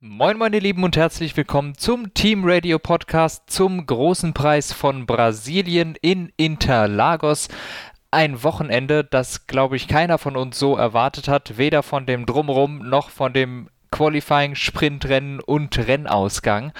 Moin 0.00 0.38
meine 0.38 0.60
Lieben 0.60 0.84
und 0.84 0.96
herzlich 0.96 1.36
willkommen 1.36 1.76
zum 1.76 2.14
Team 2.14 2.42
Radio 2.44 2.78
Podcast 2.78 3.50
zum 3.50 3.84
großen 3.84 4.32
Preis 4.32 4.72
von 4.72 5.06
Brasilien 5.06 5.96
in 6.00 6.32
Interlagos. 6.36 7.48
Ein 8.12 8.44
Wochenende, 8.44 9.02
das 9.02 9.48
glaube 9.48 9.74
ich 9.74 9.88
keiner 9.88 10.18
von 10.18 10.36
uns 10.36 10.56
so 10.56 10.76
erwartet 10.76 11.26
hat, 11.26 11.58
weder 11.58 11.82
von 11.82 12.06
dem 12.06 12.26
Drumrum 12.26 12.88
noch 12.88 13.10
von 13.10 13.32
dem 13.32 13.70
Qualifying, 13.90 14.54
Sprintrennen 14.54 15.40
und 15.40 15.76
Rennausgang. 15.76 16.72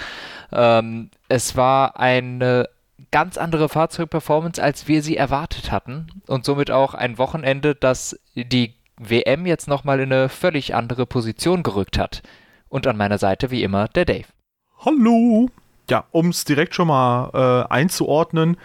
Ähm, 0.53 1.11
es 1.29 1.57
war 1.57 1.99
eine 1.99 2.69
ganz 3.11 3.37
andere 3.37 3.69
Fahrzeugperformance, 3.69 4.63
als 4.63 4.87
wir 4.87 5.03
sie 5.03 5.17
erwartet 5.17 5.73
hatten 5.73 6.07
und 6.29 6.45
somit 6.45 6.71
auch 6.71 6.95
ein 6.95 7.19
Wochenende, 7.19 7.75
das 7.75 8.17
die 8.37 8.75
WM 8.97 9.45
jetzt 9.45 9.67
nochmal 9.67 9.99
in 9.99 10.13
eine 10.13 10.29
völlig 10.29 10.77
andere 10.77 11.05
Position 11.05 11.65
gerückt 11.65 11.99
hat. 11.99 12.23
Und 12.69 12.87
an 12.87 12.97
meiner 12.97 13.19
Seite 13.19 13.51
wie 13.51 13.63
immer 13.63 13.89
der 13.89 14.05
Dave. 14.05 14.27
Hallo! 14.85 15.49
Ja, 15.91 16.05
um 16.11 16.29
es 16.29 16.45
direkt 16.45 16.75
schon 16.75 16.89
mal 16.89 17.31
äh, 17.33 17.73
einzuordnen, 17.73 18.59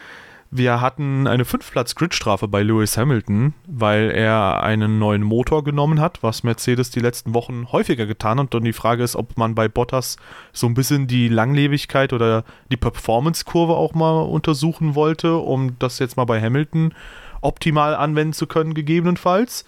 wir 0.55 0.81
hatten 0.81 1.25
eine 1.25 1.45
5-Platz-Gridstrafe 1.45 2.47
bei 2.47 2.61
Lewis 2.61 2.95
Hamilton, 2.95 3.55
weil 3.65 4.11
er 4.11 4.61
einen 4.61 4.99
neuen 4.99 5.23
Motor 5.23 5.63
genommen 5.63 5.99
hat, 5.99 6.21
was 6.21 6.43
Mercedes 6.43 6.91
die 6.91 6.99
letzten 6.99 7.33
Wochen 7.33 7.71
häufiger 7.71 8.05
getan 8.05 8.39
hat. 8.39 8.53
Und 8.53 8.63
die 8.63 8.71
Frage 8.71 9.01
ist, 9.01 9.15
ob 9.15 9.35
man 9.35 9.55
bei 9.55 9.67
Bottas 9.67 10.17
so 10.51 10.67
ein 10.67 10.75
bisschen 10.75 11.07
die 11.07 11.27
Langlebigkeit 11.27 12.13
oder 12.13 12.43
die 12.71 12.77
Performance-Kurve 12.77 13.73
auch 13.73 13.95
mal 13.95 14.21
untersuchen 14.21 14.93
wollte, 14.93 15.37
um 15.37 15.79
das 15.79 15.97
jetzt 15.97 16.17
mal 16.17 16.25
bei 16.25 16.39
Hamilton 16.39 16.93
optimal 17.41 17.95
anwenden 17.95 18.33
zu 18.33 18.45
können, 18.45 18.75
gegebenenfalls. 18.75 19.65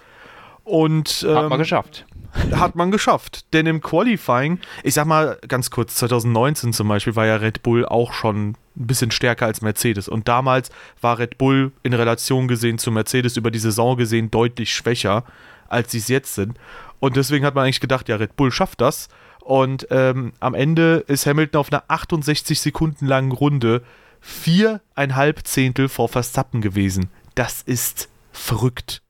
Und, 0.63 1.26
ähm, 1.27 1.35
hat 1.35 1.43
man 1.45 1.54
ähm, 1.54 1.57
geschafft 1.57 2.05
hat 2.52 2.75
man 2.75 2.91
geschafft. 2.91 3.45
Denn 3.53 3.66
im 3.66 3.81
Qualifying, 3.81 4.59
ich 4.84 4.93
sag 4.93 5.05
mal 5.05 5.38
ganz 5.48 5.70
kurz, 5.70 5.95
2019 5.95 6.73
zum 6.73 6.88
Beispiel 6.88 7.16
war 7.16 7.26
ja 7.26 7.38
Red 7.38 7.63
Bull 7.63 7.85
auch 7.85 8.13
schon 8.13 8.49
ein 8.49 8.55
bisschen 8.76 9.12
stärker 9.12 9.46
als 9.46 9.62
Mercedes. 9.62 10.07
Und 10.07 10.27
damals 10.27 10.70
war 11.01 11.20
Red 11.20 11.37
Bull 11.37 11.71
in 11.84 11.93
Relation 11.93 12.48
gesehen 12.48 12.77
zu 12.77 12.91
Mercedes 12.91 13.37
über 13.37 13.51
die 13.51 13.59
Saison 13.59 13.98
gesehen 13.98 14.32
deutlich 14.32 14.74
schwächer, 14.74 15.24
als 15.68 15.91
sie 15.91 15.99
es 15.99 16.07
jetzt 16.07 16.35
sind. 16.35 16.57
Und 16.99 17.15
deswegen 17.15 17.46
hat 17.46 17.55
man 17.55 17.65
eigentlich 17.65 17.82
gedacht, 17.82 18.09
ja, 18.09 18.15
Red 18.15 18.35
Bull 18.35 18.52
schafft 18.52 18.81
das. 18.81 19.09
Und 19.40 19.87
ähm, 19.91 20.34
am 20.40 20.55
Ende 20.55 21.04
ist 21.07 21.26
Hamilton 21.26 21.59
auf 21.59 21.71
einer 21.71 21.84
68 21.87 22.59
Sekunden 22.59 23.05
langen 23.05 23.31
Runde 23.31 23.84
viereinhalb 24.20 25.46
Zehntel 25.46 25.87
vor 25.87 26.09
Verstappen 26.09 26.62
gewesen. 26.62 27.12
Das 27.35 27.62
ist 27.62 28.09
verrückt 28.31 29.04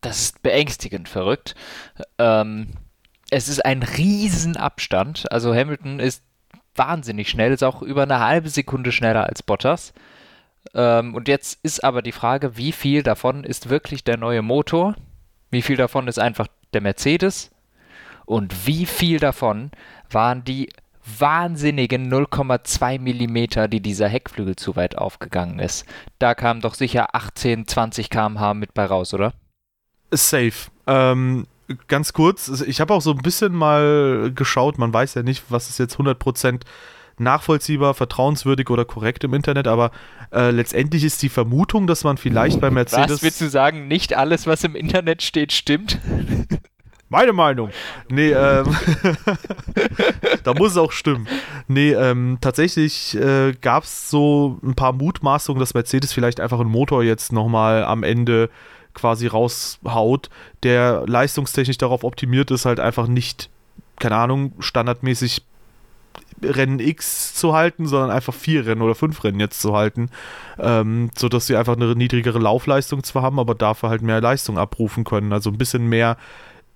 das 0.00 0.20
ist 0.20 0.42
beängstigend 0.42 1.08
verrückt. 1.08 1.54
Ähm, 2.18 2.68
es 3.30 3.48
ist 3.48 3.64
ein 3.64 3.82
Riesenabstand. 3.82 5.30
Also 5.30 5.54
Hamilton 5.54 6.00
ist 6.00 6.24
wahnsinnig 6.74 7.28
schnell, 7.28 7.52
ist 7.52 7.62
auch 7.62 7.82
über 7.82 8.02
eine 8.02 8.20
halbe 8.20 8.48
Sekunde 8.48 8.92
schneller 8.92 9.26
als 9.26 9.42
Bottas. 9.42 9.92
Ähm, 10.74 11.14
und 11.14 11.28
jetzt 11.28 11.58
ist 11.62 11.82
aber 11.84 12.02
die 12.02 12.12
Frage, 12.12 12.56
wie 12.56 12.72
viel 12.72 13.02
davon 13.02 13.44
ist 13.44 13.68
wirklich 13.68 14.04
der 14.04 14.16
neue 14.16 14.42
Motor? 14.42 14.94
Wie 15.50 15.62
viel 15.62 15.76
davon 15.76 16.08
ist 16.08 16.18
einfach 16.18 16.46
der 16.72 16.80
Mercedes? 16.80 17.50
Und 18.24 18.66
wie 18.66 18.86
viel 18.86 19.18
davon 19.18 19.70
waren 20.10 20.44
die 20.44 20.70
wahnsinnigen 21.18 22.12
0,2 22.12 23.00
Millimeter, 23.00 23.66
die 23.66 23.80
dieser 23.80 24.08
Heckflügel 24.08 24.56
zu 24.56 24.76
weit 24.76 24.96
aufgegangen 24.96 25.58
ist? 25.58 25.86
Da 26.18 26.34
kamen 26.34 26.60
doch 26.60 26.74
sicher 26.74 27.14
18, 27.14 27.66
20 27.66 28.10
km/h 28.10 28.54
mit 28.54 28.74
bei 28.74 28.84
raus, 28.84 29.12
oder? 29.14 29.32
Safe. 30.10 30.70
Ähm, 30.86 31.46
ganz 31.88 32.12
kurz, 32.12 32.48
ich 32.66 32.80
habe 32.80 32.94
auch 32.94 33.02
so 33.02 33.12
ein 33.12 33.18
bisschen 33.18 33.52
mal 33.54 34.32
geschaut, 34.34 34.78
man 34.78 34.92
weiß 34.92 35.14
ja 35.14 35.22
nicht, 35.22 35.44
was 35.48 35.70
ist 35.70 35.78
jetzt 35.78 35.96
100% 35.96 36.60
nachvollziehbar, 37.18 37.94
vertrauenswürdig 37.94 38.70
oder 38.70 38.84
korrekt 38.84 39.24
im 39.24 39.34
Internet, 39.34 39.68
aber 39.68 39.90
äh, 40.32 40.50
letztendlich 40.50 41.04
ist 41.04 41.22
die 41.22 41.28
Vermutung, 41.28 41.86
dass 41.86 42.02
man 42.02 42.16
vielleicht 42.16 42.60
bei 42.60 42.70
Mercedes. 42.70 43.10
Was 43.10 43.22
willst 43.22 43.40
du 43.40 43.48
sagen, 43.48 43.88
nicht 43.88 44.16
alles, 44.16 44.46
was 44.46 44.64
im 44.64 44.74
Internet 44.74 45.22
steht, 45.22 45.52
stimmt? 45.52 45.98
Meine 47.12 47.32
Meinung. 47.32 47.70
Nee, 48.08 48.30
ähm, 48.30 48.66
da 50.44 50.54
muss 50.54 50.70
es 50.70 50.76
auch 50.76 50.92
stimmen. 50.92 51.26
Nee, 51.66 51.90
ähm, 51.90 52.38
tatsächlich 52.40 53.16
äh, 53.16 53.52
gab 53.60 53.82
es 53.82 54.08
so 54.10 54.60
ein 54.62 54.74
paar 54.74 54.92
Mutmaßungen, 54.92 55.58
dass 55.58 55.74
Mercedes 55.74 56.12
vielleicht 56.12 56.38
einfach 56.38 56.60
einen 56.60 56.70
Motor 56.70 57.02
jetzt 57.02 57.32
nochmal 57.32 57.84
am 57.84 58.04
Ende 58.04 58.48
quasi 58.94 59.26
raushaut, 59.26 60.30
der 60.62 61.04
leistungstechnisch 61.06 61.78
darauf 61.78 62.04
optimiert 62.04 62.50
ist, 62.50 62.64
halt 62.64 62.80
einfach 62.80 63.06
nicht, 63.06 63.50
keine 63.98 64.16
Ahnung, 64.16 64.52
standardmäßig 64.58 65.42
Rennen 66.42 66.80
X 66.80 67.34
zu 67.34 67.52
halten, 67.52 67.86
sondern 67.86 68.10
einfach 68.10 68.34
vier 68.34 68.66
Rennen 68.66 68.82
oder 68.82 68.94
fünf 68.94 69.22
Rennen 69.24 69.40
jetzt 69.40 69.60
zu 69.60 69.74
halten, 69.74 70.10
ähm, 70.58 71.10
sodass 71.16 71.46
sie 71.46 71.56
einfach 71.56 71.76
eine 71.76 71.94
niedrigere 71.94 72.38
Laufleistung 72.38 73.04
zwar 73.04 73.22
haben, 73.22 73.38
aber 73.38 73.54
dafür 73.54 73.90
halt 73.90 74.02
mehr 74.02 74.20
Leistung 74.20 74.58
abrufen 74.58 75.04
können, 75.04 75.32
also 75.32 75.50
ein 75.50 75.58
bisschen 75.58 75.88
mehr 75.88 76.16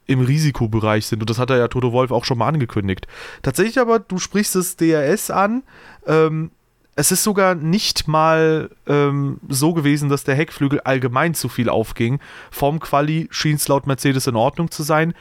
im 0.07 0.21
Risikobereich 0.21 1.07
sind. 1.07 1.21
Und 1.21 1.31
das 1.31 1.39
hat 1.39 1.51
er 1.51 1.57
ja 1.57 1.69
Toto 1.69 1.93
Wolf 1.93 2.11
auch 2.11 2.25
schon 2.25 2.39
mal 2.39 2.49
angekündigt. 2.49 3.07
Tatsächlich 3.43 3.79
aber, 3.79 3.99
du 3.99 4.19
sprichst 4.19 4.55
das 4.55 4.77
DRS 4.77 5.31
an. 5.31 5.63
Ähm, 6.07 6.51
es 6.97 7.11
ist 7.11 7.25
sogar 7.25 7.55
nicht 7.55 8.07
mal 8.07 8.71
ähm, 8.87 9.41
so 9.49 9.75
gewesen, 9.75 10.09
dass 10.09 10.25
der 10.25 10.37
Heckflügel 10.37 10.81
allgemein 10.81 11.35
zu 11.35 11.49
viel 11.49 11.69
aufging. 11.69 12.21
Vom 12.51 12.81
Quali 12.81 13.29
schien 13.31 13.57
es 13.57 13.69
laut 13.69 13.87
Mercedes 13.87 14.27
in 14.27 14.37
Ordnung 14.37 14.71
zu 14.71 14.83
sein. 14.83 15.15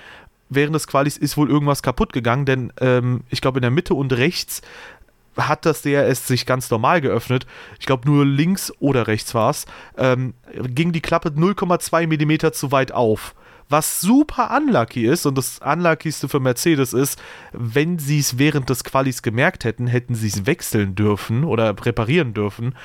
Während 0.50 0.76
des 0.76 0.88
Qualis 0.88 1.18
ist 1.18 1.36
wohl 1.36 1.50
irgendwas 1.50 1.82
kaputt 1.82 2.14
gegangen, 2.14 2.46
denn 2.46 2.74
ähm, 2.80 3.22
ich 3.30 3.42
glaube 3.42 3.58
in 3.58 3.64
der 3.64 3.72
Mitte 3.72 3.96
und 3.96 4.14
rechts 4.14 4.62
hat 5.36 5.66
das 5.66 5.82
DRS 5.82 6.28
sich 6.28 6.46
ganz 6.46 6.70
normal 6.70 7.02
geöffnet. 7.02 7.48
Ich 7.80 7.88
glaube 7.88 8.08
nur 8.08 8.24
links 8.24 8.72
oder 8.80 9.08
rechts 9.08 9.34
war 9.34 9.50
es. 9.50 9.66
Ähm, 9.98 10.36
ging 10.54 10.92
die 10.92 11.02
Klappe 11.02 11.30
0,2 11.30 12.06
mm 12.06 12.54
zu 12.54 12.72
weit 12.72 12.92
auf 12.92 13.34
was 13.74 14.00
super 14.00 14.56
unlucky 14.56 15.08
ist 15.08 15.26
und 15.26 15.36
das 15.36 15.58
unluckigste 15.58 16.30
für 16.30 16.40
Mercedes 16.40 16.94
ist, 16.94 17.20
wenn 17.54 17.98
sie 17.98 18.20
es 18.20 18.38
während 18.38 18.70
des 18.70 18.84
Qualis 18.84 19.24
gemerkt 19.24 19.66
hätten, 19.66 19.88
hätten 19.88 20.14
sie 20.14 20.28
es 20.28 20.46
wechseln 20.46 20.94
dürfen 20.94 21.44
oder 21.44 21.76
reparieren 21.84 22.36
dürfen. 22.36 22.76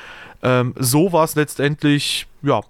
Ähm, 0.43 0.73
so 0.79 1.13
war 1.13 1.25
es 1.25 1.35
letztendlich, 1.35 2.27
ja, 2.41 2.63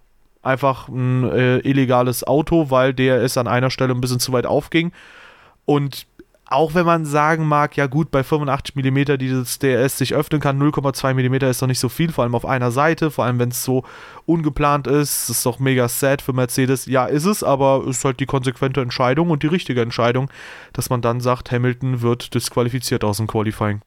einfach 0.43 0.89
ein 0.89 1.31
äh, 1.31 1.59
illegales 1.59 2.25
Auto, 2.25 2.71
weil 2.71 2.93
der 2.93 3.23
es 3.23 3.39
an 3.39 3.47
einer 3.47 3.71
Stelle 3.71 3.95
ein 3.95 4.01
bisschen 4.01 4.19
zu 4.19 4.33
weit 4.33 4.47
aufging. 4.47 4.91
Und 5.65 6.08
auch 6.51 6.75
wenn 6.75 6.87
man 6.87 7.05
sagen 7.05 7.47
mag, 7.47 7.77
ja 7.77 7.87
gut, 7.87 8.11
bei 8.11 8.25
85 8.25 8.75
mm 8.75 9.19
dieses 9.19 9.59
DRS 9.59 9.99
sich 9.99 10.15
öffnen 10.15 10.41
kann, 10.41 10.61
0,2 10.61 11.13
mm 11.13 11.35
ist 11.47 11.61
doch 11.61 11.67
nicht 11.67 11.79
so 11.79 11.91
viel, 11.91 12.11
vor 12.11 12.25
allem 12.25 12.35
auf 12.35 12.47
einer 12.47 12.71
Seite, 12.71 13.11
vor 13.11 13.27
allem 13.27 13.39
wenn 13.39 13.51
es 13.51 13.63
so 13.63 13.85
ungeplant 14.25 14.87
ist, 14.87 15.29
ist 15.29 15.45
doch 15.45 15.59
mega 15.59 15.89
sad 15.89 16.23
für 16.23 16.33
Mercedes. 16.33 16.87
Ja, 16.87 17.05
ist 17.05 17.27
es, 17.27 17.43
aber 17.43 17.85
ist 17.87 18.05
halt 18.05 18.19
die 18.21 18.27
konsequente 18.27 18.81
Entscheidung 18.81 19.29
und 19.29 19.43
die 19.43 19.49
richtige 19.49 19.83
Entscheidung, 19.83 20.31
dass 20.73 20.89
man 20.89 21.03
dann 21.03 21.21
sagt, 21.21 21.53
Hamilton 21.53 22.01
wird 22.01 22.35
disqualifiziert 22.35 23.05
aus 23.05 23.19
dem 23.19 23.27
Qualifying. 23.27 23.83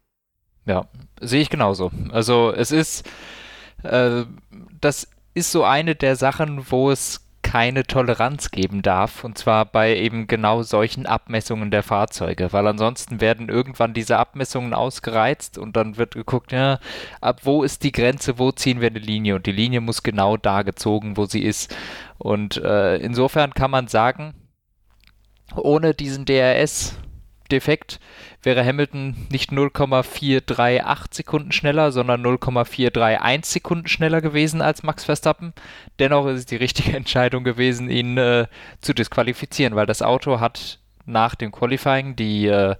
Ja, 0.65 0.85
sehe 1.19 1.41
ich 1.41 1.49
genauso. 1.49 1.91
Also 2.11 2.53
es 2.55 2.71
ist, 2.71 3.09
äh, 3.81 4.25
das 4.79 5.07
ist 5.33 5.51
so 5.51 5.63
eine 5.63 5.95
der 5.95 6.15
Sachen, 6.15 6.69
wo 6.69 6.91
es 6.91 7.21
keine 7.41 7.83
Toleranz 7.83 8.51
geben 8.51 8.81
darf, 8.81 9.23
und 9.23 9.37
zwar 9.37 9.65
bei 9.65 9.95
eben 9.95 10.27
genau 10.27 10.63
solchen 10.63 11.05
Abmessungen 11.05 11.71
der 11.71 11.83
Fahrzeuge, 11.83 12.53
weil 12.53 12.67
ansonsten 12.67 13.21
werden 13.21 13.49
irgendwann 13.49 13.93
diese 13.93 14.17
Abmessungen 14.17 14.73
ausgereizt 14.73 15.57
und 15.57 15.75
dann 15.75 15.97
wird 15.97 16.13
geguckt, 16.13 16.51
ja, 16.51 16.79
ab 17.19 17.41
wo 17.43 17.63
ist 17.63 17.83
die 17.83 17.91
Grenze, 17.91 18.39
wo 18.39 18.51
ziehen 18.51 18.81
wir 18.81 18.89
eine 18.89 18.99
Linie 18.99 19.35
und 19.35 19.45
die 19.45 19.51
Linie 19.51 19.81
muss 19.81 20.03
genau 20.03 20.37
da 20.37 20.61
gezogen, 20.61 21.17
wo 21.17 21.25
sie 21.25 21.43
ist. 21.43 21.75
Und 22.17 22.57
äh, 22.57 22.97
insofern 22.97 23.53
kann 23.53 23.71
man 23.71 23.87
sagen, 23.87 24.33
ohne 25.55 25.93
diesen 25.93 26.25
DRS 26.25 26.97
Defekt 27.51 27.99
wäre 28.41 28.65
Hamilton 28.65 29.27
nicht 29.29 29.51
0,438 29.51 31.13
Sekunden 31.13 31.51
schneller, 31.51 31.91
sondern 31.91 32.21
0,431 32.21 33.45
Sekunden 33.45 33.87
schneller 33.87 34.21
gewesen 34.21 34.61
als 34.61 34.83
Max 34.83 35.03
Verstappen. 35.03 35.53
Dennoch 35.99 36.27
ist 36.27 36.39
es 36.39 36.45
die 36.45 36.55
richtige 36.55 36.93
Entscheidung 36.97 37.43
gewesen, 37.43 37.89
ihn 37.89 38.17
äh, 38.17 38.47
zu 38.81 38.93
disqualifizieren, 38.93 39.75
weil 39.75 39.85
das 39.85 40.01
Auto 40.01 40.39
hat 40.39 40.79
nach 41.05 41.35
dem 41.35 41.51
Qualifying 41.51 42.15
die, 42.15 42.47
äh, 42.47 42.75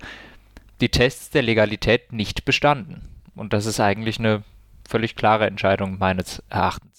die 0.80 0.90
Tests 0.90 1.30
der 1.30 1.44
Legalität 1.44 2.14
nicht 2.14 2.46
bestanden. 2.46 3.08
Und 3.36 3.54
das 3.54 3.66
ist 3.66 3.80
eigentlich 3.80 4.20
eine 4.20 4.44
völlig 4.88 5.16
klare 5.16 5.48
Entscheidung 5.48 5.98
meines 6.00 6.44
Erachtens. 6.50 6.91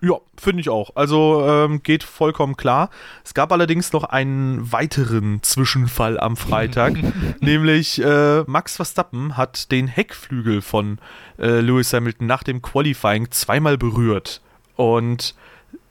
Ja, 0.00 0.14
finde 0.36 0.60
ich 0.60 0.68
auch. 0.68 0.94
Also 0.94 1.44
ähm, 1.44 1.82
geht 1.82 2.04
vollkommen 2.04 2.56
klar. 2.56 2.88
Es 3.24 3.34
gab 3.34 3.50
allerdings 3.50 3.92
noch 3.92 4.04
einen 4.04 4.70
weiteren 4.70 5.42
Zwischenfall 5.42 6.20
am 6.20 6.36
Freitag, 6.36 6.94
nämlich 7.40 8.00
äh, 8.00 8.42
Max 8.42 8.76
Verstappen 8.76 9.36
hat 9.36 9.72
den 9.72 9.88
Heckflügel 9.88 10.62
von 10.62 10.98
äh, 11.38 11.60
Lewis 11.60 11.92
Hamilton 11.92 12.28
nach 12.28 12.44
dem 12.44 12.62
Qualifying 12.62 13.32
zweimal 13.32 13.76
berührt 13.76 14.40
und 14.76 15.34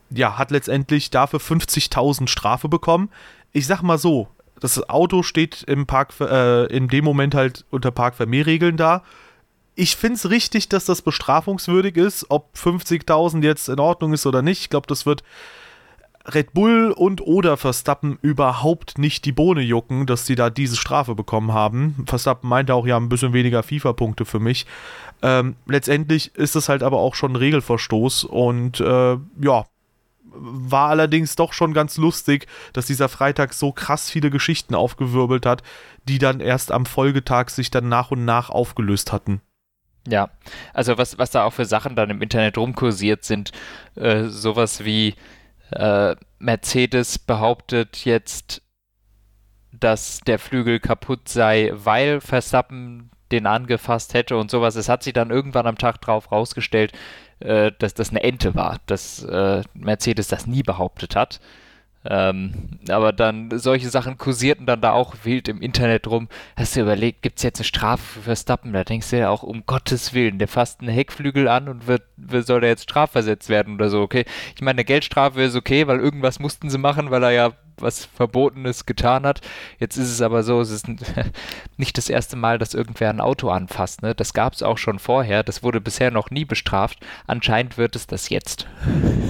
ja, 0.10 0.38
hat 0.38 0.52
letztendlich 0.52 1.10
dafür 1.10 1.40
50.000 1.40 2.30
Strafe 2.30 2.70
bekommen. 2.70 3.10
Ich 3.52 3.68
sag 3.68 3.82
mal 3.82 3.98
so, 3.98 4.30
Das 4.60 4.90
Auto 4.90 5.22
steht 5.22 5.64
im 5.64 5.86
Park, 5.86 6.14
äh, 6.22 6.66
in 6.68 6.88
dem 6.88 7.04
Moment 7.04 7.36
halt 7.36 7.66
unter 7.70 7.92
Parkvermehrregeln 7.92 8.78
da. 8.78 9.04
Ich 9.80 9.96
finde 9.96 10.16
es 10.16 10.32
richtig, 10.32 10.70
dass 10.70 10.86
das 10.86 11.04
bestrafungswürdig 11.04 11.98
ist. 11.98 12.26
Ob 12.30 12.50
50.000 12.56 13.44
jetzt 13.44 13.70
in 13.70 13.80
Ordnung 13.80 14.12
ist 14.12 14.26
oder 14.26 14.42
nicht, 14.42 14.62
ich 14.62 14.70
glaube, 14.72 14.88
das 14.88 15.06
wird 15.06 15.22
Red 16.26 16.54
Bull 16.54 16.92
und 16.92 17.22
oder 17.22 17.58
Verstappen 17.58 18.18
überhaupt 18.24 18.98
nicht 18.98 19.24
die 19.26 19.32
Bohne 19.32 19.62
jucken, 19.62 20.08
dass 20.08 20.26
sie 20.26 20.34
da 20.34 20.50
diese 20.50 20.78
Strafe 20.78 21.14
bekommen 21.14 21.54
haben. 21.54 22.04
Verstappen 22.08 22.50
meinte 22.50 22.74
auch, 22.74 22.88
ja, 22.88 22.98
ein 22.98 23.08
bisschen 23.08 23.34
weniger 23.34 23.62
FIFA-Punkte 23.62 24.26
für 24.26 24.40
mich. 24.40 24.66
Ähm, 25.22 25.56
letztendlich 25.68 26.34
ist 26.34 26.56
es 26.56 26.70
halt 26.70 26.82
aber 26.82 26.98
auch 26.98 27.14
schon 27.14 27.34
ein 27.34 27.36
Regelverstoß 27.36 28.24
und 28.24 28.80
äh, 28.80 29.18
ja, 29.40 29.66
war 30.24 30.90
allerdings 30.90 31.36
doch 31.36 31.54
schon 31.54 31.76
ganz 31.76 31.98
lustig, 31.98 32.48
dass 32.74 32.88
dieser 32.88 33.10
Freitag 33.10 33.54
so 33.54 33.72
krass 33.72 34.10
viele 34.10 34.32
Geschichten 34.32 34.74
aufgewirbelt 34.74 35.46
hat, 35.46 35.62
die 36.10 36.18
dann 36.18 36.40
erst 36.40 36.72
am 36.72 36.88
Folgetag 36.88 37.50
sich 37.50 37.70
dann 37.70 37.90
nach 37.90 38.10
und 38.10 38.26
nach 38.26 38.50
aufgelöst 38.50 39.14
hatten. 39.14 39.42
Ja, 40.10 40.30
also 40.74 40.98
was, 40.98 41.18
was 41.18 41.32
da 41.32 41.44
auch 41.44 41.54
für 41.54 41.66
Sachen 41.66 41.96
dann 41.96 42.10
im 42.10 42.22
Internet 42.22 42.58
rumkursiert 42.58 43.26
sind, 43.26 43.52
äh, 43.96 44.26
sowas 44.26 44.86
wie 44.86 45.16
äh, 45.72 46.16
Mercedes 46.40 47.20
behauptet 47.20 48.06
jetzt, 48.06 48.62
dass 49.72 50.22
der 50.22 50.40
Flügel 50.40 50.80
kaputt 50.80 51.28
sei, 51.28 51.72
weil 51.74 52.22
Verstappen 52.22 53.12
den 53.32 53.46
angefasst 53.46 54.14
hätte 54.14 54.38
und 54.38 54.50
sowas. 54.50 54.76
Es 54.78 54.88
hat 54.88 55.04
sich 55.04 55.12
dann 55.12 55.30
irgendwann 55.30 55.68
am 55.68 55.78
Tag 55.78 56.00
drauf 56.00 56.32
rausgestellt, 56.32 56.94
äh, 57.40 57.72
dass 57.78 57.94
das 57.94 58.12
eine 58.12 58.24
Ente 58.24 58.56
war, 58.56 58.78
dass 58.86 59.24
äh, 59.24 59.62
Mercedes 59.74 60.30
das 60.30 60.48
nie 60.48 60.64
behauptet 60.64 61.18
hat. 61.18 61.42
Ähm, 62.10 62.80
aber 62.90 63.12
dann 63.12 63.50
solche 63.60 63.90
Sachen 63.90 64.18
kursierten 64.18 64.66
dann 64.66 64.82
da 64.82 64.92
auch 64.92 65.16
wild 65.24 65.48
im 65.48 65.62
Internet 65.62 66.08
rum. 66.08 66.30
Hast 66.56 66.76
du 66.76 66.82
überlegt, 66.82 67.22
gibt 67.22 67.40
es 67.40 67.44
jetzt 67.44 67.60
eine 67.60 67.66
Strafe 67.66 68.04
für 68.04 68.22
Verstappen? 68.22 68.74
Da 68.74 68.84
denkst 68.84 69.10
du 69.10 69.18
ja 69.20 69.30
auch, 69.30 69.44
um 69.44 69.66
Gottes 69.66 70.14
Willen, 70.14 70.40
der 70.40 70.48
fasst 70.48 70.80
einen 70.80 70.90
Heckflügel 70.90 71.48
an 71.48 71.68
und 71.68 71.88
wird, 71.88 72.04
soll 72.18 72.64
er 72.64 72.70
jetzt 72.70 72.84
strafversetzt 72.84 73.50
werden 73.50 73.76
oder 73.76 73.90
so, 73.90 74.02
okay? 74.02 74.26
Ich 74.56 74.62
meine, 74.62 74.78
eine 74.78 74.86
Geldstrafe 74.86 75.42
ist 75.42 75.56
okay, 75.56 75.88
weil 75.88 76.00
irgendwas 76.00 76.40
mussten 76.40 76.70
sie 76.70 76.78
machen, 76.78 77.12
weil 77.12 77.24
er 77.24 77.32
ja 77.32 77.54
was 77.82 78.06
Verbotenes 78.06 78.86
getan 78.86 79.26
hat. 79.26 79.42
Jetzt 79.80 79.98
ist 79.98 80.12
es 80.12 80.22
aber 80.22 80.44
so, 80.44 80.62
es 80.62 80.72
ist 80.72 80.88
nicht 81.78 81.98
das 81.98 82.10
erste 82.10 82.36
Mal, 82.36 82.58
dass 82.58 82.74
irgendwer 82.74 83.10
ein 83.10 83.22
Auto 83.22 83.50
anfasst. 83.50 84.02
Ne? 84.02 84.16
Das 84.16 84.34
gab 84.34 84.54
es 84.54 84.64
auch 84.64 84.78
schon 84.78 85.00
vorher. 85.00 85.44
Das 85.44 85.64
wurde 85.64 85.82
bisher 85.82 86.12
noch 86.12 86.30
nie 86.32 86.46
bestraft. 86.46 87.00
Anscheinend 87.26 87.78
wird 87.78 87.96
es 87.96 88.08
das 88.08 88.30
jetzt. 88.30 88.68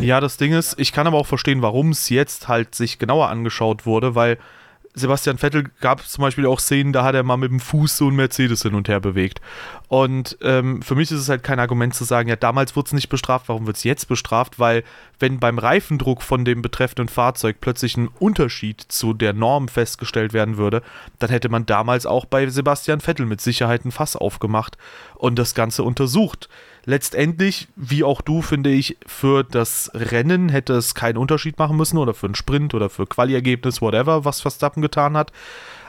Ja, 0.02 0.20
das 0.20 0.38
Ding 0.38 0.54
ist, 0.54 0.80
ich 0.80 0.92
kann 0.92 1.08
aber 1.08 1.18
auch 1.18 1.26
verstehen, 1.26 1.62
warum 1.62 1.90
es 1.90 2.10
jetzt 2.10 2.48
halt 2.48 2.76
sich 2.76 3.00
genauer 3.00 3.30
angeschaut 3.30 3.86
wurde, 3.86 4.16
weil 4.16 4.38
Sebastian 4.98 5.38
Vettel 5.38 5.66
gab 5.80 6.02
es 6.02 6.10
zum 6.10 6.24
Beispiel 6.24 6.48
auch 6.48 6.60
Szenen, 6.60 6.92
da 6.92 7.04
hat 7.04 7.14
er 7.14 7.24
mal 7.24 7.38
mit 7.38 7.52
dem 7.52 7.60
Fuß 7.60 7.98
so 7.98 8.10
ein 8.10 8.16
Mercedes 8.16 8.64
hin 8.64 8.74
und 8.74 8.88
her 8.88 9.00
bewegt. 9.00 9.40
Und 9.88 10.38
ähm, 10.42 10.82
für 10.82 10.96
mich 10.96 11.12
ist 11.12 11.20
es 11.20 11.30
halt 11.30 11.44
kein 11.44 11.60
Argument 11.60 11.94
zu 11.94 12.04
sagen, 12.04 12.30
ja, 12.30 12.36
damals 12.36 12.76
wurde 12.76 12.88
es 12.88 12.94
nicht 12.94 13.10
bestraft, 13.10 13.48
warum 13.48 13.68
wird 13.68 13.78
es 13.78 13.84
jetzt 13.84 14.08
bestraft? 14.08 14.60
Weil, 14.60 14.84
wenn 15.20 15.40
beim 15.40 15.60
Reifendruck 15.60 16.24
von 16.24 16.46
dem 16.46 16.62
betreffenden 16.62 17.10
Fahrzeug 17.10 17.58
plötzlich 17.62 17.96
ein 17.96 18.10
Unterschied 18.20 18.82
zu 18.82 19.14
der 19.14 19.34
Norm 19.34 19.68
festgestellt 19.68 20.34
werden 20.34 20.58
würde, 20.58 20.82
dann 21.20 21.30
hätte 21.30 21.50
man 21.50 21.66
damals 21.66 22.06
auch 22.06 22.26
bei 22.26 22.48
Sebastian 22.48 23.00
Vettel 23.00 23.28
mit 23.28 23.40
Sicherheit 23.40 23.86
ein 23.86 23.92
Fass 23.92 24.16
aufgemacht 24.16 24.78
und 25.16 25.38
das 25.38 25.54
Ganze 25.54 25.84
untersucht. 25.84 26.50
Letztendlich, 26.90 27.68
wie 27.76 28.06
auch 28.06 28.22
du, 28.22 28.42
finde 28.42 28.70
ich, 28.70 28.96
für 29.06 29.44
das 29.44 29.92
Rennen 29.94 30.48
hätte 30.48 30.72
es 30.72 30.96
keinen 30.96 31.18
Unterschied 31.18 31.60
machen 31.60 31.76
müssen 31.76 31.98
oder 31.98 32.14
für 32.14 32.28
einen 32.28 32.36
Sprint 32.36 32.74
oder 32.74 32.90
für 32.90 33.06
Quali-Ergebnis, 33.06 33.82
whatever, 33.82 34.24
was 34.24 34.40
Verstappen 34.40 34.82
getan 34.82 35.18
hat. 35.18 35.34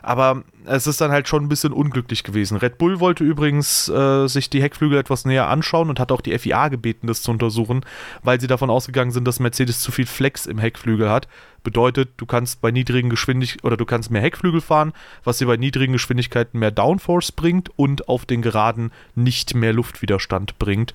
Aber 0.08 0.42
es 0.64 0.86
ist 0.86 1.02
dann 1.02 1.10
halt 1.10 1.28
schon 1.28 1.44
ein 1.44 1.48
bisschen 1.50 1.74
unglücklich 1.74 2.24
gewesen. 2.24 2.56
Red 2.56 2.78
Bull 2.78 2.98
wollte 2.98 3.24
übrigens 3.24 3.90
äh, 3.90 4.26
sich 4.26 4.48
die 4.48 4.62
Heckflügel 4.62 4.96
etwas 4.96 5.26
näher 5.26 5.50
anschauen 5.50 5.90
und 5.90 6.00
hat 6.00 6.10
auch 6.12 6.22
die 6.22 6.38
FIA 6.38 6.68
gebeten, 6.68 7.08
das 7.08 7.20
zu 7.20 7.30
untersuchen, 7.30 7.84
weil 8.22 8.40
sie 8.40 8.46
davon 8.46 8.70
ausgegangen 8.70 9.10
sind, 9.10 9.28
dass 9.28 9.38
Mercedes 9.38 9.80
zu 9.80 9.92
viel 9.92 10.06
Flex 10.06 10.46
im 10.46 10.56
Heckflügel 10.56 11.10
hat. 11.10 11.28
Bedeutet, 11.62 12.12
du 12.16 12.24
kannst 12.24 12.62
bei 12.62 12.70
niedrigen 12.70 13.10
Geschwindigkeiten 13.10 13.66
oder 13.66 13.76
du 13.76 13.84
kannst 13.84 14.10
mehr 14.10 14.22
Heckflügel 14.22 14.62
fahren, 14.62 14.94
was 15.24 15.36
dir 15.36 15.46
bei 15.46 15.58
niedrigen 15.58 15.92
Geschwindigkeiten 15.92 16.58
mehr 16.58 16.70
Downforce 16.70 17.30
bringt 17.30 17.68
und 17.76 18.08
auf 18.08 18.24
den 18.24 18.40
Geraden 18.40 18.92
nicht 19.14 19.54
mehr 19.54 19.74
Luftwiderstand 19.74 20.58
bringt. 20.58 20.94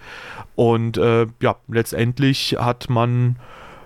Und 0.56 0.98
äh, 0.98 1.28
ja, 1.40 1.58
letztendlich 1.68 2.58
hat 2.60 2.90
man 2.90 3.36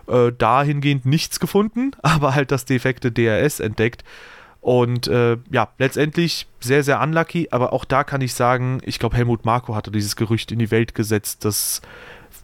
äh, 0.07 0.31
dahingehend 0.31 1.05
nichts 1.05 1.41
gefunden, 1.41 1.91
aber 2.01 2.33
halt 2.33 2.53
das 2.53 2.63
defekte 2.63 3.11
DRS 3.11 3.59
entdeckt. 3.59 4.05
Und 4.67 5.07
äh, 5.07 5.37
ja, 5.49 5.69
letztendlich 5.77 6.45
sehr, 6.59 6.83
sehr 6.83 6.99
unlucky, 6.99 7.47
aber 7.51 7.71
auch 7.71 7.85
da 7.85 8.03
kann 8.03 8.19
ich 8.19 8.33
sagen, 8.33 8.81
ich 8.83 8.99
glaube, 8.99 9.15
Helmut 9.15 9.45
Marko 9.45 9.75
hatte 9.75 9.91
dieses 9.91 10.17
Gerücht 10.17 10.51
in 10.51 10.59
die 10.59 10.71
Welt 10.71 10.93
gesetzt, 10.93 11.45
dass 11.45 11.81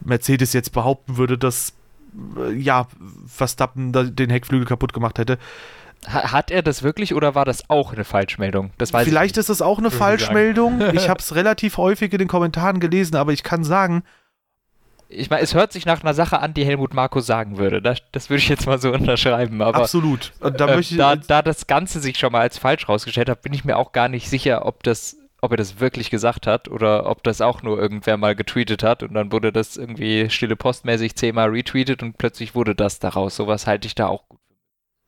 Mercedes 0.02 0.54
jetzt 0.54 0.72
behaupten 0.72 1.18
würde, 1.18 1.36
dass 1.36 1.74
äh, 2.38 2.54
ja, 2.54 2.86
Verstappen 3.26 3.92
den 3.92 4.30
Heckflügel 4.30 4.66
kaputt 4.66 4.94
gemacht 4.94 5.18
hätte. 5.18 5.36
Hat 6.06 6.50
er 6.50 6.62
das 6.62 6.82
wirklich 6.82 7.14
oder 7.14 7.34
war 7.34 7.44
das 7.44 7.68
auch 7.68 7.92
eine 7.92 8.04
Falschmeldung? 8.04 8.70
Das 8.78 8.92
Vielleicht 8.92 9.36
ist 9.36 9.50
es 9.50 9.60
auch 9.60 9.78
eine 9.78 9.90
Falschmeldung. 9.90 10.80
ich 10.94 11.10
habe 11.10 11.20
es 11.20 11.34
relativ 11.34 11.76
häufig 11.76 12.10
in 12.10 12.20
den 12.20 12.28
Kommentaren 12.28 12.80
gelesen, 12.80 13.16
aber 13.16 13.34
ich 13.34 13.42
kann 13.42 13.64
sagen, 13.64 14.02
ich 15.08 15.30
meine, 15.30 15.42
es 15.42 15.54
hört 15.54 15.72
sich 15.72 15.86
nach 15.86 16.02
einer 16.02 16.14
Sache 16.14 16.40
an, 16.40 16.54
die 16.54 16.64
Helmut 16.64 16.94
Marko 16.94 17.20
sagen 17.20 17.58
würde. 17.58 17.80
Das, 17.80 17.98
das 18.12 18.30
würde 18.30 18.38
ich 18.42 18.48
jetzt 18.48 18.66
mal 18.66 18.78
so 18.78 18.92
unterschreiben. 18.92 19.62
Aber, 19.62 19.78
Absolut. 19.78 20.32
Da, 20.40 20.78
äh, 20.78 20.82
da, 20.96 21.16
da, 21.16 21.42
das 21.42 21.66
Ganze 21.66 22.00
sich 22.00 22.18
schon 22.18 22.32
mal 22.32 22.40
als 22.40 22.58
falsch 22.58 22.88
rausgestellt 22.88 23.28
hat, 23.28 23.42
bin 23.42 23.52
ich 23.52 23.64
mir 23.64 23.76
auch 23.76 23.92
gar 23.92 24.08
nicht 24.08 24.28
sicher, 24.28 24.66
ob 24.66 24.82
das, 24.82 25.16
ob 25.40 25.52
er 25.52 25.56
das 25.56 25.80
wirklich 25.80 26.10
gesagt 26.10 26.46
hat 26.46 26.68
oder 26.68 27.06
ob 27.06 27.22
das 27.22 27.40
auch 27.40 27.62
nur 27.62 27.78
irgendwer 27.78 28.16
mal 28.16 28.34
getweetet 28.34 28.82
hat 28.82 29.02
und 29.02 29.14
dann 29.14 29.32
wurde 29.32 29.52
das 29.52 29.76
irgendwie 29.76 30.30
stille 30.30 30.56
postmäßig 30.56 31.16
zehnmal 31.16 31.50
retweetet 31.50 32.02
und 32.02 32.18
plötzlich 32.18 32.54
wurde 32.54 32.74
das 32.74 32.98
daraus. 32.98 33.36
Sowas 33.36 33.66
halte 33.66 33.86
ich 33.86 33.94
da 33.94 34.08
auch 34.08 34.28
gut. 34.28 34.40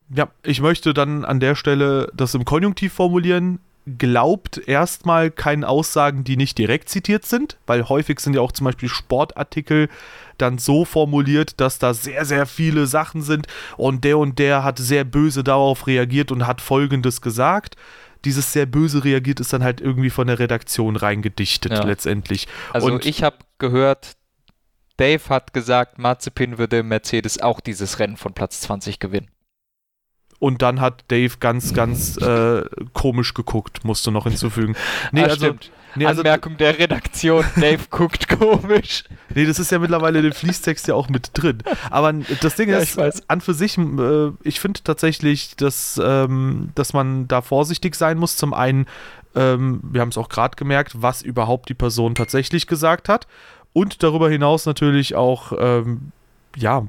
Ja, 0.09 0.29
ich 0.43 0.61
möchte 0.61 0.93
dann 0.93 1.25
an 1.25 1.39
der 1.39 1.55
Stelle 1.55 2.09
das 2.15 2.33
im 2.33 2.45
Konjunktiv 2.45 2.93
formulieren 2.93 3.59
glaubt 3.97 4.57
erstmal 4.67 5.31
keinen 5.31 5.63
Aussagen, 5.63 6.23
die 6.23 6.35
nicht 6.35 6.57
direkt 6.57 6.89
zitiert 6.89 7.25
sind, 7.25 7.57
weil 7.65 7.87
häufig 7.87 8.19
sind 8.19 8.35
ja 8.35 8.41
auch 8.41 8.51
zum 8.51 8.65
Beispiel 8.65 8.89
Sportartikel 8.89 9.87
dann 10.37 10.57
so 10.57 10.83
formuliert, 10.83 11.59
dass 11.61 11.79
da 11.79 11.93
sehr, 11.93 12.25
sehr 12.25 12.45
viele 12.45 12.85
Sachen 12.85 13.21
sind 13.21 13.47
und 13.77 14.03
der 14.03 14.17
und 14.17 14.39
der 14.39 14.63
hat 14.63 14.77
sehr 14.77 15.05
böse 15.05 15.43
darauf 15.43 15.87
reagiert 15.87 16.31
und 16.31 16.45
hat 16.45 16.59
Folgendes 16.61 17.21
gesagt. 17.21 17.75
Dieses 18.25 18.51
sehr 18.51 18.65
böse 18.65 19.03
reagiert 19.03 19.39
ist 19.39 19.53
dann 19.53 19.63
halt 19.63 19.79
irgendwie 19.79 20.09
von 20.09 20.27
der 20.27 20.39
Redaktion 20.39 20.95
reingedichtet 20.95 21.71
ja. 21.71 21.83
letztendlich. 21.83 22.47
Also 22.73 22.87
und 22.87 23.05
ich 23.05 23.23
habe 23.23 23.37
gehört, 23.57 24.17
Dave 24.97 25.21
hat 25.29 25.53
gesagt, 25.53 25.97
Mazepin 25.97 26.57
würde 26.57 26.83
Mercedes 26.83 27.39
auch 27.39 27.61
dieses 27.61 27.99
Rennen 27.99 28.17
von 28.17 28.33
Platz 28.33 28.61
20 28.61 28.99
gewinnen. 28.99 29.29
Und 30.39 30.61
dann 30.61 30.81
hat 30.81 31.03
Dave 31.07 31.33
ganz, 31.39 31.73
ganz 31.73 32.17
äh, 32.17 32.63
komisch 32.93 33.33
geguckt, 33.33 33.83
musst 33.83 34.05
du 34.05 34.11
noch 34.11 34.25
hinzufügen. 34.25 34.75
Nee, 35.11 35.21
ah, 35.21 35.25
also, 35.25 35.37
stimmt. 35.37 35.71
Nee, 35.95 36.05
also, 36.05 36.21
Anmerkung 36.21 36.57
der 36.57 36.77
Redaktion, 36.77 37.43
Dave 37.55 37.85
guckt 37.89 38.29
komisch. 38.29 39.03
Nee, 39.33 39.45
das 39.45 39.57
ist 39.57 39.71
ja 39.71 39.79
mittlerweile 39.79 40.21
dem 40.21 40.33
Fließtext 40.33 40.87
ja 40.87 40.93
auch 40.93 41.09
mit 41.09 41.31
drin. 41.33 41.63
Aber 41.89 42.13
das 42.13 42.55
Ding 42.55 42.69
ja, 42.69 42.77
ist, 42.77 42.99
an 43.27 43.41
für 43.41 43.53
sich, 43.53 43.77
äh, 43.77 44.31
ich 44.43 44.59
finde 44.59 44.81
tatsächlich, 44.83 45.55
dass, 45.55 45.99
ähm, 46.03 46.69
dass 46.75 46.93
man 46.93 47.27
da 47.27 47.41
vorsichtig 47.41 47.95
sein 47.95 48.17
muss. 48.17 48.35
Zum 48.35 48.53
einen, 48.53 48.85
ähm, 49.33 49.79
wir 49.83 50.01
haben 50.01 50.09
es 50.09 50.17
auch 50.17 50.29
gerade 50.29 50.55
gemerkt, 50.55 51.01
was 51.01 51.23
überhaupt 51.23 51.69
die 51.69 51.73
Person 51.73 52.13
tatsächlich 52.13 52.67
gesagt 52.67 53.09
hat. 53.09 53.27
Und 53.73 54.03
darüber 54.03 54.29
hinaus 54.29 54.65
natürlich 54.65 55.15
auch, 55.15 55.51
ähm, 55.57 56.11
ja, 56.55 56.85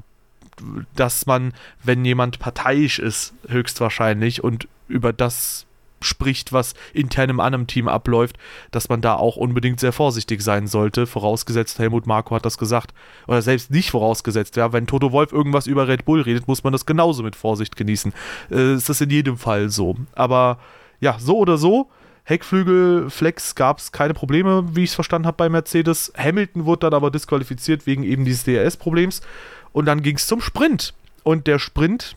dass 0.95 1.25
man, 1.25 1.53
wenn 1.83 2.05
jemand 2.05 2.39
parteiisch 2.39 2.99
ist, 2.99 3.33
höchstwahrscheinlich 3.47 4.43
und 4.43 4.67
über 4.87 5.13
das 5.13 5.65
spricht, 6.01 6.53
was 6.53 6.73
intern 6.93 7.29
im 7.29 7.39
anderen 7.39 7.67
Team 7.67 7.87
abläuft, 7.87 8.37
dass 8.71 8.89
man 8.89 9.01
da 9.01 9.15
auch 9.15 9.35
unbedingt 9.35 9.79
sehr 9.79 9.91
vorsichtig 9.91 10.41
sein 10.41 10.67
sollte. 10.67 11.07
Vorausgesetzt, 11.07 11.79
Helmut 11.79 12.07
Marko 12.07 12.35
hat 12.35 12.45
das 12.45 12.57
gesagt. 12.57 12.93
Oder 13.27 13.41
selbst 13.41 13.71
nicht 13.71 13.91
vorausgesetzt. 13.91 14.55
Ja, 14.55 14.73
wenn 14.73 14.87
Toto 14.87 15.11
Wolf 15.11 15.31
irgendwas 15.31 15.67
über 15.67 15.87
Red 15.87 16.05
Bull 16.05 16.21
redet, 16.21 16.47
muss 16.47 16.63
man 16.63 16.73
das 16.73 16.85
genauso 16.85 17.23
mit 17.23 17.35
Vorsicht 17.35 17.75
genießen. 17.75 18.13
Äh, 18.51 18.75
ist 18.75 18.89
das 18.89 19.01
in 19.01 19.09
jedem 19.09 19.37
Fall 19.37 19.69
so. 19.69 19.95
Aber 20.13 20.59
ja, 20.99 21.17
so 21.19 21.37
oder 21.37 21.57
so. 21.57 21.89
Heckflügel, 22.25 23.09
Flex 23.09 23.55
gab 23.55 23.79
es 23.79 23.91
keine 23.91 24.13
Probleme, 24.13 24.75
wie 24.75 24.83
ich 24.83 24.91
es 24.91 24.95
verstanden 24.95 25.25
habe 25.25 25.37
bei 25.37 25.49
Mercedes. 25.49 26.13
Hamilton 26.15 26.65
wurde 26.65 26.81
dann 26.81 26.93
aber 26.93 27.09
disqualifiziert 27.09 27.87
wegen 27.87 28.03
eben 28.03 28.23
dieses 28.23 28.43
DRS-Problems. 28.43 29.21
Und 29.71 29.85
dann 29.85 30.01
ging 30.01 30.15
es 30.15 30.27
zum 30.27 30.41
Sprint. 30.41 30.93
Und 31.23 31.47
der 31.47 31.59
Sprint 31.59 32.15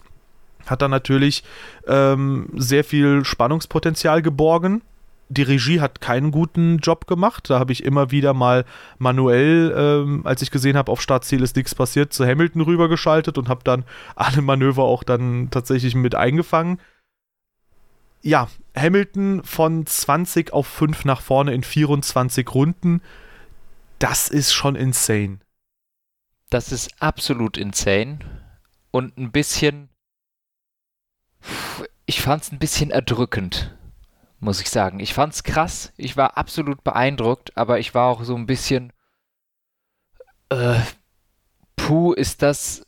hat 0.66 0.82
dann 0.82 0.90
natürlich 0.90 1.44
ähm, 1.86 2.48
sehr 2.56 2.84
viel 2.84 3.24
Spannungspotenzial 3.24 4.22
geborgen. 4.22 4.82
Die 5.28 5.42
Regie 5.42 5.80
hat 5.80 6.00
keinen 6.00 6.30
guten 6.30 6.78
Job 6.78 7.06
gemacht. 7.06 7.48
Da 7.48 7.58
habe 7.58 7.72
ich 7.72 7.84
immer 7.84 8.10
wieder 8.10 8.34
mal 8.34 8.64
manuell, 8.98 9.74
ähm, 9.76 10.26
als 10.26 10.42
ich 10.42 10.50
gesehen 10.50 10.76
habe, 10.76 10.92
auf 10.92 11.00
Startziel 11.00 11.42
ist 11.42 11.56
nichts 11.56 11.74
passiert, 11.74 12.12
zu 12.12 12.26
Hamilton 12.26 12.62
rübergeschaltet 12.62 13.38
und 13.38 13.48
habe 13.48 13.62
dann 13.64 13.84
alle 14.14 14.42
Manöver 14.42 14.84
auch 14.84 15.02
dann 15.02 15.48
tatsächlich 15.50 15.94
mit 15.94 16.14
eingefangen. 16.14 16.78
ja, 18.22 18.48
Hamilton 18.76 19.42
von 19.42 19.84
20 19.84 20.52
auf 20.52 20.66
5 20.66 21.04
nach 21.04 21.20
vorne 21.20 21.54
in 21.54 21.62
24 21.62 22.54
Runden. 22.54 23.02
Das 23.98 24.28
ist 24.28 24.52
schon 24.52 24.76
insane. 24.76 25.38
Das 26.52 26.70
ist 26.70 27.00
absolut 27.00 27.56
insane. 27.56 28.18
Und 28.90 29.16
ein 29.16 29.32
bisschen. 29.32 29.88
Ich 32.04 32.20
fand 32.20 32.42
es 32.42 32.52
ein 32.52 32.58
bisschen 32.58 32.90
erdrückend, 32.90 33.74
muss 34.38 34.60
ich 34.60 34.68
sagen. 34.68 35.00
Ich 35.00 35.14
fand 35.14 35.32
es 35.32 35.44
krass. 35.44 35.94
Ich 35.96 36.18
war 36.18 36.36
absolut 36.36 36.84
beeindruckt, 36.84 37.56
aber 37.56 37.78
ich 37.78 37.94
war 37.94 38.10
auch 38.10 38.24
so 38.24 38.36
ein 38.36 38.44
bisschen. 38.44 38.92
Äh, 40.50 40.78
puh, 41.76 42.12
ist 42.12 42.42
das 42.42 42.86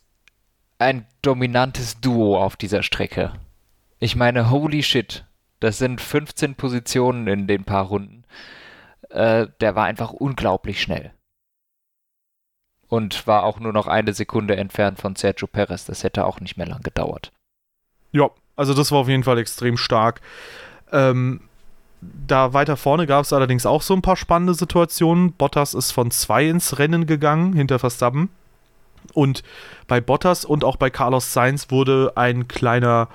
ein 0.77 1.07
dominantes 1.23 1.99
Duo 1.99 2.39
auf 2.39 2.57
dieser 2.57 2.83
Strecke. 2.83 3.33
Ich 3.97 4.15
meine, 4.15 4.51
holy 4.51 4.83
shit. 4.83 5.25
Das 5.59 5.79
sind 5.79 6.01
15 6.01 6.53
Positionen 6.53 7.25
in 7.25 7.47
den 7.47 7.63
paar 7.63 7.85
Runden. 7.85 8.25
Äh, 9.09 9.47
der 9.59 9.75
war 9.75 9.85
einfach 9.85 10.11
unglaublich 10.11 10.79
schnell. 10.83 11.14
Und 12.87 13.25
war 13.25 13.43
auch 13.43 13.59
nur 13.59 13.73
noch 13.73 13.87
eine 13.87 14.13
Sekunde 14.13 14.55
entfernt 14.55 14.99
von 14.99 15.15
Sergio 15.15 15.47
Perez. 15.47 15.85
Das 15.85 16.03
hätte 16.03 16.25
auch 16.25 16.39
nicht 16.39 16.57
mehr 16.57 16.67
lang 16.67 16.81
gedauert. 16.81 17.31
Ja, 18.11 18.29
also 18.55 18.73
das 18.73 18.91
war 18.91 18.99
auf 18.99 19.09
jeden 19.09 19.23
Fall 19.23 19.39
extrem 19.39 19.77
stark. 19.77 20.21
Ähm, 20.91 21.41
da 22.27 22.53
weiter 22.53 22.77
vorne 22.77 23.07
gab 23.07 23.23
es 23.23 23.33
allerdings 23.33 23.65
auch 23.65 23.81
so 23.81 23.93
ein 23.93 24.01
paar 24.01 24.15
spannende 24.15 24.53
Situationen. 24.53 25.33
Bottas 25.33 25.73
ist 25.73 25.91
von 25.91 26.11
zwei 26.11 26.47
ins 26.47 26.77
Rennen 26.77 27.07
gegangen 27.07 27.53
hinter 27.53 27.79
Verstappen. 27.79 28.29
Und 29.13 29.43
bei 29.87 30.01
Bottas 30.01 30.45
und 30.45 30.63
auch 30.63 30.77
bei 30.77 30.89
Carlos 30.89 31.33
Sainz 31.33 31.71
wurde 31.71 32.13
ein 32.15 32.47
kleiner 32.47 33.07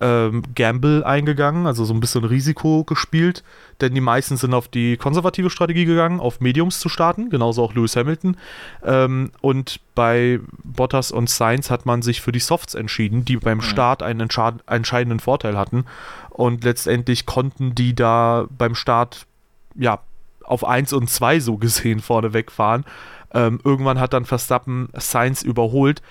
ähm, 0.00 0.42
Gamble 0.54 1.04
eingegangen, 1.04 1.66
also 1.66 1.84
so 1.84 1.92
ein 1.92 2.00
bisschen 2.00 2.24
Risiko 2.24 2.84
gespielt, 2.84 3.44
denn 3.80 3.94
die 3.94 4.00
meisten 4.00 4.36
sind 4.36 4.54
auf 4.54 4.68
die 4.68 4.96
konservative 4.96 5.50
Strategie 5.50 5.84
gegangen, 5.84 6.20
auf 6.20 6.40
Mediums 6.40 6.80
zu 6.80 6.88
starten, 6.88 7.28
genauso 7.28 7.62
auch 7.62 7.74
Lewis 7.74 7.96
Hamilton. 7.96 8.36
Ähm, 8.82 9.30
und 9.42 9.80
bei 9.94 10.40
Bottas 10.64 11.12
und 11.12 11.28
Sainz 11.28 11.70
hat 11.70 11.84
man 11.84 12.02
sich 12.02 12.20
für 12.20 12.32
die 12.32 12.40
Softs 12.40 12.74
entschieden, 12.74 13.24
die 13.24 13.36
beim 13.36 13.58
mhm. 13.58 13.62
Start 13.62 14.02
einen 14.02 14.20
entscheidenden 14.20 15.20
Vorteil 15.20 15.58
hatten. 15.58 15.84
Und 16.30 16.64
letztendlich 16.64 17.26
konnten 17.26 17.74
die 17.74 17.94
da 17.94 18.46
beim 18.56 18.74
Start 18.74 19.26
ja 19.74 20.00
auf 20.44 20.64
1 20.66 20.92
und 20.94 21.10
2 21.10 21.40
so 21.40 21.58
gesehen 21.58 22.00
vorne 22.00 22.32
wegfahren. 22.32 22.84
Ähm, 23.32 23.60
irgendwann 23.62 24.00
hat 24.00 24.12
dann 24.12 24.24
Verstappen 24.24 24.88
Sainz 24.94 25.42
überholt. 25.42 26.02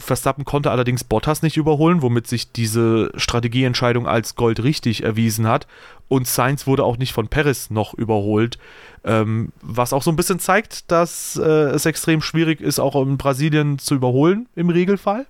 Verstappen 0.00 0.44
konnte 0.44 0.70
allerdings 0.70 1.04
Bottas 1.04 1.42
nicht 1.42 1.56
überholen, 1.56 2.02
womit 2.02 2.26
sich 2.26 2.52
diese 2.52 3.12
Strategieentscheidung 3.14 4.06
als 4.06 4.34
Gold 4.34 4.62
richtig 4.62 5.02
erwiesen 5.02 5.46
hat. 5.46 5.66
Und 6.08 6.26
Sainz 6.26 6.66
wurde 6.66 6.84
auch 6.84 6.96
nicht 6.96 7.12
von 7.12 7.28
Perez 7.28 7.70
noch 7.70 7.94
überholt. 7.94 8.58
Ähm, 9.04 9.52
was 9.62 9.92
auch 9.92 10.02
so 10.02 10.10
ein 10.10 10.16
bisschen 10.16 10.40
zeigt, 10.40 10.90
dass 10.90 11.36
äh, 11.36 11.42
es 11.42 11.86
extrem 11.86 12.20
schwierig 12.20 12.60
ist, 12.60 12.80
auch 12.80 13.00
in 13.00 13.16
Brasilien 13.16 13.78
zu 13.78 13.94
überholen, 13.94 14.48
im 14.56 14.70
Regelfall. 14.70 15.26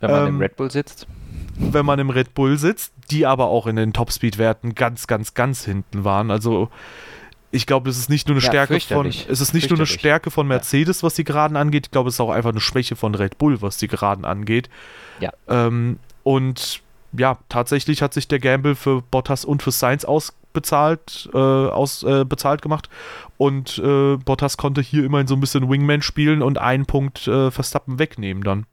Wenn 0.00 0.10
man 0.10 0.22
ähm, 0.22 0.34
im 0.34 0.40
Red 0.40 0.56
Bull 0.56 0.70
sitzt. 0.70 1.06
Wenn 1.56 1.86
man 1.86 1.98
im 1.98 2.10
Red 2.10 2.34
Bull 2.34 2.58
sitzt, 2.58 2.92
die 3.10 3.26
aber 3.26 3.46
auch 3.46 3.66
in 3.66 3.76
den 3.76 3.92
Topspeed-Werten 3.92 4.74
ganz, 4.74 5.06
ganz, 5.06 5.34
ganz 5.34 5.64
hinten 5.64 6.02
waren. 6.02 6.30
Also 6.30 6.70
ich 7.52 7.66
glaube, 7.66 7.90
es 7.90 7.98
ist 7.98 8.08
nicht 8.08 8.26
nur 8.26 8.36
eine 8.36 8.42
ja, 8.42 8.50
Stärke 8.50 8.80
von 8.80 9.06
es 9.06 9.40
ist 9.40 9.52
nicht 9.52 9.68
nur 9.68 9.78
eine 9.78 9.86
Stärke 9.86 10.30
von 10.30 10.48
Mercedes, 10.48 11.02
was 11.02 11.14
die 11.14 11.24
Geraden 11.24 11.56
angeht. 11.56 11.86
Ich 11.86 11.90
glaube, 11.90 12.08
es 12.08 12.14
ist 12.14 12.20
auch 12.20 12.30
einfach 12.30 12.50
eine 12.50 12.60
Schwäche 12.60 12.96
von 12.96 13.14
Red 13.14 13.36
Bull, 13.36 13.60
was 13.60 13.76
die 13.76 13.88
Geraden 13.88 14.24
angeht. 14.24 14.70
Ja. 15.20 15.32
Ähm, 15.48 15.98
und 16.22 16.80
ja, 17.12 17.38
tatsächlich 17.50 18.00
hat 18.00 18.14
sich 18.14 18.26
der 18.26 18.38
Gamble 18.38 18.74
für 18.74 19.02
Bottas 19.02 19.44
und 19.44 19.62
für 19.62 19.70
Sainz 19.70 20.06
ausbezahlt, 20.06 21.28
äh, 21.34 21.36
aus, 21.36 22.02
äh, 22.04 22.24
bezahlt 22.24 22.62
gemacht. 22.62 22.88
Und 23.36 23.78
äh, 23.78 24.16
Bottas 24.16 24.56
konnte 24.56 24.80
hier 24.80 25.04
immerhin 25.04 25.26
so 25.26 25.34
ein 25.34 25.40
bisschen 25.40 25.68
Wingman 25.68 26.00
spielen 26.00 26.40
und 26.40 26.56
einen 26.56 26.86
Punkt 26.86 27.28
äh, 27.28 27.50
Verstappen 27.50 27.98
wegnehmen 27.98 28.42
dann. 28.42 28.64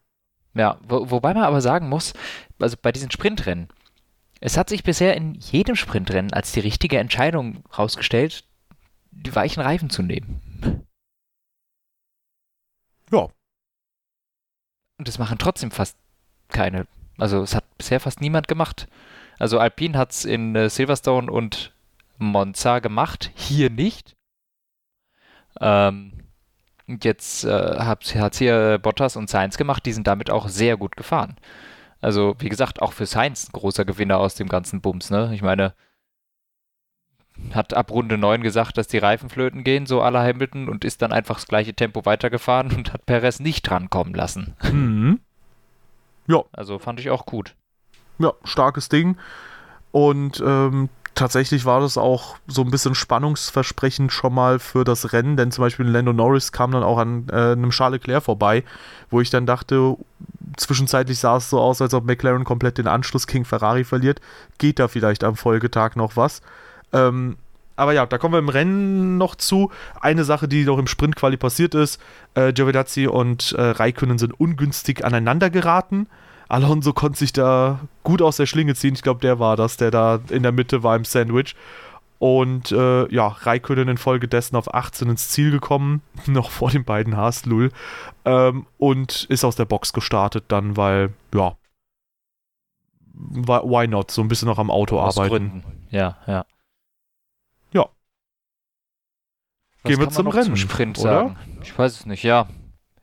Ja, 0.54 0.78
wo, 0.88 1.12
wobei 1.12 1.34
man 1.34 1.44
aber 1.44 1.60
sagen 1.60 1.90
muss, 1.90 2.14
also 2.60 2.78
bei 2.82 2.94
diesen 2.94 3.12
Sprintrennen, 3.12 3.68
es 4.40 4.58
hat 4.58 4.70
sich 4.70 4.84
bisher 4.84 5.18
in 5.18 5.36
jedem 5.36 5.76
Sprintrennen 5.76 6.32
als 6.32 6.54
die 6.54 6.62
richtige 6.62 6.98
Entscheidung 6.98 7.64
rausgestellt, 7.78 8.46
die 9.12 9.36
weichen 9.36 9.62
Reifen 9.62 9.90
zu 9.90 10.02
nehmen. 10.02 10.86
Ja. 13.12 13.28
Und 14.98 15.08
das 15.08 15.18
machen 15.18 15.38
trotzdem 15.38 15.72
fast 15.72 15.98
keine. 16.50 16.88
Also 17.18 17.42
es 17.42 17.56
hat 17.56 17.66
bisher 17.78 18.00
fast 18.00 18.22
niemand 18.22 18.48
gemacht. 18.48 18.88
Also 19.40 19.60
Alpine 19.60 19.98
hat 19.98 20.12
es 20.12 20.26
in 20.26 20.56
äh, 20.56 20.70
Silverstone 20.70 21.32
und 21.32 21.74
Monza 22.18 22.80
gemacht, 22.80 23.32
hier 23.36 23.70
nicht. 23.70 24.16
Ähm, 25.62 26.12
jetzt 26.88 27.46
äh, 27.46 27.80
hat 27.80 28.04
es 28.04 28.38
hier 28.38 28.78
Bottas 28.80 29.16
und 29.16 29.30
Sainz 29.30 29.58
gemacht, 29.58 29.86
die 29.86 29.94
sind 29.94 30.08
damit 30.08 30.30
auch 30.30 30.50
sehr 30.50 30.78
gut 30.78 30.96
gefahren. 30.98 31.38
Also 32.02 32.36
wie 32.40 32.50
gesagt, 32.50 32.82
auch 32.82 32.94
für 32.94 33.06
Sainz 33.06 33.48
ein 33.48 33.54
großer 33.54 33.86
Gewinner 33.86 34.18
aus 34.20 34.36
dem 34.36 34.48
ganzen 34.48 34.82
Bums. 34.82 35.10
Ne? 35.10 35.32
Ich 35.34 35.42
meine, 35.42 35.74
hat 37.54 37.74
ab 37.74 37.92
Runde 37.92 38.18
9 38.18 38.42
gesagt, 38.42 38.78
dass 38.78 38.88
die 38.88 38.98
Reifen 38.98 39.30
flöten 39.30 39.64
gehen, 39.64 39.86
so 39.86 40.02
aller 40.02 40.24
Hamilton, 40.24 40.70
und 40.70 40.86
ist 40.86 41.02
dann 41.02 41.12
einfach 41.12 41.36
das 41.36 41.48
gleiche 41.48 41.74
Tempo 41.74 42.06
weitergefahren 42.06 42.72
und 42.72 42.94
hat 42.94 43.06
Perez 43.06 43.40
nicht 43.40 43.70
drankommen 43.70 44.14
lassen. 44.14 44.56
Mhm. 44.72 45.20
Ja. 46.28 46.44
Also 46.52 46.80
fand 46.80 47.00
ich 47.00 47.10
auch 47.10 47.26
gut. 47.26 47.56
Ja, 48.20 48.34
starkes 48.44 48.90
Ding. 48.90 49.18
Und 49.92 50.44
ähm, 50.46 50.90
tatsächlich 51.16 51.66
war 51.66 51.82
das 51.82 51.98
auch 51.98 52.38
so 52.48 52.62
ein 52.62 52.72
bisschen 52.72 52.96
spannungsversprechend 52.96 54.14
schon 54.14 54.34
mal 54.34 54.60
für 54.60 54.84
das 54.84 55.12
Rennen, 55.12 55.38
denn 55.38 55.52
zum 55.52 55.64
Beispiel 55.64 55.88
Lando 55.88 56.14
Norris 56.14 56.52
kam 56.52 56.72
dann 56.72 56.84
auch 56.84 56.98
an 56.98 57.28
äh, 57.32 57.54
einem 57.54 57.72
Charles 57.72 58.00
Leclerc 58.00 58.24
vorbei, 58.24 58.64
wo 59.10 59.20
ich 59.20 59.30
dann 59.30 59.46
dachte, 59.46 59.98
zwischenzeitlich 60.56 61.20
sah 61.20 61.38
es 61.38 61.50
so 61.50 61.60
aus, 61.60 61.82
als 61.82 61.94
ob 61.94 62.06
McLaren 62.06 62.44
komplett 62.44 62.78
den 62.78 62.88
Anschluss 62.88 63.26
gegen 63.28 63.46
Ferrari 63.46 63.84
verliert. 63.84 64.22
Geht 64.60 64.80
da 64.80 64.88
vielleicht 64.88 65.24
am 65.24 65.36
Folgetag 65.36 65.96
noch 65.96 66.16
was? 66.16 66.42
Ähm, 66.94 67.38
aber 67.76 67.94
ja, 67.94 68.06
da 68.06 68.18
kommen 68.18 68.34
wir 68.34 68.40
im 68.40 68.50
Rennen 68.50 69.18
noch 69.18 69.36
zu. 69.36 69.72
Eine 70.02 70.26
Sache, 70.26 70.48
die 70.48 70.66
noch 70.66 70.78
im 70.78 70.88
Sprintquali 70.88 71.38
passiert 71.38 71.76
ist: 71.76 72.02
äh, 72.34 72.52
Giovinazzi 72.52 73.08
und 73.08 73.54
äh, 73.54 73.62
Raikönnen 73.62 74.18
sind 74.18 74.38
ungünstig 74.40 75.06
aneinander 75.06 75.50
geraten. 75.50 76.08
Alonso 76.50 76.94
konnte 76.94 77.20
sich 77.20 77.32
da 77.32 77.80
gut 78.04 78.22
aus 78.22 78.38
der 78.38 78.48
Schlinge 78.48 78.76
ziehen. 78.76 78.96
Ich 78.96 79.04
glaube, 79.04 79.22
der 79.22 79.40
war 79.40 79.56
das, 79.56 79.78
der 79.78 79.92
da 79.92 80.20
in 80.30 80.44
der 80.44 80.52
Mitte 80.52 80.84
war 80.84 80.96
im 80.96 81.06
Sandwich. 81.06 81.56
Und 82.18 82.74
äh, 82.74 83.08
ja, 83.14 83.28
Raikönnen 83.28 83.88
infolgedessen 83.88 84.58
auf 84.58 84.74
18 84.74 85.10
ins 85.10 85.30
Ziel 85.30 85.52
gekommen, 85.52 86.02
noch 86.26 86.52
vor 86.52 86.70
den 86.70 86.84
beiden 86.84 87.16
Haas, 87.16 87.46
Lul. 87.46 87.72
Ähm, 88.26 88.66
und 88.78 89.24
ist 89.30 89.46
aus 89.46 89.56
der 89.56 89.66
Box 89.66 89.94
gestartet 89.94 90.46
dann, 90.50 90.76
weil, 90.76 91.14
ja, 91.34 91.56
why 93.14 93.88
not? 93.88 94.12
So 94.12 94.22
ein 94.22 94.28
bisschen 94.28 94.48
noch 94.48 94.60
am 94.60 94.70
Auto 94.70 95.00
aus 95.00 95.18
arbeiten. 95.18 95.50
Gründen. 95.52 95.64
Ja, 95.92 96.18
ja. 96.28 96.46
Was 99.84 99.92
Gehen 99.92 100.00
wir 100.00 100.10
zum 100.10 100.28
Rennen. 100.28 100.46
Zum 100.46 100.58
Sprint 100.58 101.00
oder? 101.00 101.10
sagen. 101.10 101.38
Ich 101.64 101.78
weiß 101.78 102.02
es 102.02 102.06
nicht, 102.06 102.24
ja. 102.24 102.48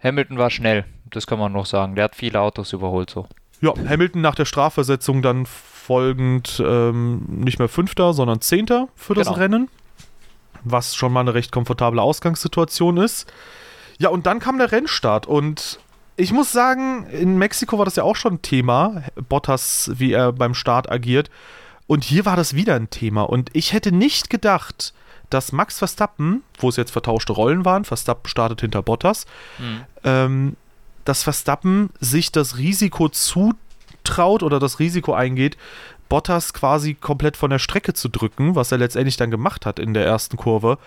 Hamilton 0.03 0.39
war 0.39 0.51
schnell, 0.51 0.85
das 1.11 1.27
kann 1.27 1.39
man 1.39 1.53
noch 1.53 1.67
sagen. 1.67 1.95
Der 1.95 2.05
hat 2.05 2.17
viele 2.17 2.41
Autos 2.41 2.73
überholt 2.73 3.11
so. 3.11 3.27
Ja, 3.61 3.73
Hamilton 3.89 4.21
nach 4.21 4.35
der 4.35 4.45
Strafversetzung 4.45 5.23
dann 5.23 5.47
folgend 5.47 6.63
ähm, 6.65 7.25
nicht 7.29 7.59
mehr 7.59 7.69
Fünfter, 7.69 8.13
sondern 8.13 8.41
Zehnter 8.41 8.89
für 8.95 9.15
das 9.15 9.29
genau. 9.29 9.39
Rennen. 9.39 9.69
Was 10.65 10.95
schon 10.95 11.13
mal 11.13 11.21
eine 11.21 11.35
recht 11.35 11.53
komfortable 11.53 12.03
Ausgangssituation 12.03 12.99
ist. 12.99 13.33
Ja, 13.99 14.11
und 14.11 14.27
dann 14.27 14.41
kam 14.41 14.59
der 14.59 14.73
Rennstart 14.73 15.27
und 15.27 15.79
ich 16.17 16.33
muss 16.33 16.51
sagen, 16.53 17.07
in 17.07 17.39
Mexiko 17.39 17.79
war 17.79 17.85
das 17.85 17.97
ja 17.97 18.03
auch 18.03 18.17
schon 18.17 18.35
ein 18.35 18.43
Thema, 18.43 19.03
Bottas, 19.29 19.91
wie 19.95 20.13
er 20.13 20.33
beim 20.33 20.55
Start 20.55 20.91
agiert. 20.91 21.31
Und 21.87 22.05
hier 22.05 22.25
war 22.25 22.37
das 22.37 22.55
wieder 22.55 22.75
ein 22.75 22.91
Thema. 22.91 23.23
Und 23.23 23.51
ich 23.53 23.73
hätte 23.73 23.93
nicht 23.93 24.31
gedacht, 24.31 24.93
dass 25.31 25.53
Max 25.53 25.79
Verstappen, 25.79 26.43
wo 26.59 26.69
es 26.69 26.77
jetzt 26.77 26.91
vertauschte 26.91 27.33
Rollen 27.33 27.65
waren, 27.65 27.85
Verstappen 27.85 28.29
startet 28.29 28.61
hinter 28.61 28.83
Bottas, 28.83 29.27
mhm. 29.59 29.85
ähm, 30.05 30.57
dass 31.05 31.23
Verstappen 31.23 31.91
sich 32.01 32.33
das 32.33 32.59
Risiko 32.59 33.09
zutraut 33.09 34.43
oder 34.43 34.59
das 34.59 34.79
Risiko 34.79 35.15
eingeht, 35.15 35.57
Bottas 36.09 36.53
quasi 36.53 36.95
komplett 36.95 37.37
von 37.37 37.51
der 37.51 37.59
Strecke 37.59 37.95
zu 37.95 38.09
drücken, 38.09 38.55
was 38.55 38.71
er 38.73 38.79
letztendlich 38.79 39.17
dann 39.17 39.31
gemacht 39.31 39.67
hat 39.67 39.79
in 39.79 39.95
der 39.95 40.05
ersten 40.05 40.37
Kurve, 40.37 40.79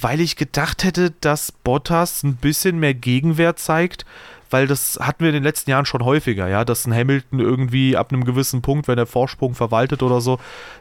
weil 0.00 0.20
ich 0.20 0.36
gedacht 0.36 0.84
hätte, 0.84 1.12
dass 1.20 1.52
Bottas 1.52 2.22
ein 2.22 2.36
bisschen 2.36 2.78
mehr 2.78 2.94
Gegenwehr 2.94 3.56
zeigt, 3.56 4.04
weil 4.50 4.66
das 4.66 4.98
hatten 5.00 5.20
wir 5.20 5.30
in 5.30 5.34
den 5.34 5.42
letzten 5.42 5.70
Jahren 5.70 5.86
schon 5.86 6.04
häufiger, 6.04 6.48
ja, 6.48 6.64
dass 6.64 6.86
ein 6.86 6.94
Hamilton 6.94 7.40
irgendwie 7.40 7.96
ab 7.96 8.12
einem 8.12 8.24
gewissen 8.24 8.62
Punkt, 8.62 8.88
wenn 8.88 8.98
er 8.98 9.06
Vorsprung 9.06 9.54
verwaltet 9.54 10.02
oder 10.02 10.20
so, 10.20 10.38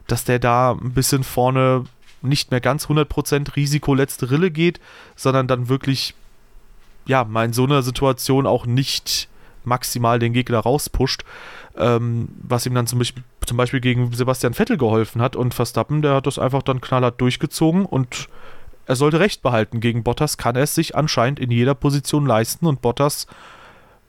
dass 0.08 0.24
der 0.24 0.40
da 0.40 0.72
ein 0.72 0.94
bisschen 0.94 1.24
vorne 1.24 1.86
nicht 2.26 2.52
mehr 2.52 2.62
ganz 2.62 2.86
100% 2.86 3.56
Risiko 3.56 3.94
letzte 3.94 4.32
Rille 4.32 4.52
geht, 4.52 4.80
sondern 5.16 5.48
dann 5.48 5.70
wirklich, 5.70 6.14
ja, 7.06 7.24
mal 7.24 7.46
in 7.46 7.54
so 7.54 7.64
einer 7.64 7.82
Situation 7.82 8.46
auch 8.48 8.66
nicht 8.66 9.30
maximal 9.64 10.20
den 10.20 10.34
Gegner 10.34 10.60
rauspusht. 10.60 11.24
ähm, 11.78 12.30
was 12.42 12.66
ihm 12.66 12.74
dann 12.74 12.88
zum 12.88 13.00
Beispiel, 13.00 13.24
zum 13.46 13.58
Beispiel 13.58 13.82
gegen 13.82 14.12
Sebastian 14.14 14.54
Vettel 14.54 14.78
geholfen 14.78 15.22
hat. 15.22 15.36
Und 15.36 15.54
Verstappen, 15.54 16.02
der 16.02 16.16
hat 16.16 16.28
das 16.28 16.40
einfach 16.40 16.64
dann 16.64 16.82
knallhart 16.82 17.20
durchgezogen 17.20 17.86
und 17.86 18.30
er 18.86 18.96
sollte 18.96 19.20
Recht 19.20 19.42
behalten. 19.42 19.80
Gegen 19.80 20.04
Bottas 20.04 20.38
kann 20.38 20.56
er 20.56 20.64
es 20.64 20.76
sich 20.76 20.96
anscheinend 20.96 21.40
in 21.40 21.52
jeder 21.52 21.76
Position 21.76 22.26
leisten 22.26 22.66
und 22.66 22.82
Bottas 22.82 23.28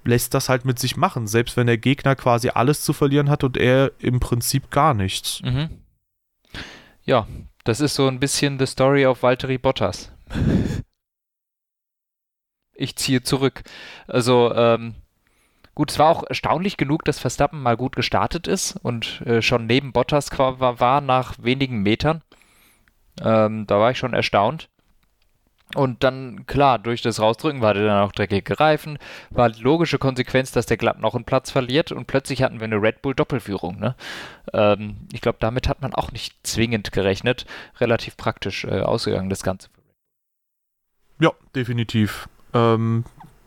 lässt 0.04 0.34
das 0.34 0.48
halt 0.48 0.64
mit 0.64 0.78
sich 0.78 0.96
machen, 0.96 1.26
selbst 1.26 1.56
wenn 1.56 1.66
der 1.66 1.78
Gegner 1.78 2.14
quasi 2.14 2.50
alles 2.50 2.82
zu 2.82 2.92
verlieren 2.92 3.28
hat 3.28 3.42
und 3.42 3.56
er 3.56 3.90
im 3.98 4.20
Prinzip 4.20 4.70
gar 4.70 4.94
nichts. 4.94 5.40
Mhm. 5.42 5.68
Ja, 7.04 7.26
das 7.66 7.80
ist 7.80 7.94
so 7.94 8.06
ein 8.06 8.20
bisschen 8.20 8.58
the 8.58 8.66
story 8.66 9.04
of 9.04 9.22
Valtteri 9.22 9.58
Bottas. 9.58 10.12
ich 12.74 12.96
ziehe 12.96 13.22
zurück. 13.22 13.62
Also, 14.06 14.54
ähm, 14.54 14.94
gut, 15.74 15.90
es 15.90 15.98
war 15.98 16.10
auch 16.10 16.22
erstaunlich 16.22 16.76
genug, 16.76 17.04
dass 17.04 17.18
Verstappen 17.18 17.60
mal 17.60 17.76
gut 17.76 17.96
gestartet 17.96 18.46
ist 18.46 18.76
und 18.76 19.20
äh, 19.22 19.42
schon 19.42 19.66
neben 19.66 19.92
Bottas 19.92 20.30
war, 20.38 20.80
war 20.80 21.00
nach 21.00 21.34
wenigen 21.38 21.82
Metern. 21.82 22.22
Ähm, 23.20 23.66
da 23.66 23.80
war 23.80 23.90
ich 23.90 23.98
schon 23.98 24.14
erstaunt. 24.14 24.68
Und 25.74 26.04
dann, 26.04 26.46
klar, 26.46 26.78
durch 26.78 27.02
das 27.02 27.20
Rausdrücken 27.20 27.60
war 27.60 27.74
der 27.74 27.86
dann 27.86 28.02
auch 28.02 28.12
dreckige 28.12 28.60
Reifen. 28.60 28.98
War 29.30 29.50
die 29.50 29.60
logische 29.62 29.98
Konsequenz, 29.98 30.52
dass 30.52 30.66
der 30.66 30.76
glatt 30.76 31.00
noch 31.00 31.14
einen 31.14 31.24
Platz 31.24 31.50
verliert 31.50 31.90
und 31.90 32.06
plötzlich 32.06 32.42
hatten 32.42 32.60
wir 32.60 32.64
eine 32.64 32.80
Red 32.80 33.02
Bull 33.02 33.14
Doppelführung. 33.14 33.78
Ne? 33.80 33.96
Ähm, 34.52 34.96
ich 35.12 35.20
glaube, 35.20 35.38
damit 35.40 35.68
hat 35.68 35.82
man 35.82 35.92
auch 35.92 36.12
nicht 36.12 36.34
zwingend 36.46 36.92
gerechnet. 36.92 37.46
Relativ 37.80 38.16
praktisch 38.16 38.64
äh, 38.64 38.80
ausgegangen, 38.80 39.28
das 39.28 39.42
Ganze. 39.42 39.68
Ja, 41.18 41.32
definitiv. 41.54 42.28
Ähm, 42.54 43.04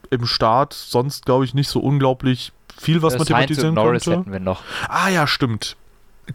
Im 0.10 0.26
Start 0.26 0.74
sonst, 0.74 1.26
glaube 1.26 1.46
ich, 1.46 1.54
nicht 1.54 1.70
so 1.70 1.80
unglaublich 1.80 2.52
viel, 2.78 3.02
was 3.02 3.14
äh, 3.14 3.20
man 3.20 3.28
thematisieren 3.28 3.76
Norris 3.76 4.04
könnte. 4.04 4.20
hätten 4.20 4.32
wir 4.34 4.40
noch. 4.40 4.64
Ah 4.90 5.10
ja, 5.10 5.26
stimmt. 5.26 5.78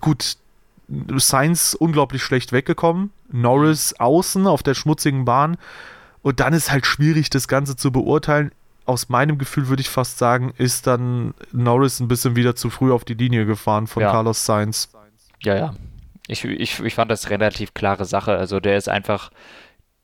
Gut, 0.01 0.37
Sainz 1.17 1.75
unglaublich 1.79 2.23
schlecht 2.23 2.53
weggekommen. 2.53 3.11
Norris 3.31 3.95
außen 3.95 4.47
auf 4.47 4.63
der 4.63 4.75
schmutzigen 4.75 5.25
Bahn. 5.25 5.57
Und 6.23 6.41
dann 6.41 6.53
ist 6.53 6.71
halt 6.71 6.87
schwierig, 6.87 7.31
das 7.31 7.49
Ganze 7.49 7.77
zu 7.77 7.93
beurteilen. 7.93 8.53
Aus 8.87 9.09
meinem 9.09 9.39
Gefühl 9.39 9.69
würde 9.69 9.81
ich 9.81 9.89
fast 9.89 10.19
sagen, 10.19 10.53
ist 10.59 10.87
dann 10.87 11.35
Norris 11.53 12.01
ein 12.01 12.09
bisschen 12.09 12.37
wieder 12.37 12.55
zu 12.55 12.71
früh 12.71 12.93
auf 12.93 13.05
die 13.05 13.15
Linie 13.15 13.47
gefahren 13.47 13.87
von 13.87 14.03
ja. 14.03 14.11
Carlos 14.11 14.45
Sainz. 14.45 14.91
Ja, 15.43 15.57
ja. 15.57 15.75
Ich, 16.27 16.45
ich, 16.45 16.81
ich 16.81 16.95
fand 16.95 17.11
das 17.11 17.31
relativ 17.31 17.75
klare 17.75 18.05
Sache. 18.05 18.37
Also 18.37 18.61
der 18.61 18.77
ist 18.77 18.89
einfach, 18.89 19.31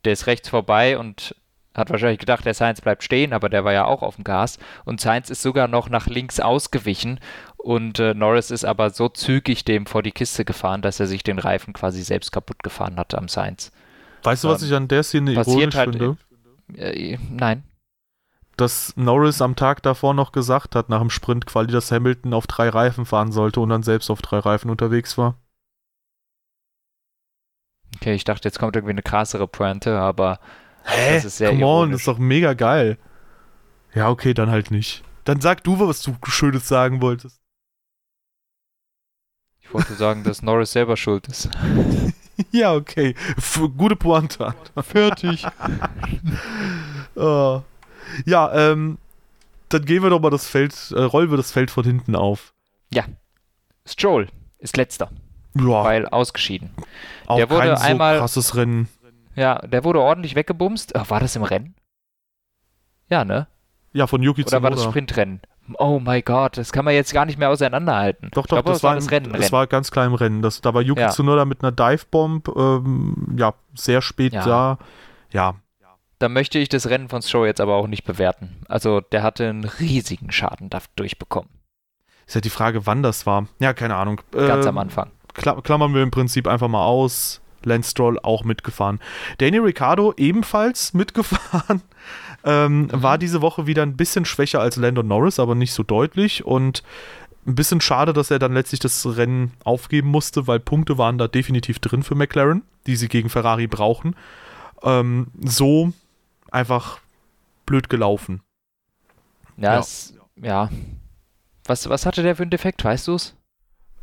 der 0.04 0.12
ist 0.12 0.26
rechts 0.26 0.49
vorbei 0.49 0.99
und 0.99 1.34
hat 1.75 1.90
wahrscheinlich 1.90 2.18
gedacht, 2.18 2.44
der 2.44 2.54
Sainz 2.54 2.80
bleibt 2.80 3.04
stehen, 3.04 3.32
aber 3.32 3.49
der 3.49 3.64
war 3.64 3.72
ja 3.72 3.84
auch 3.84 4.02
auf 4.02 4.16
dem 4.16 4.25
Gas. 4.25 4.58
Und 4.84 5.00
Sainz 5.00 5.30
ist 5.30 5.42
sogar 5.42 5.68
noch 5.68 5.88
nach 5.88 6.06
links 6.06 6.40
ausgewichen 6.40 7.20
und 7.62 7.99
äh, 7.99 8.14
Norris 8.14 8.50
ist 8.50 8.64
aber 8.64 8.90
so 8.90 9.09
zügig 9.09 9.64
dem 9.64 9.87
vor 9.87 10.02
die 10.02 10.12
Kiste 10.12 10.45
gefahren, 10.45 10.83
dass 10.83 11.00
er 11.00 11.07
sich 11.07 11.23
den 11.23 11.38
Reifen 11.38 11.73
quasi 11.73 12.02
selbst 12.02 12.33
kaputt 12.33 12.62
gefahren 12.62 12.97
hat 12.97 13.14
am 13.14 13.29
Sainz. 13.29 13.73
Weißt 14.23 14.45
du, 14.45 14.49
was 14.49 14.62
ähm, 14.62 14.69
ich 14.69 14.75
an 14.75 14.88
der 14.88 15.02
Szene 15.02 15.33
ironisch 15.33 15.75
halt, 15.75 15.90
finde? 15.90 16.17
Äh, 16.75 17.19
nein. 17.31 17.64
Dass 18.57 18.95
Norris 18.97 19.40
am 19.40 19.57
Tag 19.57 19.83
davor 19.83 20.14
noch 20.14 20.33
gesagt 20.33 20.75
hat, 20.75 20.88
nach 20.88 21.00
dem 21.00 21.11
Sprint 21.11 21.47
quali, 21.47 21.73
dass 21.73 21.90
Hamilton 21.90 22.35
auf 22.35 22.47
drei 22.47 22.69
Reifen 22.69 23.07
fahren 23.07 23.33
sollte 23.33 23.61
und 23.61 23.71
dann 23.71 23.83
selbst 23.83 24.11
auf 24.11 24.21
drei 24.21 24.38
Reifen 24.38 24.71
unterwegs 24.71 25.17
war. 25.17 25.37
Okay, 27.97 28.14
ich 28.14 28.25
dachte, 28.25 28.49
jetzt 28.49 28.59
kommt 28.59 28.76
irgendwie 28.76 28.93
eine 28.93 29.02
krassere 29.02 29.49
Pointe, 29.49 29.99
aber 29.99 30.38
Hä? 30.85 31.14
das 31.14 31.25
ist 31.25 31.38
sehr 31.38 31.50
Come 31.50 31.61
ironisch. 31.61 31.83
on, 31.83 31.90
das 31.93 32.00
ist 32.00 32.09
doch 32.09 32.19
mega 32.19 32.55
geil. 32.55 32.99
Ja, 33.95 34.09
okay, 34.09 34.35
dann 34.35 34.50
halt 34.50 34.71
nicht. 34.71 35.02
Dann 35.25 35.40
sag 35.40 35.64
du, 35.64 35.79
was 35.81 36.02
du 36.02 36.14
Schönes 36.26 36.69
sagen 36.69 37.02
wolltest. 37.02 37.39
Ich 39.71 39.75
wollte 39.75 39.95
sagen, 39.95 40.25
dass 40.25 40.43
Norris 40.43 40.73
selber 40.73 40.97
schuld 40.97 41.29
ist. 41.29 41.49
ja, 42.50 42.75
okay. 42.75 43.15
F 43.37 43.61
gute 43.77 43.95
Pointe. 43.95 44.53
Fertig. 44.83 45.47
oh. 47.15 47.63
Ja, 48.25 48.52
ähm, 48.52 48.99
dann 49.69 49.85
gehen 49.85 50.02
wir 50.02 50.11
doch 50.11 50.19
mal 50.19 50.30
das 50.30 50.49
Feld, 50.49 50.75
äh, 50.91 51.02
rollen 51.02 51.30
wir 51.30 51.37
das 51.37 51.52
Feld 51.52 51.71
von 51.71 51.85
hinten 51.85 52.17
auf. 52.17 52.52
Ja. 52.93 53.04
Stroll 53.87 54.26
ist 54.59 54.76
letzter. 54.76 55.13
Ja. 55.54 55.85
Weil 55.85 56.09
ausgeschieden. 56.09 56.71
Auch 57.26 57.37
der 57.37 57.49
wurde 57.49 57.69
kein 57.69 57.76
so 57.76 57.85
einmal, 57.85 58.19
krasses 58.19 58.56
Rennen. 58.56 58.89
Ja, 59.37 59.61
der 59.61 59.85
wurde 59.85 60.00
ordentlich 60.00 60.35
weggebumst. 60.35 60.97
Ach, 60.97 61.11
war 61.11 61.21
das 61.21 61.37
im 61.37 61.45
Rennen? 61.45 61.76
Ja, 63.09 63.25
ne? 63.25 63.47
Ja, 63.93 64.09
von 64.09 64.21
Yuki 64.21 64.45
Oder 64.45 64.65
war 64.65 64.71
das 64.73 64.83
Sprintrennen? 64.83 65.41
Oh 65.78 66.00
mein 66.00 66.23
Gott, 66.25 66.56
das 66.56 66.73
kann 66.73 66.85
man 66.85 66.95
jetzt 66.95 67.13
gar 67.13 67.25
nicht 67.25 67.39
mehr 67.39 67.50
auseinanderhalten. 67.50 68.30
Doch, 68.33 68.47
doch, 68.47 68.56
glaube, 68.56 68.71
das, 68.71 68.83
war 68.83 68.95
das 68.95 69.11
Rennen. 69.11 69.33
Das 69.33 69.52
war 69.52 69.67
ganz 69.67 69.91
klein 69.91 70.09
im 70.09 70.15
Rennen. 70.15 70.43
Das, 70.43 70.61
da 70.61 70.75
war 70.75 70.83
Yuki 70.83 71.00
ja. 71.00 71.11
Tsunoda 71.11 71.45
mit 71.45 71.63
einer 71.63 71.73
Divebomb, 71.73 72.49
ähm, 72.56 73.37
ja, 73.37 73.54
sehr 73.75 74.02
spät 74.02 74.33
ja. 74.33 74.45
da. 74.45 74.78
Ja. 75.33 75.54
Da 76.19 76.28
möchte 76.28 76.59
ich 76.59 76.69
das 76.69 76.89
Rennen 76.89 77.09
von 77.09 77.23
Stroll 77.23 77.47
jetzt 77.47 77.63
aber 77.63 77.76
auch 77.76 77.87
nicht 77.87 78.04
bewerten. 78.04 78.63
Also, 78.69 79.00
der 79.00 79.23
hatte 79.23 79.49
einen 79.49 79.65
riesigen 79.65 80.30
Schaden 80.30 80.69
dadurch 80.69 81.19
bekommen. 81.19 81.49
Ist 82.26 82.35
ja 82.35 82.43
die 82.43 82.50
Frage, 82.50 82.87
wann 82.87 83.02
das 83.02 83.25
war. 83.26 83.47
Ja, 83.59 83.73
keine 83.73 83.97
Ahnung. 83.97 84.21
Ganz 84.33 84.67
ähm, 84.67 84.69
am 84.69 84.78
Anfang. 84.78 85.11
Klammern 85.33 85.95
wir 85.95 86.02
im 86.02 86.11
Prinzip 86.11 86.47
einfach 86.47 86.69
mal 86.69 86.85
aus. 86.85 87.41
Lance 87.65 87.91
Stroll 87.91 88.19
auch 88.23 88.45
mitgefahren. 88.45 89.00
Danny 89.39 89.59
Ricciardo 89.59 90.15
ebenfalls 90.17 90.95
mitgefahren. 90.95 91.83
Ähm. 92.45 92.89
War 92.93 93.19
diese 93.19 93.43
Woche 93.43 93.67
wieder 93.67 93.83
ein 93.83 93.97
bisschen 93.97 94.25
schwächer 94.25 94.61
als 94.61 94.76
Lando 94.76 95.03
Norris, 95.03 95.39
aber 95.39 95.55
nicht 95.55 95.73
so 95.73 95.83
deutlich. 95.83 96.45
Und 96.45 96.83
ein 97.47 97.55
bisschen 97.55 97.81
schade, 97.81 98.13
dass 98.13 98.31
er 98.31 98.39
dann 98.39 98.53
letztlich 98.53 98.81
das 98.81 99.05
Rennen 99.17 99.53
aufgeben 99.65 100.09
musste, 100.09 100.47
weil 100.47 100.61
Punkte 100.61 100.99
waren 100.99 101.19
da 101.19 101.29
definitiv 101.29 101.79
drin 101.79 102.03
für 102.03 102.15
McLaren, 102.15 102.63
die 102.87 102.97
sie 102.97 103.09
gegen 103.09 103.29
Ferrari 103.29 103.67
brauchen. 103.67 104.15
Ähm, 104.83 105.29
so 105.41 105.93
einfach 106.50 107.00
blöd 107.67 107.89
gelaufen. 107.89 108.41
Ja, 109.57 109.75
ja. 109.75 109.79
Es, 109.81 110.15
ja. 110.37 110.71
Was, 111.67 111.89
was 111.89 112.07
hatte 112.07 112.23
der 112.23 112.37
für 112.37 112.43
einen 112.43 112.50
Defekt, 112.50 112.85
weißt 112.85 113.09
du 113.09 113.15
es? 113.15 113.35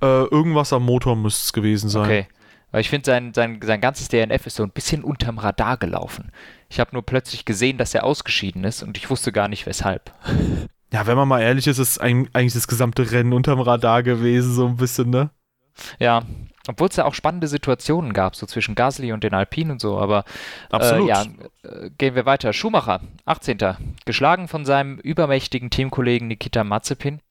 Äh, 0.02 0.26
irgendwas 0.26 0.74
am 0.74 0.86
Motor 0.86 1.16
müsste 1.16 1.46
es 1.46 1.54
gewesen 1.54 1.90
sein. 1.90 2.06
Okay. 2.06 2.28
Weil 2.72 2.82
ich 2.82 2.90
finde, 2.90 3.06
sein, 3.06 3.34
sein, 3.34 3.60
sein 3.64 3.82
ganzes 3.82 4.10
DNF 4.10 4.46
ist 4.46 4.56
so 4.56 4.64
ein 4.64 4.72
bisschen 4.72 5.04
unterm 5.04 5.38
Radar 5.38 5.78
gelaufen. 5.78 6.32
Ich 6.70 6.80
habe 6.80 6.92
nur 6.94 7.06
plötzlich 7.06 7.46
gesehen, 7.46 7.78
dass 7.78 7.94
er 7.94 8.04
ausgeschieden 8.04 8.64
ist 8.64 8.84
und 8.84 8.98
ich 8.98 9.10
wusste 9.10 9.32
gar 9.32 9.48
nicht 9.48 9.66
weshalb. 9.66 10.12
Ja, 10.94 11.06
wenn 11.06 11.18
man 11.18 11.28
mal 11.28 11.42
ehrlich 11.42 11.68
ist, 11.68 11.80
ist 11.80 12.00
eigentlich 12.00 12.54
das 12.54 12.70
gesamte 12.70 13.12
Rennen 13.12 13.34
unterm 13.34 13.60
Radar 13.60 14.04
gewesen, 14.04 14.54
so 14.54 14.68
ein 14.68 14.78
bisschen, 14.78 15.10
ne? 15.10 15.32
Ja, 16.00 16.24
obwohl 16.68 16.88
es 16.88 16.96
ja 16.96 17.06
auch 17.06 17.14
spannende 17.14 17.48
Situationen 17.48 18.14
gab, 18.14 18.36
so 18.36 18.46
zwischen 18.46 18.76
Gasly 18.76 19.12
und 19.12 19.24
den 19.24 19.34
Alpinen 19.34 19.72
und 19.72 19.82
so, 19.82 20.00
aber. 20.00 20.26
Äh, 20.72 21.06
ja, 21.06 21.24
äh, 21.64 21.90
gehen 21.98 22.16
wir 22.16 22.26
weiter. 22.26 22.54
Schumacher, 22.54 23.02
18. 23.26 23.58
Geschlagen 24.06 24.48
von 24.48 24.66
seinem 24.66 24.98
übermächtigen 24.98 25.70
Teamkollegen 25.70 26.28
Nikita 26.28 26.64
Mazepin. 26.64 27.22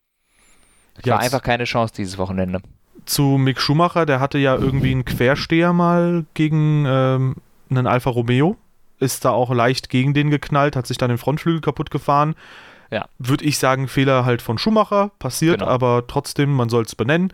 War 1.05 1.21
einfach 1.21 1.43
keine 1.43 1.65
Chance 1.65 1.95
dieses 1.97 2.17
Wochenende. 2.19 2.61
Zu 3.07 3.23
Mick 3.23 3.61
Schumacher, 3.61 4.05
der 4.05 4.21
hatte 4.21 4.39
ja 4.39 4.55
irgendwie 4.57 4.91
einen 4.91 5.05
Quersteher 5.05 5.73
mal 5.73 6.27
gegen 6.35 6.85
ähm, 6.87 7.37
einen 7.71 7.87
Alfa 7.87 8.11
Romeo 8.11 8.57
ist 8.99 9.25
da 9.25 9.31
auch 9.31 9.53
leicht 9.53 9.89
gegen 9.89 10.15
den 10.15 10.31
geknallt, 10.31 10.77
hat 10.77 10.87
sich 10.87 10.99
dann 10.99 11.09
den 11.09 11.19
Frontflügel 11.19 11.61
kaputt 11.61 11.91
gefahren. 11.91 12.35
Ja. 12.91 13.07
Würde 13.19 13.45
ich 13.45 13.59
sagen, 13.59 13.89
Fehler 13.89 14.25
halt 14.25 14.43
von 14.43 14.59
Schumacher, 14.59 15.11
passiert, 15.19 15.59
genau. 15.59 15.71
aber 15.71 16.05
trotzdem, 16.07 16.53
man 16.53 16.69
soll 16.69 16.85
es 16.85 16.95
benennen. 16.95 17.33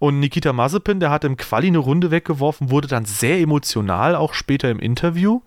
Und 0.00 0.18
Nikita 0.18 0.52
Mazepin, 0.52 1.00
der 1.00 1.10
hat 1.10 1.24
im 1.24 1.36
Quali 1.36 1.68
eine 1.68 1.78
Runde 1.78 2.10
weggeworfen, 2.10 2.70
wurde 2.70 2.88
dann 2.88 3.04
sehr 3.04 3.38
emotional, 3.38 4.16
auch 4.16 4.34
später 4.34 4.70
im 4.70 4.80
Interview. 4.80 5.40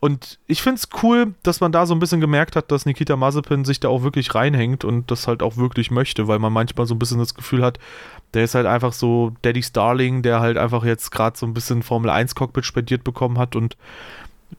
Und 0.00 0.38
ich 0.46 0.62
finde 0.62 0.76
es 0.76 0.88
cool, 1.02 1.34
dass 1.42 1.60
man 1.60 1.72
da 1.72 1.84
so 1.84 1.94
ein 1.94 1.98
bisschen 1.98 2.22
gemerkt 2.22 2.56
hat, 2.56 2.72
dass 2.72 2.86
Nikita 2.86 3.16
Mazepin 3.16 3.66
sich 3.66 3.80
da 3.80 3.88
auch 3.88 4.02
wirklich 4.02 4.34
reinhängt 4.34 4.82
und 4.82 5.10
das 5.10 5.28
halt 5.28 5.42
auch 5.42 5.58
wirklich 5.58 5.90
möchte, 5.90 6.26
weil 6.26 6.38
man 6.38 6.54
manchmal 6.54 6.86
so 6.86 6.94
ein 6.94 6.98
bisschen 6.98 7.18
das 7.18 7.34
Gefühl 7.34 7.62
hat, 7.62 7.78
der 8.32 8.44
ist 8.44 8.54
halt 8.54 8.64
einfach 8.64 8.94
so 8.94 9.32
Daddy's 9.42 9.72
Darling, 9.72 10.22
der 10.22 10.40
halt 10.40 10.56
einfach 10.56 10.84
jetzt 10.84 11.10
gerade 11.10 11.36
so 11.36 11.44
ein 11.44 11.52
bisschen 11.52 11.82
Formel 11.82 12.10
1 12.10 12.34
Cockpit 12.34 12.64
spendiert 12.64 13.04
bekommen 13.04 13.36
hat 13.36 13.56
und 13.56 13.76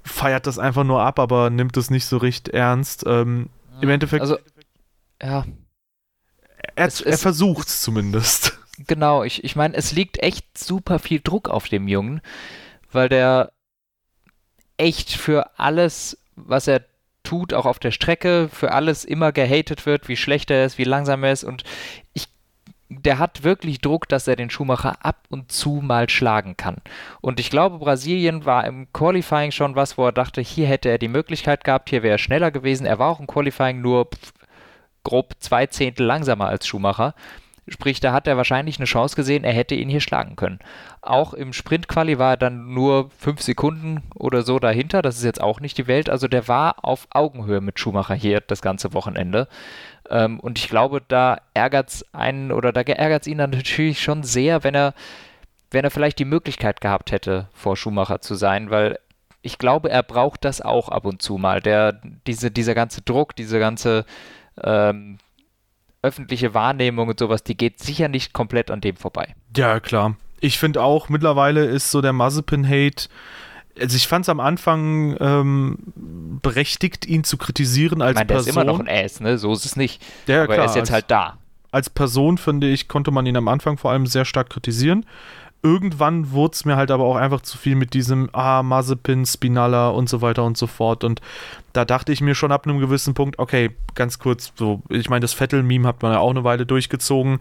feiert 0.04 0.46
das 0.46 0.60
einfach 0.60 0.84
nur 0.84 1.02
ab, 1.02 1.18
aber 1.18 1.50
nimmt 1.50 1.76
es 1.76 1.90
nicht 1.90 2.06
so 2.06 2.18
richtig 2.18 2.54
ernst. 2.54 3.04
Ähm, 3.08 3.50
Im 3.82 3.90
Endeffekt. 3.90 4.22
Also, 4.22 4.38
ja. 5.20 5.46
Er, 6.76 6.86
es, 6.86 7.02
er 7.02 7.18
versucht 7.18 7.68
es 7.68 7.82
zumindest. 7.82 8.60
Genau, 8.88 9.24
ich, 9.24 9.44
ich 9.44 9.56
meine, 9.56 9.76
es 9.76 9.92
liegt 9.92 10.22
echt 10.22 10.58
super 10.58 11.00
viel 11.00 11.20
Druck 11.20 11.50
auf 11.50 11.68
dem 11.68 11.88
Jungen, 11.88 12.22
weil 12.92 13.10
der 13.10 13.52
echt 14.82 15.12
für 15.12 15.60
alles, 15.60 16.18
was 16.36 16.68
er 16.68 16.82
tut, 17.24 17.54
auch 17.54 17.66
auf 17.66 17.78
der 17.80 17.92
Strecke, 17.92 18.50
für 18.52 18.72
alles 18.72 19.06
immer 19.06 19.32
gehatet 19.32 19.86
wird, 19.86 20.08
wie 20.08 20.18
schlecht 20.18 20.50
er 20.50 20.66
ist, 20.66 20.78
wie 20.78 20.84
langsam 20.84 21.24
er 21.24 21.32
ist. 21.32 21.44
Und 21.44 21.64
ich 22.14 22.28
der 22.94 23.20
hat 23.20 23.44
wirklich 23.44 23.80
Druck, 23.80 24.10
dass 24.10 24.28
er 24.28 24.36
den 24.36 24.50
Schumacher 24.50 25.06
ab 25.06 25.24
und 25.30 25.50
zu 25.50 25.80
mal 25.82 26.10
schlagen 26.10 26.58
kann. 26.58 26.76
Und 27.22 27.40
ich 27.40 27.50
glaube, 27.50 27.78
Brasilien 27.78 28.44
war 28.44 28.66
im 28.66 28.92
Qualifying 28.92 29.52
schon 29.52 29.78
was, 29.78 29.98
wo 29.98 30.06
er 30.06 30.12
dachte, 30.12 30.42
hier 30.42 30.68
hätte 30.68 30.90
er 30.90 30.98
die 30.98 31.08
Möglichkeit 31.08 31.64
gehabt, 31.64 31.90
hier 31.90 32.04
wäre 32.04 32.16
er 32.16 32.18
schneller 32.18 32.52
gewesen. 32.52 32.86
Er 32.86 33.00
war 33.00 33.10
auch 33.10 33.22
im 33.22 33.28
Qualifying 33.28 33.80
nur 33.80 34.10
grob 35.06 35.36
zwei 35.40 35.68
Zehntel 35.68 36.06
langsamer 36.06 36.48
als 36.48 36.68
Schumacher. 36.68 37.16
Sprich, 37.68 38.00
da 38.00 38.12
hat 38.12 38.28
er 38.28 38.38
wahrscheinlich 38.38 38.78
eine 38.78 38.86
Chance 38.86 39.16
gesehen, 39.16 39.44
er 39.44 39.54
hätte 39.54 39.76
ihn 39.76 39.88
hier 39.88 40.02
schlagen 40.02 40.36
können. 40.36 40.60
Auch 41.02 41.34
im 41.34 41.54
Sprintquali 41.54 42.18
war 42.18 42.32
er 42.32 42.38
dann 42.38 42.74
nur 42.74 43.12
fünf 43.12 43.42
Sekunden 43.42 44.02
oder 44.16 44.42
so 44.42 44.58
dahinter. 44.58 45.04
Das 45.04 45.18
ist 45.18 45.24
jetzt 45.24 45.42
auch 45.42 45.60
nicht 45.60 45.78
die 45.78 45.88
Welt. 45.88 46.10
Also 46.10 46.28
der 46.28 46.48
war 46.48 46.84
auf 46.84 47.08
Augenhöhe 47.12 47.62
mit 47.62 47.80
Schumacher 47.80 48.16
hier 48.16 48.42
das 48.42 48.64
ganze 48.64 48.94
Wochenende. 48.94 49.48
Ähm, 50.10 50.40
und 50.40 50.58
ich 50.58 50.70
glaube, 50.70 51.04
da 51.08 51.38
ärgert 51.54 51.90
es 51.90 52.14
einen 52.14 52.52
oder 52.52 52.74
da 52.74 52.82
ärgert 52.82 53.22
es 53.22 53.28
ihn 53.28 53.38
dann 53.38 53.52
natürlich 53.52 54.02
schon 54.02 54.24
sehr, 54.24 54.64
wenn 54.64 54.74
er, 54.74 54.96
wenn 55.70 55.86
er 55.86 55.92
vielleicht 55.92 56.18
die 56.18 56.26
Möglichkeit 56.26 56.82
gehabt 56.82 57.12
hätte, 57.12 57.48
vor 57.54 57.78
Schumacher 57.78 58.22
zu 58.22 58.34
sein, 58.34 58.72
weil 58.72 58.98
ich 59.44 59.60
glaube, 59.60 59.90
er 59.90 60.04
braucht 60.04 60.46
das 60.46 60.62
auch 60.62 60.90
ab 60.90 61.06
und 61.06 61.22
zu 61.22 61.38
mal. 61.38 61.62
Der, 61.62 62.00
diese, 62.26 62.50
dieser 62.50 62.74
ganze 62.74 63.02
Druck, 63.02 63.36
diese 63.36 63.60
ganze 63.60 64.06
ähm, 64.64 65.18
öffentliche 66.02 66.54
Wahrnehmung 66.54 67.10
und 67.10 67.20
sowas, 67.20 67.44
die 67.44 67.56
geht 67.56 67.80
sicher 67.80 68.08
nicht 68.08 68.34
komplett 68.34 68.72
an 68.72 68.82
dem 68.82 68.96
vorbei. 68.96 69.36
Ja, 69.56 69.80
klar. 69.80 70.16
Ich 70.40 70.58
finde 70.58 70.82
auch, 70.82 71.10
mittlerweile 71.10 71.66
ist 71.66 71.92
so 71.92 72.02
der 72.02 72.14
Mazepin-Hate 72.14 73.08
also 73.80 73.96
ich 73.96 74.08
fand 74.08 74.26
es 74.26 74.30
am 74.30 74.40
Anfang 74.40 75.16
ähm, 75.20 75.78
berechtigt, 76.42 77.06
ihn 77.06 77.24
zu 77.24 77.38
kritisieren 77.38 78.02
als 78.02 78.12
ich 78.12 78.16
meine, 78.16 78.28
Person. 78.28 78.46
Der 78.46 78.52
ist 78.52 78.56
immer 78.56 78.66
noch 78.66 78.80
ein 78.80 78.90
Ass, 78.90 79.20
ne? 79.20 79.38
So 79.38 79.54
ist 79.54 79.66
es 79.66 79.76
nicht. 79.76 80.02
Ja, 80.28 80.44
Aber 80.44 80.54
klar, 80.54 80.60
er 80.60 80.66
ist 80.66 80.76
jetzt 80.76 80.82
als, 80.90 80.92
halt 80.92 81.06
da. 81.10 81.38
Als 81.72 81.90
Person, 81.90 82.38
finde 82.38 82.68
ich, 82.68 82.88
konnte 82.88 83.12
man 83.12 83.26
ihn 83.26 83.38
am 83.38 83.48
Anfang 83.48 83.78
vor 83.78 83.92
allem 83.92 84.08
sehr 84.08 84.26
stark 84.26 84.50
kritisieren 84.50 85.06
irgendwann 85.64 86.32
wurde 86.32 86.54
es 86.54 86.66
mir 86.66 86.76
halt 86.76 86.92
aber 86.92 87.04
auch 87.04 87.16
einfach 87.16 87.42
zu 87.42 87.58
viel 87.58 87.76
mit 87.76 87.94
diesem, 87.94 88.30
ah, 88.34 88.64
Mazepin, 88.64 89.26
Spinalla 89.26 89.90
und 89.90 90.10
so 90.10 90.22
weiter 90.22 90.44
und 90.44 90.58
so 90.58 90.68
fort. 90.68 91.04
Und 91.04 91.22
da 91.74 91.86
dachte 91.86 92.12
ich 92.12 92.22
mir 92.22 92.36
schon 92.36 92.52
ab 92.52 92.66
einem 92.66 92.80
gewissen 92.80 93.14
Punkt, 93.14 93.38
okay, 93.38 93.72
ganz 93.94 94.20
kurz, 94.20 94.54
so, 94.56 94.82
ich 94.90 95.10
meine, 95.10 95.22
das 95.22 95.34
Vettel-Meme 95.34 95.88
hat 95.88 96.02
man 96.02 96.14
ja 96.14 96.20
auch 96.20 96.32
eine 96.32 96.44
Weile 96.44 96.66
durchgezogen. 96.66 97.40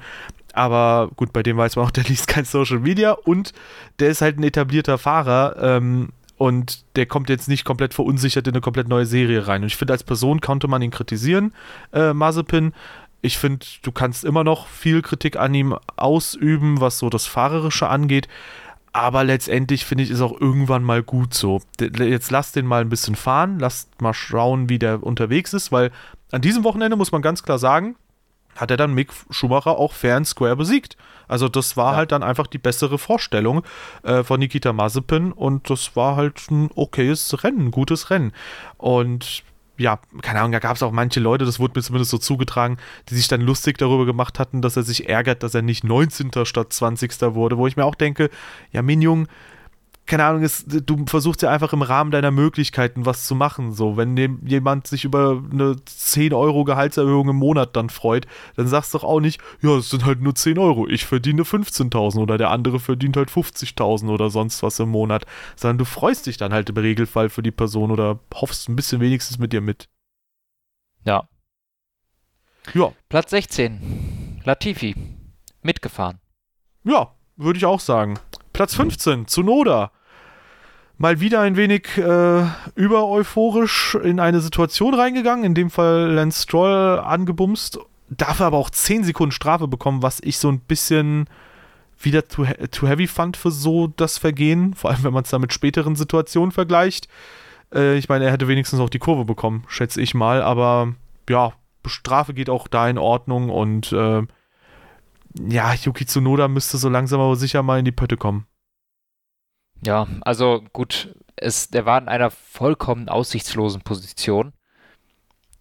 Aber 0.53 1.11
gut, 1.17 1.33
bei 1.33 1.43
dem 1.43 1.57
weiß 1.57 1.77
man 1.77 1.87
auch, 1.87 1.91
der 1.93 2.05
liest 2.05 2.29
kein 2.29 2.45
Social 2.45 2.81
Media 2.81 3.13
und 3.13 3.53
der 3.99 4.11
ist 4.11 4.21
halt 4.21 4.39
ein 4.39 4.45
etablierter 4.45 4.99
Fahrer. 4.99 5.57
Ähm, 5.61 6.11
und 6.37 6.85
der 6.97 7.05
kommt 7.05 7.29
jetzt 7.29 7.49
nicht 7.49 7.67
komplett 7.67 7.93
verunsichert 7.93 8.47
in 8.47 8.55
eine 8.55 8.63
komplett 8.63 8.89
neue 8.89 9.05
Serie 9.05 9.47
rein. 9.47 9.61
Und 9.61 9.67
ich 9.67 9.77
finde, 9.77 9.93
als 9.93 10.05
Person 10.05 10.41
konnte 10.41 10.69
man 10.69 10.81
ihn 10.81 10.91
kritisieren, 10.91 11.53
äh, 11.93 12.15
Mazepin 12.15 12.73
ich 13.23 13.39
finde, 13.39 13.67
du 13.83 13.93
kannst 13.93 14.25
immer 14.25 14.45
noch 14.45 14.67
viel 14.67 15.03
Kritik 15.03 15.37
an 15.37 15.55
ihm 15.55 15.77
ausüben, 15.97 16.81
was 16.81 16.99
so 16.99 17.11
das 17.11 17.27
Fahrerische 17.27 17.89
angeht. 17.89 18.29
Aber 18.93 19.23
letztendlich 19.23 19.85
finde 19.85 20.05
ich, 20.05 20.11
ist 20.11 20.21
auch 20.21 20.41
irgendwann 20.41 20.83
mal 20.83 21.03
gut 21.03 21.33
so. 21.33 21.61
Jetzt 21.79 22.31
lass 22.31 22.53
den 22.53 22.67
mal 22.67 22.81
ein 22.81 22.89
bisschen 22.89 23.15
fahren, 23.15 23.59
lass 23.61 23.89
mal 24.01 24.15
schauen, 24.15 24.69
wie 24.69 24.81
der 24.81 25.03
unterwegs 25.03 25.53
ist, 25.53 25.71
weil 25.71 25.93
an 26.33 26.41
diesem 26.41 26.65
Wochenende 26.65 26.97
muss 26.97 27.13
man 27.13 27.23
ganz 27.23 27.43
klar 27.43 27.59
sagen, 27.59 27.95
hat 28.57 28.71
er 28.71 28.77
dann 28.77 28.95
Mick 28.95 29.13
Schumacher 29.31 29.79
auch 29.79 29.93
fair 29.93 30.17
and 30.17 30.27
square 30.27 30.57
besiegt. 30.57 30.97
Also 31.29 31.49
das 31.49 31.77
war 31.77 31.93
ja. 31.93 31.99
halt 31.99 32.13
dann 32.13 32.25
einfach 32.25 32.49
die 32.49 32.59
bessere 32.59 32.99
Vorstellung 32.99 33.63
äh, 34.03 34.25
von 34.25 34.41
Nikita 34.41 34.73
Mazepin 34.73 35.31
und 35.31 35.71
das 35.71 35.95
war 35.95 36.17
halt 36.17 36.51
ein 36.51 36.71
okayes 36.75 37.45
Rennen, 37.45 37.67
ein 37.67 37.71
gutes 37.71 38.11
Rennen. 38.11 38.33
Und 38.77 39.45
ja, 39.81 39.99
keine 40.21 40.41
Ahnung, 40.41 40.53
da 40.53 40.59
gab 40.59 40.77
es 40.77 40.83
auch 40.83 40.93
manche 40.93 41.21
Leute, 41.21 41.47
das 41.47 41.59
wurde 41.59 41.79
mir 41.79 41.83
zumindest 41.83 42.11
so 42.11 42.19
zugetragen, 42.19 42.77
die 43.09 43.15
sich 43.15 43.29
dann 43.29 43.41
lustig 43.41 43.79
darüber 43.79 44.05
gemacht 44.05 44.39
hatten, 44.39 44.61
dass 44.61 44.77
er 44.77 44.83
sich 44.83 45.09
ärgert, 45.09 45.43
dass 45.43 45.55
er 45.55 45.63
nicht 45.63 45.85
19. 45.85 46.45
statt 46.45 46.73
20. 46.73 47.11
wurde, 47.35 47.57
wo 47.57 47.67
ich 47.67 47.79
mir 47.79 47.87
auch 47.87 47.95
denke, 47.95 48.29
ja, 48.73 48.83
Minjung, 48.83 49.27
keine 50.11 50.25
Ahnung, 50.25 50.43
ist, 50.43 50.67
du 50.67 51.07
versuchst 51.07 51.41
ja 51.43 51.51
einfach 51.51 51.73
im 51.73 51.83
Rahmen 51.83 52.11
deiner 52.11 52.33
Möglichkeiten 52.33 53.07
was 53.07 53.27
zu 53.27 53.37
machen. 53.37 53.73
So, 53.73 53.97
wenn 53.97 54.17
jemand 54.45 54.89
sich 54.89 55.05
über 55.05 55.41
eine 55.53 55.77
10 55.85 56.35
Euro 56.35 56.65
Gehaltserhöhung 56.65 57.29
im 57.29 57.37
Monat 57.37 57.77
dann 57.77 57.91
freut, 57.91 58.27
dann 58.57 58.67
sagst 58.67 58.93
du 58.93 58.99
doch 58.99 59.05
auch 59.05 59.21
nicht, 59.21 59.41
ja, 59.63 59.77
es 59.77 59.89
sind 59.89 60.05
halt 60.05 60.21
nur 60.21 60.35
10 60.35 60.59
Euro, 60.59 60.89
ich 60.89 61.07
verdiene 61.07 61.43
15.000 61.43 62.19
oder 62.19 62.39
der 62.39 62.51
andere 62.51 62.81
verdient 62.81 63.17
halt 63.17 63.31
50.000 63.31 64.11
oder 64.11 64.31
sonst 64.31 64.65
was 64.65 64.81
im 64.81 64.89
Monat, 64.89 65.27
sondern 65.55 65.79
du 65.79 65.85
freust 65.85 66.27
dich 66.27 66.37
dann 66.37 66.53
halt 66.53 66.69
im 66.69 66.77
Regelfall 66.77 67.29
für 67.29 67.45
die 67.45 67.53
Person 67.53 67.93
oder 67.93 68.19
hoffst 68.35 68.69
ein 68.69 68.75
bisschen 68.75 69.01
wenigstens 69.01 69.39
mit 69.39 69.53
dir 69.53 69.61
mit. 69.61 69.89
Ja. 71.05 71.29
Ja. 72.75 72.91
Platz 73.09 73.31
16. 73.31 74.41
Latifi. 74.43 74.97
Mitgefahren. 75.63 76.19
Ja, 76.83 77.15
würde 77.37 77.59
ich 77.59 77.65
auch 77.65 77.81
sagen. 77.81 78.19
Platz 78.53 78.75
15, 78.75 79.29
Zunoda 79.29 79.93
mal 81.01 81.19
wieder 81.19 81.41
ein 81.41 81.57
wenig 81.57 81.97
äh, 81.97 82.45
über 82.75 83.25
in 84.03 84.21
eine 84.21 84.41
Situation 84.41 84.93
reingegangen, 84.93 85.47
in 85.47 85.55
dem 85.55 85.71
Fall 85.71 86.11
Lance 86.11 86.43
Stroll 86.43 86.99
angebumst, 86.99 87.79
dafür 88.11 88.47
aber 88.47 88.59
auch 88.59 88.69
10 88.69 89.05
Sekunden 89.05 89.33
Strafe 89.33 89.67
bekommen, 89.67 90.03
was 90.03 90.21
ich 90.23 90.37
so 90.37 90.51
ein 90.51 90.61
bisschen 90.61 91.25
wieder 91.99 92.29
too, 92.29 92.45
too 92.71 92.87
heavy 92.87 93.07
fand 93.07 93.39
für 93.39 93.51
so 93.51 93.87
das 93.87 94.19
Vergehen, 94.19 94.75
vor 94.75 94.91
allem 94.91 95.03
wenn 95.05 95.15
man 95.15 95.25
es 95.25 95.31
da 95.31 95.39
mit 95.39 95.55
späteren 95.55 95.97
Situationen 95.97 96.53
vergleicht. 96.53 97.09
Äh, 97.75 97.97
ich 97.97 98.11
meine, 98.11 98.27
er 98.27 98.33
hätte 98.33 98.47
wenigstens 98.47 98.79
auch 98.79 98.91
die 98.91 98.99
Kurve 98.99 99.25
bekommen, 99.25 99.65
schätze 99.69 100.03
ich 100.03 100.13
mal, 100.13 100.43
aber 100.43 100.93
ja, 101.31 101.55
Strafe 101.87 102.35
geht 102.35 102.51
auch 102.51 102.69
da 102.69 102.91
in 102.91 102.99
Ordnung 102.99 103.49
und 103.49 103.91
äh, 103.93 104.23
ja, 105.49 105.73
Yuki 105.73 106.05
Tsunoda 106.05 106.47
müsste 106.47 106.77
so 106.77 106.91
langsam 106.91 107.21
aber 107.21 107.37
sicher 107.37 107.63
mal 107.63 107.79
in 107.79 107.87
die 107.87 107.93
Pötte 107.93 108.19
kommen. 108.19 108.45
Ja, 109.85 110.07
also 110.23 110.63
gut, 110.73 111.15
es, 111.37 111.71
der 111.71 111.87
war 111.87 112.01
in 112.01 112.09
einer 112.09 112.31
vollkommen 112.31 113.09
aussichtslosen 113.09 113.83
Position 113.83 114.53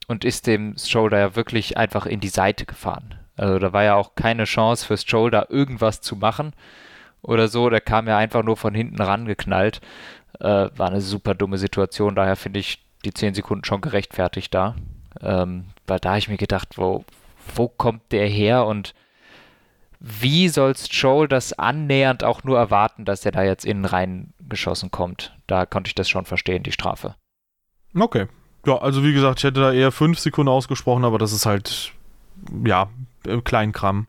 und 0.07 0.25
ist 0.25 0.47
dem 0.47 0.75
Stroll 0.77 1.13
ja 1.13 1.35
wirklich 1.35 1.77
einfach 1.77 2.05
in 2.05 2.19
die 2.19 2.29
Seite 2.29 2.65
gefahren. 2.65 3.15
Also 3.37 3.57
da 3.59 3.71
war 3.71 3.83
ja 3.83 3.95
auch 3.95 4.15
keine 4.15 4.43
Chance 4.43 4.85
für 4.85 5.29
da 5.31 5.45
irgendwas 5.47 6.01
zu 6.01 6.17
machen 6.17 6.53
oder 7.21 7.47
so. 7.47 7.69
Der 7.69 7.79
kam 7.79 8.07
ja 8.07 8.17
einfach 8.17 8.43
nur 8.43 8.57
von 8.57 8.73
hinten 8.73 9.01
rangeknallt. 9.01 9.79
Äh, 10.39 10.69
war 10.75 10.89
eine 10.89 11.01
super 11.01 11.35
dumme 11.35 11.57
Situation. 11.57 12.15
Daher 12.15 12.35
finde 12.35 12.59
ich 12.59 12.83
die 13.05 13.13
10 13.13 13.33
Sekunden 13.35 13.63
schon 13.63 13.79
gerechtfertigt 13.79 14.53
da. 14.53 14.75
Ähm, 15.21 15.65
weil 15.87 15.99
da 15.99 16.09
habe 16.09 16.19
ich 16.19 16.27
mir 16.27 16.37
gedacht, 16.37 16.77
wo, 16.77 17.05
wo 17.55 17.69
kommt 17.69 18.11
der 18.11 18.27
her 18.27 18.65
und 18.65 18.93
wie 19.99 20.47
soll 20.47 20.75
Stroll 20.77 21.27
das 21.27 21.53
annähernd 21.53 22.23
auch 22.23 22.43
nur 22.43 22.57
erwarten, 22.57 23.03
dass 23.03 23.25
er 23.25 23.31
da 23.31 23.43
jetzt 23.43 23.65
innen 23.65 23.85
reingeschossen 23.85 24.91
kommt? 24.91 25.35
Da 25.47 25.65
konnte 25.65 25.89
ich 25.89 25.95
das 25.95 26.09
schon 26.09 26.25
verstehen, 26.25 26.63
die 26.63 26.71
Strafe. 26.71 27.15
Okay. 27.93 28.27
Ja, 28.65 28.77
also 28.77 29.03
wie 29.03 29.13
gesagt, 29.13 29.39
ich 29.39 29.43
hätte 29.43 29.61
da 29.61 29.71
eher 29.71 29.91
fünf 29.91 30.19
Sekunden 30.19 30.49
ausgesprochen, 30.49 31.05
aber 31.05 31.17
das 31.17 31.33
ist 31.33 31.45
halt, 31.45 31.93
ja, 32.63 32.89
Kleinkram. 33.43 34.07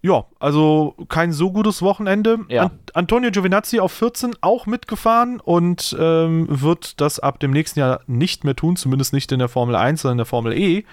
Ja, 0.00 0.26
also 0.38 0.94
kein 1.08 1.32
so 1.32 1.50
gutes 1.50 1.82
Wochenende. 1.82 2.38
Ja. 2.48 2.64
An 2.64 2.78
Antonio 2.94 3.30
Giovinazzi 3.30 3.80
auf 3.80 3.92
14 3.92 4.36
auch 4.40 4.66
mitgefahren 4.66 5.40
und 5.40 5.96
ähm, 5.98 6.46
wird 6.48 7.00
das 7.00 7.18
ab 7.18 7.40
dem 7.40 7.50
nächsten 7.50 7.80
Jahr 7.80 8.00
nicht 8.06 8.44
mehr 8.44 8.54
tun, 8.54 8.76
zumindest 8.76 9.12
nicht 9.12 9.32
in 9.32 9.40
der 9.40 9.48
Formel 9.48 9.74
1, 9.74 10.02
sondern 10.02 10.14
in 10.14 10.18
der 10.18 10.26
Formel 10.26 10.52
E. 10.52 10.84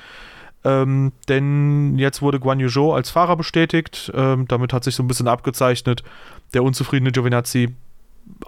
Ähm, 0.66 1.12
denn 1.30 1.98
jetzt 2.00 2.24
wurde 2.24 2.40
Guan 2.40 2.60
Yu 2.60 2.70
Zhou 2.70 2.92
als 2.92 3.12
Fahrer 3.12 3.38
bestätigt. 3.38 4.12
Ähm, 4.16 4.48
damit 4.48 4.74
hat 4.74 4.84
sich 4.84 4.96
so 4.96 5.04
ein 5.04 5.08
bisschen 5.08 5.28
abgezeichnet. 5.28 6.04
Der 6.56 6.64
unzufriedene 6.64 7.12
Giovinazzi 7.12 7.76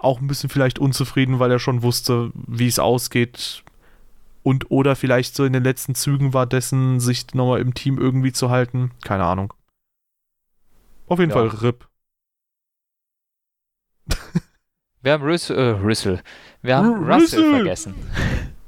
auch 0.00 0.20
ein 0.20 0.26
bisschen 0.26 0.50
vielleicht 0.50 0.80
unzufrieden, 0.80 1.38
weil 1.38 1.52
er 1.52 1.60
schon 1.60 1.82
wusste, 1.82 2.32
wie 2.34 2.66
es 2.66 2.80
ausgeht. 2.80 3.62
Und 4.42 4.70
oder 4.72 4.96
vielleicht 4.96 5.36
so 5.36 5.44
in 5.44 5.52
den 5.52 5.62
letzten 5.62 5.94
Zügen 5.94 6.34
war 6.34 6.46
dessen, 6.46 6.98
sich 6.98 7.32
nochmal 7.34 7.60
im 7.60 7.74
Team 7.74 7.98
irgendwie 7.98 8.32
zu 8.32 8.50
halten. 8.50 8.90
Keine 9.04 9.24
Ahnung. 9.24 9.52
Auf 11.06 11.20
jeden 11.20 11.30
ja. 11.30 11.36
Fall 11.36 11.48
RIP. 11.48 11.86
Wir 15.02 15.12
haben 15.12 15.22
Rüssel, 15.22 15.56
äh, 15.56 15.70
Rüssel. 15.70 16.20
Wir 16.62 16.78
haben 16.78 17.08
R 17.08 17.14
Russell 17.14 17.54
vergessen. 17.54 17.94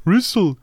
Russell. 0.07 0.57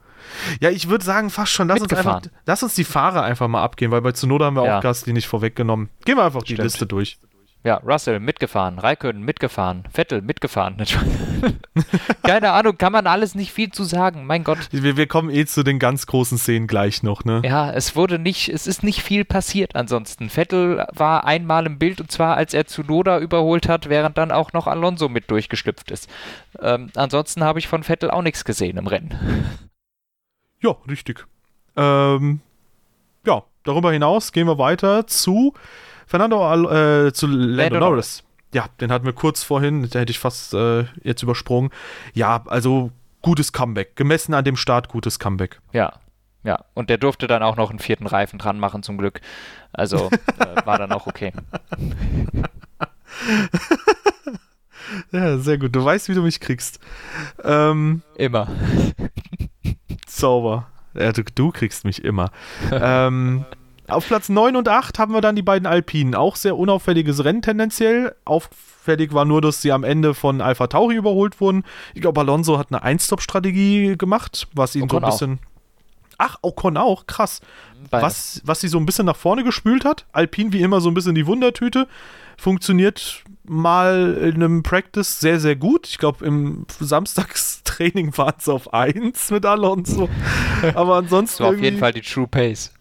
Ja, 0.60 0.70
ich 0.70 0.88
würde 0.88 1.04
sagen, 1.04 1.30
fast 1.30 1.52
schon. 1.52 1.68
Lass 1.68 1.80
uns, 1.80 1.92
einfach, 1.92 2.22
lass 2.46 2.62
uns 2.62 2.74
die 2.74 2.84
Fahrer 2.84 3.22
einfach 3.22 3.48
mal 3.48 3.62
abgehen, 3.62 3.90
weil 3.90 4.02
bei 4.02 4.12
Zunoda 4.12 4.46
haben 4.46 4.56
wir 4.56 4.64
ja. 4.64 4.78
auch 4.78 4.82
Gasly 4.82 5.12
nicht 5.12 5.26
vorweggenommen. 5.26 5.88
Gehen 6.04 6.16
wir 6.16 6.24
einfach 6.24 6.42
Stimmt. 6.42 6.58
die 6.58 6.62
Liste 6.62 6.86
durch. 6.86 7.18
Ja, 7.64 7.82
Russell 7.84 8.20
mitgefahren, 8.20 8.78
Raikkonen 8.78 9.22
mitgefahren, 9.22 9.82
Vettel 9.92 10.22
mitgefahren. 10.22 10.76
Keine 12.22 12.52
Ahnung, 12.52 12.78
kann 12.78 12.92
man 12.92 13.08
alles 13.08 13.34
nicht 13.34 13.52
viel 13.52 13.72
zu 13.72 13.82
sagen, 13.82 14.26
mein 14.26 14.44
Gott. 14.44 14.58
Wir, 14.70 14.96
wir, 14.96 15.06
kommen 15.08 15.28
eh 15.28 15.44
zu 15.44 15.64
den 15.64 15.80
ganz 15.80 16.06
großen 16.06 16.38
Szenen 16.38 16.68
gleich 16.68 17.02
noch, 17.02 17.24
ne? 17.24 17.42
Ja, 17.44 17.72
es 17.72 17.96
wurde 17.96 18.20
nicht, 18.20 18.48
es 18.48 18.68
ist 18.68 18.84
nicht 18.84 19.02
viel 19.02 19.24
passiert 19.24 19.74
ansonsten. 19.74 20.30
Vettel 20.30 20.86
war 20.94 21.24
einmal 21.24 21.66
im 21.66 21.78
Bild 21.78 22.00
und 22.00 22.12
zwar 22.12 22.36
als 22.36 22.54
er 22.54 22.66
Zunoda 22.66 23.18
überholt 23.18 23.68
hat, 23.68 23.88
während 23.88 24.16
dann 24.18 24.30
auch 24.30 24.52
noch 24.52 24.68
Alonso 24.68 25.08
mit 25.08 25.28
durchgeschlüpft 25.28 25.90
ist. 25.90 26.08
Ähm, 26.62 26.90
ansonsten 26.94 27.42
habe 27.42 27.58
ich 27.58 27.66
von 27.66 27.82
Vettel 27.82 28.10
auch 28.10 28.22
nichts 28.22 28.44
gesehen 28.44 28.78
im 28.78 28.86
Rennen. 28.86 29.67
Ja, 30.60 30.76
richtig. 30.88 31.26
Ähm, 31.76 32.40
ja, 33.24 33.42
darüber 33.62 33.92
hinaus 33.92 34.32
gehen 34.32 34.46
wir 34.46 34.58
weiter 34.58 35.06
zu 35.06 35.54
Fernando 36.06 36.70
äh, 36.70 37.12
zu 37.12 37.26
Lando, 37.26 37.76
Lando 37.76 37.80
Norris. 37.80 38.24
Ja, 38.52 38.66
den 38.80 38.90
hatten 38.90 39.04
wir 39.04 39.12
kurz 39.12 39.42
vorhin, 39.42 39.88
da 39.90 40.00
hätte 40.00 40.10
ich 40.10 40.18
fast 40.18 40.54
äh, 40.54 40.84
jetzt 41.02 41.22
übersprungen. 41.22 41.70
Ja, 42.14 42.42
also 42.46 42.90
gutes 43.20 43.52
Comeback. 43.52 43.94
Gemessen 43.94 44.32
an 44.32 44.44
dem 44.44 44.56
Start, 44.56 44.88
gutes 44.88 45.18
Comeback. 45.18 45.60
Ja. 45.72 45.92
Ja, 46.44 46.64
und 46.72 46.88
der 46.88 46.98
durfte 46.98 47.26
dann 47.26 47.42
auch 47.42 47.56
noch 47.56 47.68
einen 47.68 47.80
vierten 47.80 48.06
Reifen 48.06 48.38
dran 48.38 48.58
machen, 48.58 48.82
zum 48.82 48.96
Glück. 48.96 49.20
Also 49.72 50.08
äh, 50.38 50.66
war 50.66 50.78
dann 50.78 50.92
auch 50.92 51.06
okay. 51.06 51.32
ja, 55.12 55.38
sehr 55.38 55.58
gut. 55.58 55.74
Du 55.74 55.84
weißt, 55.84 56.08
wie 56.08 56.14
du 56.14 56.22
mich 56.22 56.40
kriegst. 56.40 56.80
Ähm, 57.44 58.02
immer. 58.16 58.48
Sauber. 60.18 60.66
Ja, 60.94 61.12
du, 61.12 61.22
du 61.22 61.50
kriegst 61.50 61.84
mich 61.84 62.04
immer. 62.04 62.30
ähm, 62.72 63.44
auf 63.88 64.06
Platz 64.06 64.28
9 64.28 64.54
und 64.56 64.68
8 64.68 64.98
haben 64.98 65.14
wir 65.14 65.22
dann 65.22 65.34
die 65.34 65.42
beiden 65.42 65.66
Alpinen. 65.66 66.14
Auch 66.14 66.36
sehr 66.36 66.58
unauffälliges 66.58 67.24
Rennen 67.24 67.40
tendenziell. 67.40 68.14
Auffällig 68.26 69.14
war 69.14 69.24
nur, 69.24 69.40
dass 69.40 69.62
sie 69.62 69.72
am 69.72 69.82
Ende 69.82 70.12
von 70.14 70.42
Alpha 70.42 70.66
Tauri 70.66 70.96
überholt 70.96 71.40
wurden. 71.40 71.64
Ich 71.94 72.02
glaube, 72.02 72.20
Alonso 72.20 72.58
hat 72.58 72.68
eine 72.70 72.82
Ein-Stop-Strategie 72.82 73.96
gemacht, 73.96 74.46
was 74.52 74.76
ihn 74.76 74.84
Ocon 74.84 75.00
so 75.00 75.06
ein 75.06 75.10
bisschen. 75.10 75.32
Auch. 75.34 75.48
Ach, 76.18 76.38
Ocon 76.42 76.76
auch, 76.76 77.06
krass. 77.06 77.40
Was, 77.90 78.42
was 78.44 78.60
sie 78.60 78.68
so 78.68 78.76
ein 78.78 78.84
bisschen 78.84 79.06
nach 79.06 79.16
vorne 79.16 79.44
gespült 79.44 79.84
hat. 79.84 80.04
Alpine 80.12 80.52
wie 80.52 80.60
immer 80.60 80.80
so 80.80 80.90
ein 80.90 80.94
bisschen 80.94 81.14
die 81.14 81.26
Wundertüte. 81.26 81.86
Funktioniert 82.38 83.24
mal 83.44 84.16
in 84.22 84.36
einem 84.36 84.62
Practice 84.62 85.18
sehr, 85.18 85.40
sehr 85.40 85.56
gut. 85.56 85.88
Ich 85.88 85.98
glaube, 85.98 86.24
im 86.24 86.66
Samstagstraining 86.78 88.16
waren 88.16 88.34
es 88.38 88.48
auf 88.48 88.72
1 88.72 89.32
mit 89.32 89.44
Alonso. 89.44 90.08
Aber 90.74 90.96
ansonsten. 90.96 91.42
Das 91.42 91.50
war 91.50 91.56
auf 91.56 91.60
jeden 91.60 91.78
Fall 91.78 91.92
die 91.92 92.00
True 92.00 92.28
Pace. 92.28 92.72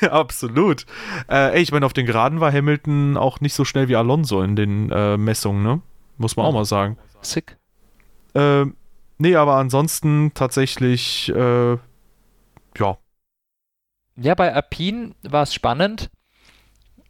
Absolut. 0.02 0.86
Äh, 1.28 1.56
ey, 1.56 1.62
ich 1.62 1.70
meine, 1.70 1.84
auf 1.84 1.92
den 1.92 2.06
Geraden 2.06 2.40
war 2.40 2.50
Hamilton 2.50 3.16
auch 3.16 3.40
nicht 3.40 3.54
so 3.54 3.64
schnell 3.64 3.88
wie 3.88 3.96
Alonso 3.96 4.42
in 4.42 4.56
den 4.56 4.90
äh, 4.90 5.16
Messungen, 5.18 5.62
ne? 5.62 5.82
Muss 6.16 6.36
man 6.36 6.46
oh. 6.46 6.48
auch 6.48 6.54
mal 6.54 6.64
sagen. 6.64 6.96
Sick. 7.20 7.58
Äh, 8.34 8.64
nee, 9.18 9.36
aber 9.36 9.56
ansonsten 9.56 10.32
tatsächlich, 10.34 11.30
äh, 11.34 11.72
ja. 12.78 12.98
Ja, 14.16 14.34
bei 14.34 14.52
Alpine 14.54 15.14
war 15.22 15.42
es 15.42 15.54
spannend, 15.54 16.10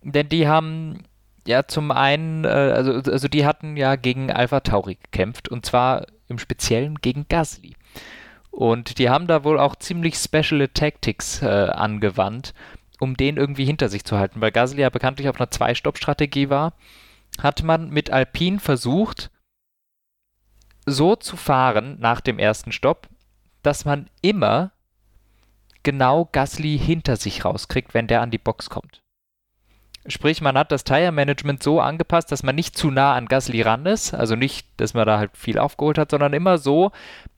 denn 0.03 0.29
die 0.29 0.47
haben 0.49 1.05
ja 1.47 1.67
zum 1.67 1.91
einen, 1.91 2.45
äh, 2.45 2.49
also, 2.49 2.93
also 2.93 3.29
die 3.29 3.47
hatten 3.47 3.77
ja 3.77 3.97
gegen 3.97 4.31
Alpha 4.31 4.61
Tauri 4.61 4.97
gekämpft 4.97 5.49
und 5.49 5.67
zwar 5.67 6.07
im 6.29 6.39
Speziellen 6.39 6.97
gegen 6.97 7.27
Gasly. 7.29 7.75
Und 8.51 8.99
die 8.99 9.09
haben 9.09 9.27
da 9.27 9.45
wohl 9.45 9.59
auch 9.59 9.77
ziemlich 9.77 10.17
special 10.17 10.69
Tactics 10.69 11.43
äh, 11.43 11.47
angewandt, 11.47 12.53
um 13.01 13.17
den 13.17 13.37
irgendwie 13.37 13.65
hinter 13.65 13.89
sich 13.89 14.05
zu 14.05 14.19
halten. 14.19 14.41
Weil 14.41 14.53
Gasly 14.53 14.83
ja 14.83 14.91
bekanntlich 14.91 15.29
auf 15.29 15.37
einer 15.37 15.51
Zwei-Stopp-Strategie 15.51 16.51
war, 16.51 16.75
hat 17.41 17.63
man 17.63 17.91
mit 17.91 18.11
Alpine 18.11 18.61
versucht, 18.61 19.31
so 20.85 21.17
zu 21.17 21.37
fahren 21.37 21.99
nach 22.01 22.21
dem 22.21 22.39
ersten 22.39 22.73
Stopp, 22.73 23.09
dass 23.63 23.85
man 23.85 24.11
immer 24.21 24.73
genau 25.83 26.29
Gasly 26.31 26.79
hinter 26.79 27.17
sich 27.17 27.45
rauskriegt, 27.45 27.95
wenn 27.95 28.07
der 28.07 28.21
an 28.21 28.31
die 28.31 28.39
Box 28.39 28.69
kommt. 28.69 29.02
Sprich, 30.09 30.41
man 30.41 30.59
hat 30.59 30.73
das 30.73 30.83
Tire-Management 30.83 31.63
so 31.63 31.81
angepasst, 31.81 32.33
dass 32.33 32.43
man 32.43 32.57
nicht 32.57 32.77
zu 32.77 32.91
nah 32.91 33.15
an 33.15 33.27
Gasly 33.27 33.63
ran 33.63 33.87
ist. 33.87 34.15
Also 34.15 34.35
nicht, 34.35 34.67
dass 34.79 34.95
man 34.95 35.07
da 35.07 35.19
halt 35.19 35.37
viel 35.37 35.59
aufgeholt 35.59 35.97
hat, 35.97 36.11
sondern 36.11 36.33
immer 36.33 36.59
so, 36.59 36.91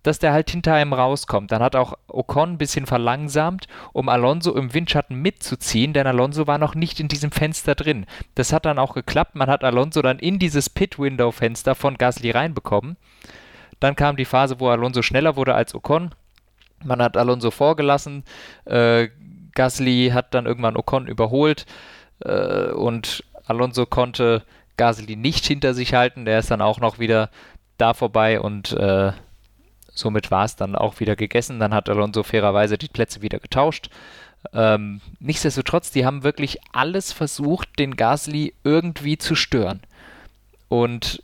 dass 0.03 0.19
der 0.19 0.33
halt 0.33 0.49
hinter 0.49 0.73
einem 0.73 0.95
rauskommt. 0.95 1.53
Dann 1.53 1.63
hat 1.63 1.77
auch 1.77 1.93
Ocon 2.09 2.53
ein 2.53 2.59
bisschen 2.59 2.87
verlangsamt, 2.87 3.67
um 3.93 4.09
Alonso 4.09 4.55
im 4.55 4.73
Windschatten 4.73 5.21
mitzuziehen, 5.21 5.93
denn 5.93 6.07
Alonso 6.07 6.47
war 6.47 6.57
noch 6.57 6.75
nicht 6.75 7.01
in 7.01 7.09
diesem 7.09 7.33
Fenster 7.33 7.75
drin. 7.75 8.07
Das 8.35 8.51
hat 8.51 8.65
dann 8.65 8.79
auch 8.79 8.95
geklappt. 8.95 9.35
Man 9.35 9.51
hat 9.51 9.63
Alonso 9.63 10.01
dann 10.01 10.19
in 10.19 10.39
dieses 10.39 10.71
Pit-Window-Fenster 10.71 11.75
von 11.75 11.99
Gasly 11.99 12.31
reinbekommen. 12.31 12.97
Dann 13.79 13.95
kam 13.95 14.17
die 14.17 14.25
Phase, 14.25 14.59
wo 14.59 14.69
Alonso 14.69 15.03
schneller 15.03 15.37
wurde 15.37 15.55
als 15.55 15.75
Ocon. 15.75 16.15
Man 16.83 17.03
hat 17.03 17.19
Alonso 17.19 17.51
vorgelassen. 17.51 18.25
Äh, 18.65 19.09
Gasly 19.55 20.13
hat 20.15 20.33
dann 20.33 20.47
irgendwann 20.47 20.79
Ocon 20.79 21.07
überholt 21.07 21.67
äh, 22.21 22.71
und 22.71 23.25
Alonso 23.47 23.87
konnte 23.87 24.43
Gasly 24.77 25.17
nicht 25.17 25.47
hinter 25.47 25.75
sich 25.75 25.95
halten. 25.95 26.25
Der 26.25 26.39
ist 26.39 26.51
dann 26.51 26.63
auch 26.63 26.81
noch 26.81 26.99
wieder 26.99 27.31
da 27.79 27.95
vorbei 27.95 28.41
und 28.41 28.73
äh, 28.73 29.13
somit 29.93 30.31
war 30.31 30.45
es 30.45 30.57
dann 30.57 30.75
auch 30.75 31.01
wieder 31.01 31.17
gegessen. 31.17 31.61
Dann 31.61 31.75
hat 31.75 31.89
Alonso 31.89 32.23
fairerweise 32.23 32.79
die 32.79 32.89
Plätze 32.89 33.23
wieder 33.23 33.39
getauscht. 33.39 33.91
Ähm, 34.53 35.01
nichtsdestotrotz, 35.21 35.91
die 35.91 36.05
haben 36.05 36.23
wirklich 36.23 36.59
alles 36.73 37.13
versucht, 37.13 37.79
den 37.79 37.97
Gasly 37.97 38.55
irgendwie 38.63 39.17
zu 39.17 39.35
stören. 39.35 39.81
Und 40.69 41.23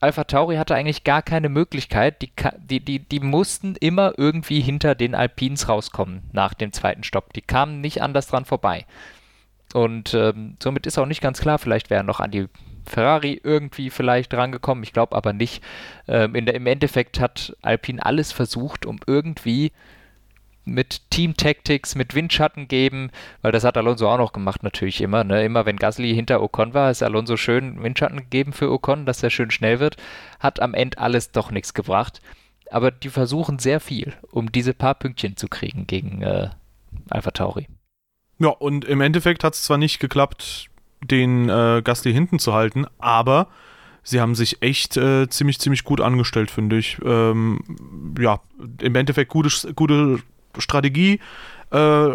Alpha 0.00 0.24
Tauri 0.24 0.56
hatte 0.56 0.74
eigentlich 0.74 1.04
gar 1.04 1.22
keine 1.22 1.48
Möglichkeit. 1.48 2.22
Die, 2.22 2.32
die, 2.58 2.80
die, 2.80 2.98
die 3.00 3.20
mussten 3.20 3.76
immer 3.76 4.14
irgendwie 4.16 4.60
hinter 4.60 4.94
den 4.94 5.14
Alpins 5.14 5.68
rauskommen 5.68 6.22
nach 6.32 6.54
dem 6.54 6.72
zweiten 6.72 7.04
Stopp. 7.04 7.32
Die 7.34 7.42
kamen 7.42 7.80
nicht 7.80 8.02
anders 8.02 8.26
dran 8.26 8.44
vorbei. 8.44 8.86
Und 9.74 10.14
ähm, 10.14 10.56
somit 10.62 10.86
ist 10.86 10.98
auch 10.98 11.06
nicht 11.06 11.20
ganz 11.20 11.40
klar, 11.40 11.58
vielleicht 11.58 11.90
wäre 11.90 12.04
noch 12.04 12.20
an 12.20 12.30
die 12.30 12.48
Ferrari 12.86 13.40
irgendwie 13.42 13.90
vielleicht 13.90 14.34
rangekommen. 14.34 14.82
Ich 14.84 14.92
glaube 14.92 15.16
aber 15.16 15.32
nicht. 15.32 15.62
Ähm, 16.08 16.32
der, 16.44 16.54
Im 16.54 16.66
Endeffekt 16.66 17.20
hat 17.20 17.56
Alpine 17.62 18.04
alles 18.04 18.32
versucht, 18.32 18.86
um 18.86 18.98
irgendwie 19.06 19.72
mit 20.64 21.10
Team 21.10 21.36
Tactics, 21.36 21.94
mit 21.94 22.14
Windschatten 22.14 22.68
geben, 22.68 23.10
weil 23.42 23.52
das 23.52 23.64
hat 23.64 23.76
Alonso 23.76 24.08
auch 24.08 24.18
noch 24.18 24.32
gemacht 24.32 24.62
natürlich 24.62 25.00
immer. 25.00 25.24
Ne? 25.24 25.44
Immer 25.44 25.66
wenn 25.66 25.76
Gasly 25.76 26.14
hinter 26.14 26.42
Ocon 26.42 26.74
war, 26.74 26.90
ist 26.90 27.02
Alonso 27.02 27.36
schön 27.36 27.82
Windschatten 27.82 28.18
gegeben 28.18 28.52
für 28.52 28.70
Ocon, 28.70 29.06
dass 29.06 29.22
er 29.22 29.30
schön 29.30 29.50
schnell 29.50 29.80
wird. 29.80 29.96
Hat 30.38 30.60
am 30.60 30.74
Ende 30.74 30.98
alles 30.98 31.32
doch 31.32 31.50
nichts 31.50 31.74
gebracht. 31.74 32.20
Aber 32.70 32.90
die 32.90 33.08
versuchen 33.08 33.58
sehr 33.58 33.80
viel, 33.80 34.12
um 34.30 34.52
diese 34.52 34.74
paar 34.74 34.94
Pünktchen 34.94 35.36
zu 35.36 35.48
kriegen 35.48 35.86
gegen 35.86 36.22
äh, 36.22 36.50
Alpha 37.08 37.32
Tauri. 37.32 37.66
Ja, 38.40 38.48
und 38.48 38.86
im 38.86 39.02
Endeffekt 39.02 39.44
hat 39.44 39.54
es 39.54 39.62
zwar 39.62 39.76
nicht 39.76 40.00
geklappt, 40.00 40.70
den 41.04 41.48
äh, 41.48 41.82
Gasly 41.84 42.12
hinten 42.12 42.38
zu 42.38 42.54
halten, 42.54 42.86
aber 42.98 43.48
sie 44.02 44.18
haben 44.18 44.34
sich 44.34 44.62
echt 44.62 44.96
äh, 44.96 45.28
ziemlich, 45.28 45.58
ziemlich 45.60 45.84
gut 45.84 46.00
angestellt, 46.00 46.50
finde 46.50 46.78
ich. 46.78 46.98
Ähm, 47.04 47.60
ja, 48.18 48.40
im 48.80 48.94
Endeffekt 48.94 49.30
gute, 49.30 49.74
gute 49.74 50.20
Strategie, 50.58 51.20
äh, 51.70 52.10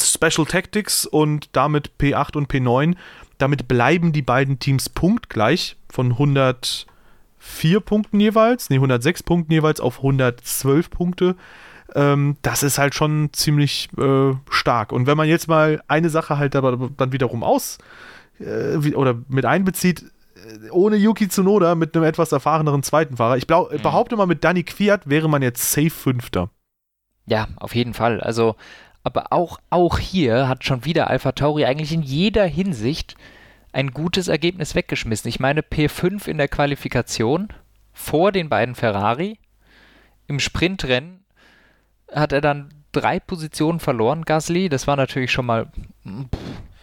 Special 0.00 0.46
Tactics 0.46 1.06
und 1.06 1.48
damit 1.52 1.90
P8 2.00 2.36
und 2.36 2.50
P9. 2.50 2.94
Damit 3.38 3.66
bleiben 3.66 4.12
die 4.12 4.22
beiden 4.22 4.60
Teams 4.60 4.88
punktgleich 4.88 5.76
von 5.90 6.12
104 6.12 7.80
Punkten 7.80 8.20
jeweils, 8.20 8.70
nee, 8.70 8.76
106 8.76 9.24
Punkten 9.24 9.52
jeweils 9.52 9.80
auf 9.80 9.98
112 9.98 10.88
Punkte 10.88 11.34
ähm, 11.94 12.36
das 12.42 12.62
ist 12.62 12.78
halt 12.78 12.94
schon 12.94 13.30
ziemlich 13.32 13.88
äh, 13.98 14.32
stark. 14.50 14.92
Und 14.92 15.06
wenn 15.06 15.16
man 15.16 15.28
jetzt 15.28 15.48
mal 15.48 15.82
eine 15.88 16.10
Sache 16.10 16.38
halt 16.38 16.56
aber 16.56 16.90
dann 16.96 17.12
wiederum 17.12 17.42
aus 17.42 17.78
äh, 18.40 18.76
oder 18.94 19.16
mit 19.28 19.44
einbezieht, 19.44 20.04
äh, 20.36 20.70
ohne 20.70 20.96
Yuki 20.96 21.28
Tsunoda 21.28 21.74
mit 21.74 21.94
einem 21.94 22.04
etwas 22.04 22.32
erfahreneren 22.32 22.82
zweiten 22.82 23.16
Fahrer. 23.16 23.36
Ich 23.36 23.48
mhm. 23.48 23.82
behaupte 23.82 24.16
mal, 24.16 24.26
mit 24.26 24.44
Danny 24.44 24.62
Quiert 24.62 25.08
wäre 25.08 25.28
man 25.28 25.42
jetzt 25.42 25.72
safe 25.72 25.90
Fünfter. 25.90 26.50
Ja, 27.26 27.48
auf 27.56 27.74
jeden 27.74 27.94
Fall. 27.94 28.20
Also, 28.20 28.56
aber 29.02 29.32
auch, 29.32 29.58
auch 29.70 29.98
hier 29.98 30.48
hat 30.48 30.64
schon 30.64 30.84
wieder 30.84 31.08
Alpha 31.08 31.32
Tauri 31.32 31.64
eigentlich 31.64 31.92
in 31.92 32.02
jeder 32.02 32.44
Hinsicht 32.44 33.16
ein 33.72 33.90
gutes 33.90 34.28
Ergebnis 34.28 34.74
weggeschmissen. 34.74 35.28
Ich 35.28 35.40
meine, 35.40 35.60
P5 35.60 36.28
in 36.28 36.38
der 36.38 36.48
Qualifikation 36.48 37.48
vor 37.92 38.32
den 38.32 38.48
beiden 38.48 38.74
Ferrari, 38.74 39.38
im 40.26 40.38
Sprintrennen 40.38 41.23
hat 42.12 42.32
er 42.32 42.40
dann 42.40 42.72
drei 42.92 43.20
Positionen 43.20 43.80
verloren, 43.80 44.24
Gasly. 44.24 44.68
Das 44.68 44.86
war 44.86 44.96
natürlich 44.96 45.32
schon 45.32 45.46
mal. 45.46 45.66
Ne? 46.04 46.28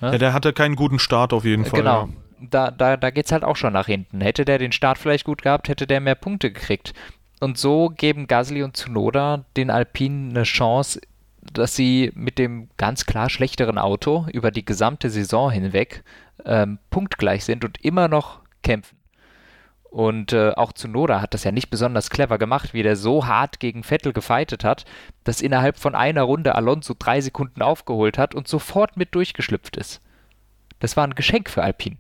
Ja, 0.01 0.17
der 0.17 0.33
hatte 0.33 0.53
keinen 0.53 0.75
guten 0.75 0.99
Start 0.99 1.33
auf 1.33 1.45
jeden 1.45 1.65
Fall. 1.65 1.79
Genau. 1.79 2.05
Ja. 2.05 2.09
Da, 2.43 2.71
da, 2.71 2.97
da 2.97 3.11
geht 3.11 3.25
es 3.25 3.31
halt 3.31 3.43
auch 3.43 3.55
schon 3.55 3.73
nach 3.73 3.85
hinten. 3.85 4.19
Hätte 4.19 4.45
der 4.45 4.57
den 4.57 4.71
Start 4.71 4.97
vielleicht 4.97 5.25
gut 5.25 5.43
gehabt, 5.43 5.69
hätte 5.69 5.85
der 5.85 5.99
mehr 5.99 6.15
Punkte 6.15 6.51
gekriegt. 6.51 6.93
Und 7.39 7.57
so 7.57 7.89
geben 7.89 8.27
Gasly 8.27 8.63
und 8.63 8.77
Tsunoda 8.77 9.45
den 9.57 9.69
Alpinen 9.69 10.31
eine 10.31 10.43
Chance, 10.43 11.01
dass 11.41 11.75
sie 11.75 12.11
mit 12.15 12.37
dem 12.39 12.69
ganz 12.77 13.05
klar 13.05 13.29
schlechteren 13.29 13.77
Auto 13.77 14.25
über 14.31 14.51
die 14.51 14.65
gesamte 14.65 15.09
Saison 15.09 15.51
hinweg 15.51 16.03
ähm, 16.45 16.79
punktgleich 16.89 17.45
sind 17.45 17.63
und 17.63 17.83
immer 17.83 18.07
noch 18.07 18.39
kämpfen. 18.63 18.97
Und 19.91 20.31
äh, 20.31 20.51
auch 20.51 20.71
Tsunoda 20.71 21.19
hat 21.19 21.33
das 21.33 21.43
ja 21.43 21.51
nicht 21.51 21.69
besonders 21.69 22.09
clever 22.09 22.37
gemacht, 22.37 22.73
wie 22.73 22.81
der 22.81 22.95
so 22.95 23.27
hart 23.27 23.59
gegen 23.59 23.83
Vettel 23.83 24.13
gefeitet 24.13 24.63
hat, 24.63 24.85
dass 25.25 25.41
innerhalb 25.41 25.77
von 25.77 25.95
einer 25.95 26.21
Runde 26.21 26.55
Alonso 26.55 26.95
drei 26.97 27.19
Sekunden 27.19 27.61
aufgeholt 27.61 28.17
hat 28.17 28.33
und 28.33 28.47
sofort 28.47 28.95
mit 28.95 29.13
durchgeschlüpft 29.13 29.75
ist. 29.75 30.01
Das 30.79 30.95
war 30.95 31.03
ein 31.03 31.13
Geschenk 31.15 31.49
für 31.49 31.61
Alpine. 31.61 31.97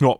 Ja. 0.00 0.14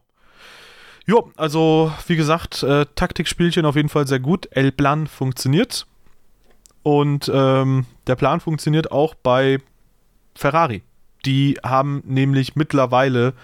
Ja, 1.07 1.19
also 1.37 1.93
wie 2.09 2.17
gesagt, 2.17 2.65
äh, 2.65 2.87
Taktikspielchen 2.97 3.65
auf 3.65 3.77
jeden 3.77 3.89
Fall 3.89 4.09
sehr 4.09 4.21
gut. 4.21 4.49
El 4.51 4.73
Plan 4.73 5.07
funktioniert. 5.07 5.87
Und 6.83 7.31
ähm, 7.33 7.87
der 8.09 8.17
Plan 8.17 8.41
funktioniert 8.41 8.91
auch 8.91 9.15
bei 9.15 9.59
Ferrari. 10.35 10.83
Die 11.25 11.57
haben 11.63 12.03
nämlich 12.05 12.57
mittlerweile 12.57 13.35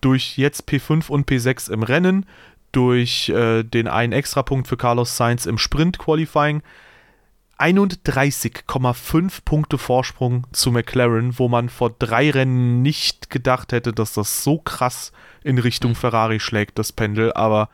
durch 0.00 0.38
jetzt 0.38 0.68
P5 0.68 1.10
und 1.10 1.28
P6 1.28 1.70
im 1.70 1.82
Rennen 1.82 2.26
durch 2.72 3.28
äh, 3.28 3.62
den 3.62 3.88
einen 3.88 4.12
Extrapunkt 4.12 4.68
für 4.68 4.76
Carlos 4.76 5.16
Sainz 5.16 5.46
im 5.46 5.58
Sprint-Qualifying 5.58 6.62
31,5 7.60 9.44
Punkte 9.44 9.76
Vorsprung 9.76 10.46
zu 10.52 10.72
McLaren, 10.72 11.38
wo 11.38 11.48
man 11.48 11.68
vor 11.68 11.90
drei 11.90 12.30
Rennen 12.30 12.80
nicht 12.80 13.28
gedacht 13.28 13.72
hätte, 13.72 13.92
dass 13.92 14.14
das 14.14 14.42
so 14.42 14.58
krass 14.58 15.12
in 15.44 15.58
Richtung 15.58 15.94
Ferrari 15.94 16.40
schlägt, 16.40 16.78
das 16.78 16.92
Pendel. 16.92 17.34
Aber 17.34 17.68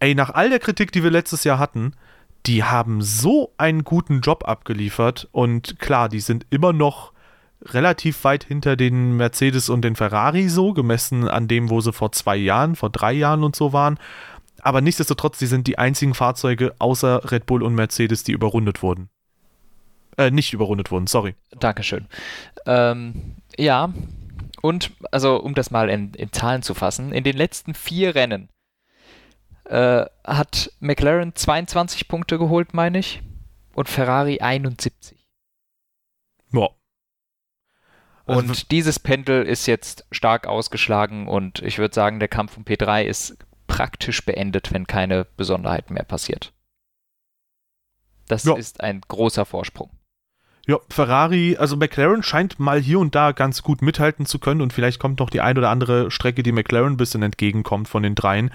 ey, 0.00 0.14
nach 0.14 0.30
all 0.30 0.48
der 0.48 0.58
Kritik, 0.58 0.90
die 0.90 1.02
wir 1.02 1.10
letztes 1.10 1.44
Jahr 1.44 1.58
hatten, 1.58 1.92
die 2.46 2.64
haben 2.64 3.02
so 3.02 3.52
einen 3.58 3.84
guten 3.84 4.20
Job 4.20 4.48
abgeliefert. 4.48 5.28
Und 5.32 5.78
klar, 5.78 6.08
die 6.08 6.20
sind 6.20 6.46
immer 6.48 6.72
noch 6.72 7.12
relativ 7.64 8.24
weit 8.24 8.44
hinter 8.44 8.76
den 8.76 9.16
Mercedes 9.16 9.68
und 9.68 9.82
den 9.82 9.96
Ferrari 9.96 10.48
so, 10.48 10.72
gemessen 10.72 11.28
an 11.28 11.48
dem, 11.48 11.70
wo 11.70 11.80
sie 11.80 11.92
vor 11.92 12.12
zwei 12.12 12.36
Jahren, 12.36 12.76
vor 12.76 12.90
drei 12.90 13.12
Jahren 13.12 13.44
und 13.44 13.56
so 13.56 13.72
waren. 13.72 13.98
Aber 14.60 14.80
nichtsdestotrotz, 14.80 15.38
die 15.38 15.46
sind 15.46 15.66
die 15.66 15.78
einzigen 15.78 16.14
Fahrzeuge 16.14 16.74
außer 16.78 17.30
Red 17.30 17.46
Bull 17.46 17.62
und 17.62 17.74
Mercedes, 17.74 18.24
die 18.24 18.32
überrundet 18.32 18.82
wurden. 18.82 19.08
Äh, 20.16 20.30
nicht 20.30 20.52
überrundet 20.52 20.90
wurden, 20.90 21.06
sorry. 21.06 21.34
Dankeschön. 21.58 22.06
Ähm, 22.66 23.36
ja, 23.56 23.92
und 24.60 24.92
also 25.10 25.36
um 25.36 25.54
das 25.54 25.70
mal 25.70 25.88
in, 25.88 26.14
in, 26.14 26.32
Zahlen 26.32 26.62
zu 26.62 26.74
fassen, 26.74 27.12
in 27.12 27.24
den 27.24 27.36
letzten 27.36 27.74
vier 27.74 28.14
Rennen 28.14 28.48
äh, 29.64 30.04
hat 30.24 30.72
McLaren 30.80 31.34
22 31.34 32.08
Punkte 32.08 32.38
geholt, 32.38 32.74
meine 32.74 32.98
ich, 32.98 33.22
und 33.74 33.88
Ferrari 33.88 34.40
71. 34.40 35.16
Ja. 36.52 36.68
Also 38.26 38.40
und 38.40 38.70
dieses 38.70 38.98
Pendel 38.98 39.44
ist 39.44 39.66
jetzt 39.66 40.06
stark 40.12 40.46
ausgeschlagen 40.46 41.28
und 41.28 41.60
ich 41.60 41.78
würde 41.78 41.94
sagen, 41.94 42.20
der 42.20 42.28
Kampf 42.28 42.56
um 42.56 42.64
P3 42.64 43.04
ist 43.04 43.36
praktisch 43.66 44.24
beendet, 44.24 44.72
wenn 44.72 44.86
keine 44.86 45.26
Besonderheiten 45.36 45.94
mehr 45.94 46.04
passiert. 46.04 46.52
Das 48.28 48.44
ja. 48.44 48.54
ist 48.54 48.80
ein 48.80 49.00
großer 49.06 49.44
Vorsprung. 49.44 49.90
Ja, 50.66 50.78
Ferrari, 50.88 51.56
also 51.58 51.76
McLaren 51.76 52.22
scheint 52.22 52.60
mal 52.60 52.80
hier 52.80 53.00
und 53.00 53.16
da 53.16 53.32
ganz 53.32 53.62
gut 53.62 53.82
mithalten 53.82 54.26
zu 54.26 54.38
können 54.38 54.60
und 54.60 54.72
vielleicht 54.72 55.00
kommt 55.00 55.18
noch 55.18 55.28
die 55.28 55.40
ein 55.40 55.58
oder 55.58 55.70
andere 55.70 56.10
Strecke, 56.12 56.44
die 56.44 56.52
McLaren 56.52 56.92
ein 56.92 56.96
bisschen 56.96 57.22
entgegenkommt 57.22 57.88
von 57.88 58.04
den 58.04 58.14
dreien. 58.14 58.52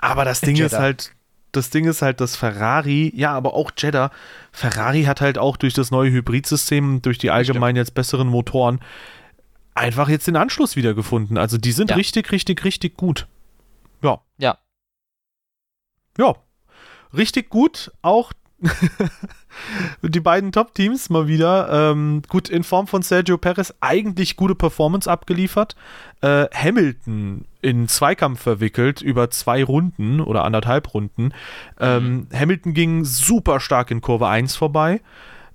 Aber 0.00 0.24
das 0.24 0.40
Ding 0.40 0.56
Jeddah. 0.56 0.66
ist 0.66 0.80
halt, 0.80 1.12
das 1.52 1.70
Ding 1.70 1.84
ist 1.86 2.02
halt, 2.02 2.20
dass 2.20 2.34
Ferrari, 2.36 3.12
ja, 3.14 3.32
aber 3.32 3.54
auch 3.54 3.70
Jeddah, 3.76 4.10
Ferrari 4.50 5.04
hat 5.04 5.20
halt 5.20 5.38
auch 5.38 5.56
durch 5.56 5.74
das 5.74 5.90
neue 5.90 6.10
Hybridsystem, 6.10 7.02
durch 7.02 7.18
die 7.18 7.30
allgemein 7.30 7.76
jetzt 7.76 7.94
besseren 7.94 8.28
Motoren, 8.28 8.80
einfach 9.74 10.08
jetzt 10.08 10.26
den 10.26 10.36
Anschluss 10.36 10.76
wiedergefunden. 10.76 11.38
Also 11.38 11.58
die 11.58 11.72
sind 11.72 11.90
ja. 11.90 11.96
richtig, 11.96 12.32
richtig, 12.32 12.64
richtig 12.64 12.96
gut. 12.96 13.26
Ja. 14.02 14.20
Ja. 14.38 14.58
Ja. 16.18 16.36
Richtig 17.14 17.50
gut. 17.50 17.92
Auch 18.00 18.32
die 20.02 20.20
beiden 20.20 20.52
Top-Teams 20.52 21.10
mal 21.10 21.26
wieder. 21.26 21.90
Ähm, 21.90 22.22
gut, 22.28 22.48
in 22.48 22.64
Form 22.64 22.86
von 22.86 23.02
Sergio 23.02 23.38
Perez 23.38 23.74
eigentlich 23.80 24.36
gute 24.36 24.54
Performance 24.54 25.10
abgeliefert. 25.10 25.76
Äh, 26.20 26.46
Hamilton 26.54 27.44
in 27.62 27.88
Zweikampf 27.88 28.42
verwickelt 28.42 29.00
über 29.00 29.30
zwei 29.30 29.64
Runden 29.64 30.20
oder 30.20 30.44
anderthalb 30.44 30.92
Runden. 30.92 31.32
Ähm, 31.80 32.26
mhm. 32.30 32.38
Hamilton 32.38 32.74
ging 32.74 33.04
super 33.04 33.60
stark 33.60 33.90
in 33.90 34.00
Kurve 34.00 34.28
1 34.28 34.56
vorbei. 34.56 35.00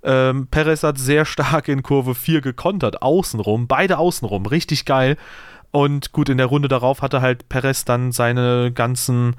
Ähm, 0.02 0.46
Perez 0.48 0.82
hat 0.82 0.98
sehr 0.98 1.24
stark 1.24 1.68
in 1.68 1.82
Kurve 1.82 2.14
4 2.14 2.40
gekontert, 2.40 3.02
außenrum, 3.02 3.66
beide 3.66 3.98
außenrum, 3.98 4.46
richtig 4.46 4.84
geil. 4.84 5.16
Und 5.70 6.12
gut, 6.12 6.28
in 6.28 6.38
der 6.38 6.46
Runde 6.46 6.68
darauf 6.68 7.02
hatte 7.02 7.20
halt 7.20 7.48
Perez 7.48 7.84
dann 7.84 8.10
seine 8.10 8.72
ganzen 8.72 9.36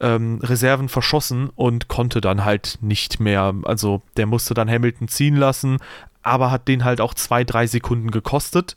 ähm, 0.00 0.40
Reserven 0.42 0.88
verschossen 0.88 1.50
und 1.54 1.88
konnte 1.88 2.20
dann 2.20 2.44
halt 2.44 2.78
nicht 2.80 3.20
mehr. 3.20 3.54
Also 3.64 4.02
der 4.16 4.26
musste 4.26 4.54
dann 4.54 4.70
Hamilton 4.70 5.08
ziehen 5.08 5.36
lassen, 5.36 5.76
aber 6.22 6.50
hat 6.50 6.68
den 6.68 6.84
halt 6.84 7.00
auch 7.00 7.12
zwei, 7.14 7.44
drei 7.44 7.66
Sekunden 7.66 8.10
gekostet. 8.10 8.76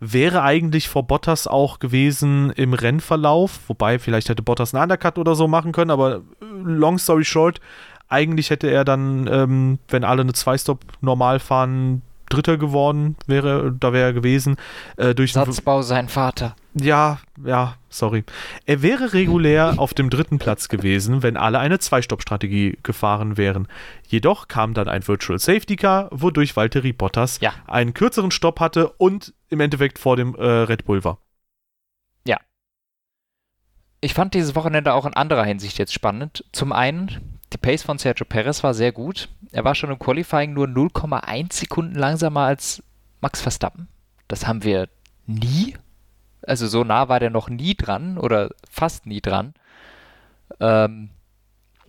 Wäre 0.00 0.42
eigentlich 0.42 0.88
vor 0.88 1.06
Bottas 1.06 1.46
auch 1.46 1.78
gewesen 1.78 2.50
im 2.56 2.72
Rennverlauf, 2.72 3.60
wobei 3.68 3.98
vielleicht 3.98 4.30
hätte 4.30 4.42
Bottas 4.42 4.74
einen 4.74 4.82
Undercut 4.82 5.18
oder 5.18 5.34
so 5.34 5.46
machen 5.46 5.72
können, 5.72 5.90
aber 5.90 6.16
äh, 6.16 6.20
long 6.64 6.98
story 6.98 7.24
short, 7.24 7.60
eigentlich 8.08 8.50
hätte 8.50 8.68
er 8.68 8.84
dann, 8.84 9.28
ähm, 9.30 9.78
wenn 9.88 10.04
alle 10.04 10.22
eine 10.22 10.32
Zwei-Stop 10.32 10.80
normal 11.00 11.38
fahren, 11.38 12.02
Dritter 12.30 12.56
geworden 12.56 13.16
wäre, 13.26 13.72
da 13.78 13.92
wäre 13.92 14.06
er 14.06 14.12
gewesen. 14.12 14.56
Äh, 14.96 15.14
durch 15.14 15.32
Satzbau 15.32 15.82
sein 15.82 16.08
Vater. 16.08 16.54
Ja, 16.74 17.18
ja, 17.44 17.76
sorry. 17.88 18.24
Er 18.64 18.82
wäre 18.82 19.12
regulär 19.12 19.74
auf 19.78 19.92
dem 19.92 20.08
dritten 20.08 20.38
Platz 20.38 20.68
gewesen, 20.68 21.22
wenn 21.22 21.36
alle 21.36 21.58
eine 21.58 21.78
Zwei-Stopp-Strategie 21.78 22.78
gefahren 22.82 23.36
wären. 23.36 23.66
Jedoch 24.06 24.46
kam 24.46 24.74
dann 24.74 24.88
ein 24.88 25.06
Virtual 25.06 25.38
Safety 25.38 25.76
Car, 25.76 26.08
wodurch 26.12 26.56
Valtteri 26.56 26.92
Bottas 26.92 27.40
ja. 27.40 27.52
einen 27.66 27.92
kürzeren 27.92 28.30
Stopp 28.30 28.60
hatte 28.60 28.88
und 28.88 29.34
im 29.48 29.60
Endeffekt 29.60 29.98
vor 29.98 30.16
dem 30.16 30.34
äh, 30.36 30.44
Red 30.44 30.84
Bull 30.84 31.02
war. 31.02 31.18
Ja. 32.24 32.38
Ich 34.00 34.14
fand 34.14 34.34
dieses 34.34 34.54
Wochenende 34.54 34.94
auch 34.94 35.06
in 35.06 35.14
anderer 35.14 35.44
Hinsicht 35.44 35.76
jetzt 35.78 35.92
spannend. 35.92 36.44
Zum 36.52 36.72
einen, 36.72 37.38
die 37.52 37.58
Pace 37.58 37.82
von 37.82 37.98
Sergio 37.98 38.24
Perez 38.24 38.62
war 38.62 38.74
sehr 38.74 38.92
gut. 38.92 39.28
Er 39.50 39.64
war 39.64 39.74
schon 39.74 39.90
im 39.90 39.98
Qualifying 39.98 40.52
nur 40.52 40.66
0,1 40.66 41.52
Sekunden 41.52 41.96
langsamer 41.96 42.42
als 42.42 42.80
Max 43.20 43.40
Verstappen. 43.40 43.88
Das 44.28 44.46
haben 44.46 44.62
wir 44.62 44.88
nie. 45.26 45.74
Also 46.50 46.66
so 46.66 46.82
nah 46.82 47.08
war 47.08 47.20
der 47.20 47.30
noch 47.30 47.48
nie 47.48 47.76
dran 47.76 48.18
oder 48.18 48.50
fast 48.68 49.06
nie 49.06 49.20
dran. 49.20 49.54
Ähm, 50.58 51.10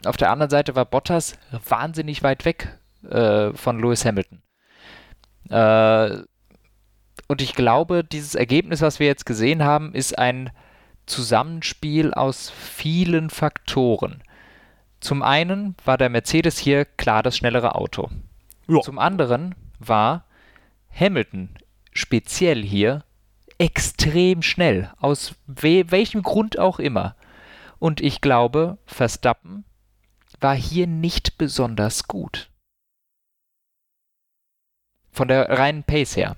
auf 0.05 0.17
der 0.17 0.29
anderen 0.29 0.51
Seite 0.51 0.75
war 0.75 0.85
Bottas 0.85 1.35
wahnsinnig 1.67 2.21
weit 2.21 2.45
weg 2.45 2.77
äh, 3.09 3.53
von 3.53 3.79
Lewis 3.79 4.05
Hamilton. 4.05 4.43
Äh, 5.49 6.21
und 7.27 7.41
ich 7.41 7.55
glaube, 7.55 8.03
dieses 8.03 8.35
Ergebnis, 8.35 8.81
was 8.81 8.99
wir 8.99 9.07
jetzt 9.07 9.25
gesehen 9.25 9.63
haben, 9.63 9.95
ist 9.95 10.19
ein 10.19 10.51
Zusammenspiel 11.07 12.13
aus 12.13 12.51
vielen 12.51 13.31
Faktoren. 13.31 14.21
Zum 14.99 15.23
einen 15.23 15.75
war 15.85 15.97
der 15.97 16.09
Mercedes 16.09 16.59
hier 16.59 16.85
klar 16.85 17.23
das 17.23 17.35
schnellere 17.35 17.73
Auto. 17.73 18.11
Ja. 18.67 18.81
Zum 18.81 18.99
anderen 18.99 19.55
war 19.79 20.25
Hamilton 20.93 21.49
speziell 21.93 22.61
hier 22.61 23.03
extrem 23.61 24.41
schnell, 24.41 24.91
aus 24.97 25.35
we 25.45 25.91
welchem 25.91 26.23
Grund 26.23 26.57
auch 26.57 26.79
immer. 26.79 27.15
Und 27.77 28.01
ich 28.01 28.19
glaube, 28.19 28.79
Verstappen 28.85 29.65
war 30.39 30.55
hier 30.55 30.87
nicht 30.87 31.37
besonders 31.37 32.07
gut. 32.07 32.49
Von 35.11 35.27
der 35.27 35.47
reinen 35.47 35.83
Pace 35.83 36.15
her. 36.15 36.35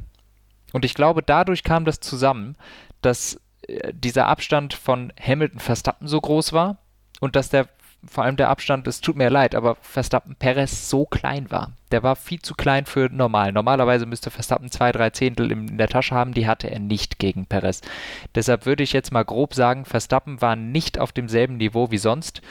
Und 0.73 0.83
ich 0.83 0.95
glaube, 0.95 1.23
dadurch 1.23 1.63
kam 1.63 1.85
das 1.85 2.01
zusammen, 2.01 2.57
dass 3.01 3.39
äh, 3.67 3.93
dieser 3.93 4.27
Abstand 4.27 4.73
von 4.73 5.13
Hamilton 5.17 5.59
Verstappen 5.59 6.07
so 6.09 6.19
groß 6.19 6.51
war 6.51 6.79
und 7.21 7.37
dass 7.37 7.47
der 7.47 7.69
vor 8.05 8.23
allem 8.23 8.35
der 8.35 8.49
Abstand, 8.49 8.87
es 8.87 9.01
tut 9.01 9.15
mir 9.15 9.29
leid, 9.29 9.55
aber 9.55 9.75
Verstappen 9.81 10.35
Perez 10.35 10.89
so 10.89 11.05
klein 11.05 11.49
war. 11.51 11.71
Der 11.91 12.03
war 12.03 12.15
viel 12.15 12.41
zu 12.41 12.53
klein 12.53 12.85
für 12.85 13.09
normal. 13.09 13.51
Normalerweise 13.51 14.05
müsste 14.05 14.31
Verstappen 14.31 14.69
zwei, 14.71 14.91
drei 14.91 15.09
Zehntel 15.11 15.51
in 15.51 15.77
der 15.77 15.87
Tasche 15.87 16.15
haben, 16.15 16.33
die 16.33 16.47
hatte 16.47 16.69
er 16.69 16.79
nicht 16.79 17.19
gegen 17.19 17.45
Perez. 17.45 17.81
Deshalb 18.35 18.65
würde 18.65 18.83
ich 18.83 18.93
jetzt 18.93 19.11
mal 19.11 19.23
grob 19.23 19.53
sagen, 19.53 19.85
Verstappen 19.85 20.41
war 20.41 20.55
nicht 20.55 20.99
auf 20.99 21.11
demselben 21.11 21.57
Niveau 21.57 21.91
wie 21.91 21.97
sonst. 21.97 22.41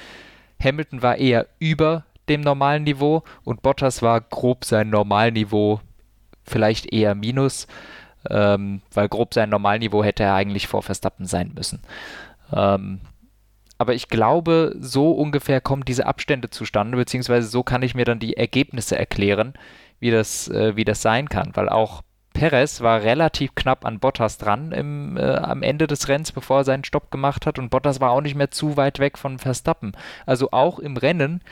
Hamilton 0.62 1.02
war 1.02 1.16
eher 1.16 1.46
über 1.58 2.04
dem 2.28 2.40
normalen 2.40 2.84
Niveau 2.84 3.22
und 3.44 3.62
Bottas 3.62 4.00
war 4.00 4.20
grob 4.20 4.64
sein 4.64 4.90
Normalniveau, 4.90 5.80
vielleicht 6.44 6.92
eher 6.92 7.14
minus, 7.14 7.66
ähm, 8.30 8.80
weil 8.92 9.08
grob 9.08 9.34
sein 9.34 9.50
Normalniveau 9.50 10.04
hätte 10.04 10.22
er 10.22 10.34
eigentlich 10.34 10.68
vor 10.68 10.82
Verstappen 10.82 11.26
sein 11.26 11.52
müssen. 11.54 11.80
Ähm, 12.52 13.00
aber 13.82 13.94
ich 13.94 14.08
glaube, 14.08 14.76
so 14.78 15.10
ungefähr 15.10 15.60
kommen 15.60 15.84
diese 15.84 16.06
Abstände 16.06 16.50
zustande, 16.50 16.96
beziehungsweise 16.96 17.48
so 17.48 17.64
kann 17.64 17.82
ich 17.82 17.96
mir 17.96 18.04
dann 18.04 18.20
die 18.20 18.36
Ergebnisse 18.36 18.96
erklären, 18.96 19.54
wie 19.98 20.12
das, 20.12 20.46
äh, 20.46 20.76
wie 20.76 20.84
das 20.84 21.02
sein 21.02 21.28
kann, 21.28 21.50
weil 21.54 21.68
auch 21.68 22.02
Perez 22.32 22.80
war 22.80 23.02
relativ 23.02 23.56
knapp 23.56 23.84
an 23.84 23.98
Bottas 23.98 24.38
dran 24.38 24.70
im, 24.70 25.16
äh, 25.16 25.34
am 25.34 25.64
Ende 25.64 25.88
des 25.88 26.06
Rennens, 26.06 26.30
bevor 26.30 26.58
er 26.58 26.64
seinen 26.64 26.84
Stopp 26.84 27.10
gemacht 27.10 27.44
hat 27.44 27.58
und 27.58 27.70
Bottas 27.70 28.00
war 28.00 28.12
auch 28.12 28.20
nicht 28.20 28.36
mehr 28.36 28.52
zu 28.52 28.76
weit 28.76 29.00
weg 29.00 29.18
von 29.18 29.40
Verstappen. 29.40 29.96
Also 30.26 30.52
auch 30.52 30.78
im 30.78 30.96
Rennen 30.96 31.42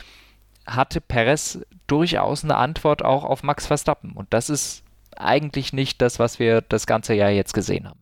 hatte 0.68 1.00
Perez 1.00 1.58
durchaus 1.88 2.44
eine 2.44 2.58
Antwort 2.58 3.04
auch 3.04 3.24
auf 3.24 3.42
Max 3.42 3.66
Verstappen 3.66 4.12
und 4.12 4.32
das 4.32 4.50
ist 4.50 4.84
eigentlich 5.16 5.72
nicht 5.72 6.00
das, 6.00 6.20
was 6.20 6.38
wir 6.38 6.60
das 6.60 6.86
ganze 6.86 7.14
Jahr 7.14 7.30
jetzt 7.30 7.54
gesehen 7.54 7.88
haben. 7.88 7.99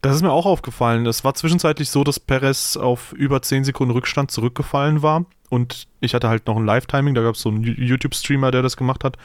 Das 0.00 0.16
ist 0.16 0.22
mir 0.22 0.32
auch 0.32 0.46
aufgefallen. 0.46 1.06
Es 1.06 1.24
war 1.24 1.34
zwischenzeitlich 1.34 1.90
so, 1.90 2.04
dass 2.04 2.18
Perez 2.18 2.76
auf 2.76 3.12
über 3.12 3.42
10 3.42 3.64
Sekunden 3.64 3.92
Rückstand 3.92 4.30
zurückgefallen 4.30 5.02
war. 5.02 5.26
Und 5.50 5.88
ich 6.00 6.14
hatte 6.14 6.28
halt 6.28 6.46
noch 6.46 6.56
ein 6.56 6.64
Live-Timing, 6.64 7.14
da 7.14 7.22
gab 7.22 7.34
es 7.34 7.42
so 7.42 7.50
einen 7.50 7.64
YouTube-Streamer, 7.64 8.50
der 8.50 8.62
das 8.62 8.76
gemacht 8.76 9.04
hat. 9.04 9.16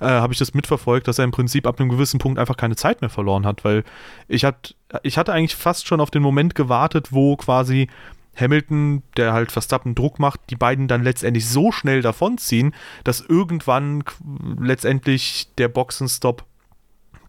Äh, 0.00 0.06
Habe 0.06 0.32
ich 0.32 0.38
das 0.38 0.52
mitverfolgt, 0.52 1.06
dass 1.08 1.18
er 1.18 1.24
im 1.24 1.30
Prinzip 1.30 1.66
ab 1.66 1.78
einem 1.78 1.88
gewissen 1.88 2.18
Punkt 2.18 2.38
einfach 2.38 2.56
keine 2.56 2.76
Zeit 2.76 3.00
mehr 3.00 3.10
verloren 3.10 3.46
hat, 3.46 3.64
weil 3.64 3.84
ich, 4.26 4.44
hat, 4.44 4.74
ich 5.02 5.16
hatte 5.16 5.32
eigentlich 5.32 5.54
fast 5.54 5.86
schon 5.86 6.00
auf 6.00 6.10
den 6.10 6.22
Moment 6.22 6.54
gewartet, 6.54 7.12
wo 7.12 7.36
quasi 7.36 7.88
Hamilton, 8.36 9.02
der 9.16 9.32
halt 9.32 9.52
Verstappen 9.52 9.94
Druck 9.94 10.18
macht, 10.18 10.40
die 10.50 10.56
beiden 10.56 10.88
dann 10.88 11.02
letztendlich 11.02 11.48
so 11.48 11.72
schnell 11.72 12.02
davonziehen, 12.02 12.74
dass 13.04 13.20
irgendwann 13.20 14.02
letztendlich 14.58 15.48
der 15.56 15.68
Boxenstopp 15.68 16.44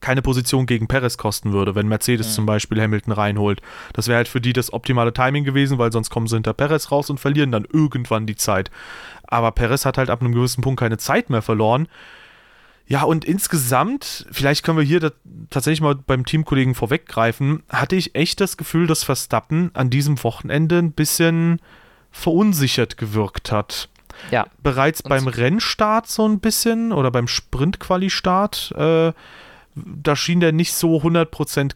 keine 0.02 0.22
Position 0.22 0.66
gegen 0.66 0.88
Perez 0.88 1.18
kosten 1.18 1.54
würde, 1.54 1.76
wenn 1.76 1.88
Mercedes 1.88 2.30
mhm. 2.30 2.32
zum 2.34 2.46
Beispiel 2.46 2.82
Hamilton 2.82 3.14
reinholt. 3.14 3.62
Das 3.94 4.08
wäre 4.08 4.18
halt 4.18 4.28
für 4.28 4.42
die 4.42 4.54
das 4.54 4.74
optimale 4.74 5.14
Timing 5.14 5.44
gewesen, 5.44 5.78
weil 5.78 5.92
sonst 5.92 6.10
kommen 6.10 6.28
sie 6.28 6.36
hinter 6.36 6.54
Perez 6.54 6.92
raus 6.92 7.10
und 7.10 7.20
verlieren 7.20 7.52
dann 7.52 7.66
irgendwann 7.72 8.26
die 8.26 8.36
Zeit. 8.36 8.72
Aber 9.24 9.52
Perez 9.52 9.86
hat 9.86 9.98
halt 9.98 10.10
ab 10.10 10.22
einem 10.22 10.34
gewissen 10.34 10.62
Punkt 10.62 10.80
keine 10.80 10.98
Zeit 10.98 11.30
mehr 11.30 11.42
verloren. 11.42 11.88
Ja, 12.88 13.04
und 13.04 13.24
insgesamt, 13.24 14.26
vielleicht 14.32 14.64
können 14.64 14.78
wir 14.78 14.84
hier 14.84 15.14
tatsächlich 15.50 15.80
mal 15.80 15.96
beim 15.96 16.26
Teamkollegen 16.26 16.76
vorweggreifen, 16.76 17.64
hatte 17.70 17.96
ich 17.96 18.16
echt 18.16 18.42
das 18.42 18.58
Gefühl, 18.58 18.86
dass 18.86 19.06
Verstappen 19.06 19.72
an 19.74 19.90
diesem 19.90 20.22
Wochenende 20.24 20.80
ein 20.80 20.92
bisschen 20.92 21.62
verunsichert 22.12 22.98
gewirkt 22.98 23.52
hat. 23.52 23.88
Ja. 24.30 24.46
Bereits 24.62 25.04
beim 25.04 25.28
Rennstart 25.28 26.10
so 26.10 26.28
ein 26.28 26.40
bisschen 26.40 26.92
oder 26.92 27.12
beim 27.12 27.28
Sprint-Quali-Start 27.28 28.74
äh, 28.76 29.14
da 29.76 30.16
schien 30.16 30.40
der 30.40 30.52
nicht 30.52 30.74
so 30.74 30.98
100% 30.98 31.72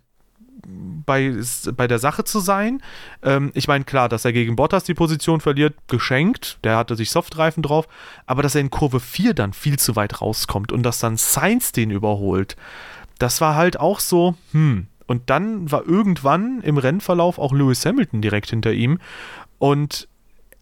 bei, 1.05 1.35
bei 1.75 1.87
der 1.87 1.99
Sache 1.99 2.23
zu 2.23 2.39
sein. 2.39 2.81
Ähm, 3.21 3.51
ich 3.53 3.67
meine, 3.67 3.83
klar, 3.83 4.09
dass 4.09 4.25
er 4.25 4.33
gegen 4.33 4.55
Bottas 4.55 4.83
die 4.83 4.93
Position 4.93 5.41
verliert, 5.41 5.75
geschenkt. 5.87 6.57
Der 6.63 6.77
hatte 6.77 6.95
sich 6.95 7.11
Softreifen 7.11 7.63
drauf. 7.63 7.87
Aber 8.25 8.41
dass 8.41 8.55
er 8.55 8.61
in 8.61 8.71
Kurve 8.71 8.99
4 8.99 9.33
dann 9.33 9.53
viel 9.53 9.77
zu 9.77 9.95
weit 9.95 10.21
rauskommt 10.21 10.71
und 10.71 10.83
dass 10.83 10.99
dann 10.99 11.17
Sainz 11.17 11.71
den 11.71 11.91
überholt, 11.91 12.55
das 13.19 13.41
war 13.41 13.55
halt 13.55 13.79
auch 13.79 13.99
so, 13.99 14.35
hm. 14.51 14.87
Und 15.07 15.29
dann 15.29 15.71
war 15.71 15.85
irgendwann 15.85 16.61
im 16.61 16.79
Rennverlauf 16.79 17.37
auch 17.37 17.53
Lewis 17.53 17.85
Hamilton 17.85 18.23
direkt 18.23 18.49
hinter 18.49 18.73
ihm. 18.73 18.97
Und 19.59 20.07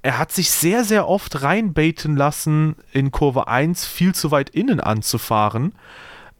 er 0.01 0.17
hat 0.17 0.33
sich 0.33 0.51
sehr, 0.51 0.83
sehr 0.83 1.07
oft 1.07 1.43
reinbaiten 1.43 2.17
lassen, 2.17 2.75
in 2.91 3.11
Kurve 3.11 3.47
1 3.47 3.85
viel 3.85 4.13
zu 4.13 4.31
weit 4.31 4.49
innen 4.49 4.81
anzufahren 4.81 5.71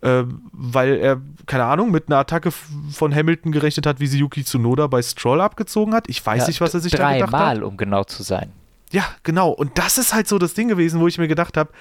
äh, 0.04 0.26
weil 0.52 0.98
er, 0.98 1.22
keine 1.46 1.64
Ahnung, 1.64 1.90
mit 1.90 2.08
einer 2.08 2.18
Attacke 2.18 2.52
von 2.52 3.16
Hamilton 3.16 3.54
gerechnet 3.54 3.86
hat, 3.86 4.02
wie 4.02 4.08
sie 4.08 4.20
Yuki 4.20 4.44
Tsunoda 4.44 4.88
bei 4.88 5.02
Stroll 5.02 5.40
abgezogen 5.40 5.94
hat. 5.94 6.10
Ich 6.10 6.24
weiß 6.26 6.42
ja, 6.42 6.48
nicht, 6.48 6.60
was 6.60 6.74
er 6.74 6.82
sich 6.82 6.92
da 6.92 7.14
gedacht 7.14 7.32
hat. 7.32 7.40
Dreimal, 7.40 7.64
um 7.64 7.78
genau 7.78 8.04
zu 8.04 8.22
sein. 8.22 8.52
Ja, 8.92 9.06
genau. 9.24 9.50
Und 9.50 9.78
das 9.78 9.98
ist 9.98 10.14
halt 10.14 10.28
so 10.28 10.38
das 10.38 10.54
Ding 10.54 10.68
gewesen, 10.68 11.00
wo 11.00 11.08
ich 11.08 11.18
mir 11.18 11.30
gedacht 11.30 11.56
habe, 11.56 11.72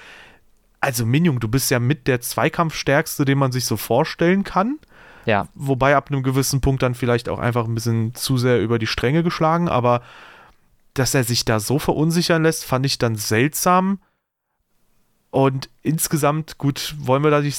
also 0.81 1.05
Minjung, 1.05 1.41
du 1.41 1.49
bist 1.49 1.71
ja 1.71 1.81
mit 1.81 2.07
der 2.07 2.21
Zweikampfstärkste, 2.21 3.25
den 3.25 3.39
man 3.39 3.51
sich 3.51 3.67
so 3.67 3.77
vorstellen 3.77 4.45
kann. 4.45 4.79
Ja. 5.27 5.49
Wobei 5.55 5.97
ab 5.97 6.11
einem 6.11 6.23
gewissen 6.23 6.61
Punkt 6.61 6.83
dann 6.83 6.95
vielleicht 6.95 7.29
auch 7.29 7.39
einfach 7.39 7.67
ein 7.67 7.75
bisschen 7.75 8.15
zu 8.15 8.39
sehr 8.39 8.61
über 8.61 8.79
die 8.79 8.87
Stränge 8.87 9.23
geschlagen, 9.23 9.69
aber 9.69 10.03
dass 10.95 11.15
er 11.15 11.25
sich 11.25 11.45
da 11.45 11.59
so 11.59 11.79
verunsichern 11.79 12.43
lässt, 12.43 12.65
fand 12.65 12.87
ich 12.87 12.99
dann 12.99 13.17
seltsam. 13.17 13.99
Und 15.33 15.71
insgesamt, 15.81 16.59
gut, 16.59 16.95
wollen 16.99 17.25
wir 17.25 17.31
da 17.31 17.41
die, 17.41 17.55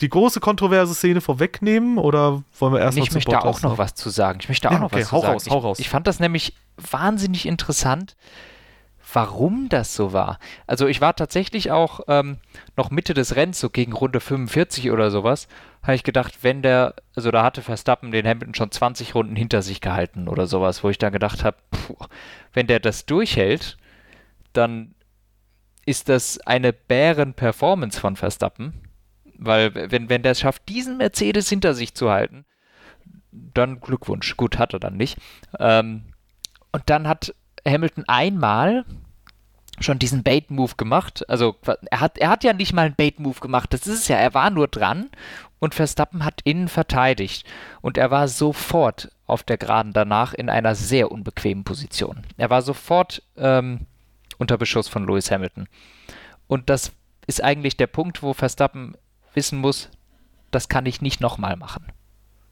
die 0.00 0.08
große 0.08 0.40
kontroverse 0.40 0.92
Szene 0.92 1.20
vorwegnehmen 1.20 1.96
oder 1.96 2.42
wollen 2.58 2.72
wir 2.72 2.80
erst 2.80 2.98
Ich 2.98 3.12
möchte 3.12 3.30
da 3.30 3.42
auch 3.42 3.62
noch 3.62 3.78
was 3.78 3.94
zu 3.94 4.10
sagen. 4.10 4.40
Ich 4.42 4.48
möchte 4.48 4.68
auch 4.68 4.72
ja, 4.72 4.78
noch 4.80 4.92
okay, 4.92 5.02
was 5.02 5.12
hau 5.12 5.20
zu 5.20 5.26
raus, 5.28 5.44
sagen. 5.44 5.54
Hau 5.54 5.58
raus. 5.60 5.78
Ich, 5.78 5.86
ich 5.86 5.88
fand 5.88 6.08
das 6.08 6.18
nämlich 6.18 6.52
wahnsinnig 6.76 7.46
interessant, 7.46 8.16
warum 9.12 9.68
das 9.68 9.94
so 9.94 10.12
war. 10.12 10.40
Also 10.66 10.88
ich 10.88 11.00
war 11.00 11.14
tatsächlich 11.14 11.70
auch 11.70 12.00
ähm, 12.08 12.38
noch 12.76 12.90
Mitte 12.90 13.14
des 13.14 13.36
Rennens, 13.36 13.60
so 13.60 13.70
gegen 13.70 13.92
Runde 13.92 14.18
45 14.18 14.90
oder 14.90 15.12
sowas, 15.12 15.46
habe 15.84 15.94
ich 15.94 16.02
gedacht, 16.02 16.38
wenn 16.42 16.60
der, 16.60 16.96
also 17.14 17.30
da 17.30 17.44
hatte 17.44 17.62
Verstappen 17.62 18.10
den 18.10 18.26
Hamilton 18.26 18.56
schon 18.56 18.72
20 18.72 19.14
Runden 19.14 19.36
hinter 19.36 19.62
sich 19.62 19.80
gehalten 19.80 20.26
oder 20.26 20.48
sowas, 20.48 20.82
wo 20.82 20.90
ich 20.90 20.98
dann 20.98 21.12
gedacht 21.12 21.44
habe, 21.44 21.56
wenn 22.52 22.66
der 22.66 22.80
das 22.80 23.06
durchhält, 23.06 23.76
dann 24.54 24.96
ist 25.84 26.08
das 26.08 26.38
eine 26.40 26.72
Bären-Performance 26.72 27.98
von 27.98 28.16
Verstappen. 28.16 28.74
Weil, 29.36 29.74
wenn, 29.90 30.08
wenn 30.08 30.22
der 30.22 30.32
es 30.32 30.40
schafft, 30.40 30.68
diesen 30.68 30.98
Mercedes 30.98 31.48
hinter 31.48 31.74
sich 31.74 31.94
zu 31.94 32.10
halten, 32.10 32.44
dann 33.32 33.80
Glückwunsch. 33.80 34.36
Gut, 34.36 34.58
hat 34.58 34.72
er 34.72 34.78
dann 34.78 34.96
nicht. 34.96 35.18
Ähm, 35.58 36.04
und 36.70 36.82
dann 36.86 37.08
hat 37.08 37.34
Hamilton 37.66 38.04
einmal 38.06 38.84
schon 39.80 39.98
diesen 39.98 40.22
Bait-Move 40.22 40.74
gemacht. 40.76 41.28
Also 41.28 41.56
er 41.90 42.00
hat, 42.00 42.18
er 42.18 42.28
hat 42.28 42.44
ja 42.44 42.52
nicht 42.52 42.72
mal 42.72 42.86
einen 42.86 42.94
Bait-Move 42.94 43.40
gemacht. 43.40 43.72
Das 43.72 43.86
ist 43.86 44.00
es 44.00 44.08
ja. 44.08 44.16
Er 44.16 44.34
war 44.34 44.50
nur 44.50 44.68
dran 44.68 45.10
und 45.58 45.74
Verstappen 45.74 46.24
hat 46.24 46.40
innen 46.44 46.68
verteidigt. 46.68 47.46
Und 47.80 47.98
er 47.98 48.10
war 48.10 48.28
sofort 48.28 49.10
auf 49.26 49.42
der 49.42 49.58
Geraden 49.58 49.92
danach 49.92 50.34
in 50.34 50.50
einer 50.50 50.74
sehr 50.74 51.10
unbequemen 51.10 51.64
Position. 51.64 52.22
Er 52.36 52.50
war 52.50 52.62
sofort 52.62 53.22
ähm, 53.36 53.86
unter 54.38 54.58
Beschuss 54.58 54.88
von 54.88 55.06
Lewis 55.06 55.30
Hamilton. 55.30 55.68
Und 56.46 56.70
das 56.70 56.92
ist 57.26 57.42
eigentlich 57.42 57.76
der 57.76 57.86
Punkt, 57.86 58.22
wo 58.22 58.32
Verstappen 58.32 58.96
wissen 59.34 59.58
muss, 59.58 59.90
das 60.50 60.68
kann 60.68 60.86
ich 60.86 61.00
nicht 61.00 61.20
nochmal 61.20 61.56
machen. 61.56 61.86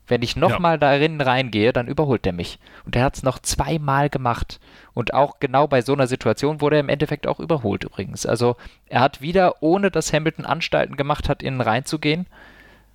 Wenn 0.06 0.22
ich 0.22 0.34
nochmal 0.34 0.74
ja. 0.74 0.78
darin 0.78 1.20
reingehe, 1.20 1.72
dann 1.72 1.86
überholt 1.86 2.26
er 2.26 2.32
mich. 2.32 2.58
Und 2.84 2.96
er 2.96 3.04
hat 3.04 3.16
es 3.16 3.22
noch 3.22 3.38
zweimal 3.38 4.10
gemacht. 4.10 4.58
Und 4.92 5.14
auch 5.14 5.38
genau 5.38 5.68
bei 5.68 5.82
so 5.82 5.92
einer 5.92 6.08
Situation 6.08 6.60
wurde 6.60 6.76
er 6.76 6.80
im 6.80 6.88
Endeffekt 6.88 7.28
auch 7.28 7.38
überholt 7.38 7.84
übrigens. 7.84 8.26
Also 8.26 8.56
er 8.86 9.02
hat 9.02 9.20
wieder, 9.20 9.62
ohne 9.62 9.92
dass 9.92 10.12
Hamilton 10.12 10.46
Anstalten 10.46 10.96
gemacht 10.96 11.28
hat, 11.28 11.44
innen 11.44 11.60
reinzugehen, 11.60 12.26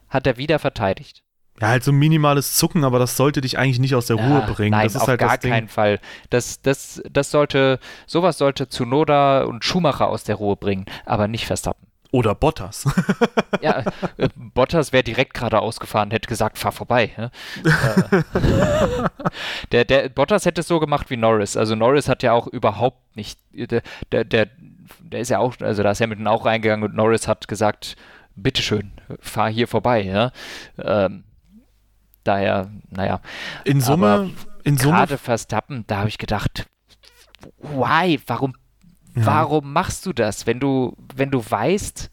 hat 0.09 0.27
er 0.27 0.35
wieder 0.35 0.59
verteidigt. 0.59 1.23
Ja, 1.61 1.69
halt 1.69 1.83
so 1.85 1.91
ein 1.91 1.97
minimales 1.97 2.55
Zucken, 2.55 2.83
aber 2.83 2.99
das 2.99 3.15
sollte 3.15 3.39
dich 3.39 3.57
eigentlich 3.57 3.79
nicht 3.79 3.95
aus 3.95 4.07
der 4.07 4.17
ja, 4.17 4.27
Ruhe 4.27 4.53
bringen. 4.53 4.71
Nein, 4.71 4.83
das 4.83 4.95
ist 4.95 5.01
auf 5.01 5.07
halt 5.07 5.19
gar 5.19 5.37
keinen 5.37 5.69
Fall. 5.69 5.99
Das, 6.29 6.61
das, 6.61 7.01
das 7.09 7.31
sollte, 7.31 7.79
sowas 8.07 8.37
sollte 8.37 8.67
Zunoda 8.67 9.43
und 9.43 9.63
Schumacher 9.63 10.09
aus 10.09 10.25
der 10.25 10.35
Ruhe 10.35 10.57
bringen, 10.57 10.85
aber 11.05 11.29
nicht 11.29 11.45
Verstappen. 11.45 11.85
Oder 12.11 12.35
Bottas. 12.35 12.85
ja, 13.61 13.83
äh, 14.17 14.29
Bottas 14.35 14.93
wäre 14.93 15.03
direkt 15.03 15.33
gerade 15.33 15.59
ausgefahren, 15.59 16.11
hätte 16.11 16.27
gesagt, 16.27 16.57
fahr 16.57 16.71
vorbei. 16.71 17.11
Ja? 17.17 17.31
Äh, 17.63 19.09
der, 19.71 19.85
der 19.85 20.09
Bottas 20.09 20.45
hätte 20.45 20.61
es 20.61 20.67
so 20.67 20.79
gemacht 20.79 21.09
wie 21.09 21.17
Norris. 21.17 21.57
Also 21.57 21.75
Norris 21.75 22.07
hat 22.07 22.23
ja 22.23 22.33
auch 22.33 22.47
überhaupt 22.47 23.17
nicht, 23.17 23.39
der, 23.51 23.81
der, 24.11 24.23
der, 24.23 24.47
der 25.01 25.19
ist 25.19 25.29
ja 25.29 25.39
auch, 25.39 25.55
also 25.59 25.83
da 25.83 25.91
ist 25.91 26.01
Hamilton 26.01 26.27
auch 26.27 26.45
reingegangen 26.45 26.89
und 26.89 26.95
Norris 26.95 27.27
hat 27.27 27.47
gesagt, 27.47 27.95
bitteschön, 28.35 28.91
fahr 29.19 29.49
hier 29.49 29.67
vorbei. 29.67 30.01
Ja? 30.03 30.31
Ähm, 30.77 31.25
Daher, 32.25 32.71
naja. 32.89 33.21
In 33.63 33.79
Summe, 33.81 34.31
in 34.63 34.77
Summe. 34.77 34.97
Gerade 34.97 35.17
Verstappen, 35.17 35.85
da 35.87 35.99
habe 35.99 36.09
ich 36.09 36.17
gedacht, 36.17 36.65
why? 37.59 38.19
Warum, 38.25 38.55
ja. 39.15 39.25
warum 39.25 39.71
machst 39.71 40.05
du 40.07 40.11
das? 40.11 40.47
Wenn 40.47 40.59
du, 40.59 40.97
wenn 41.15 41.29
du 41.29 41.39
weißt, 41.47 42.09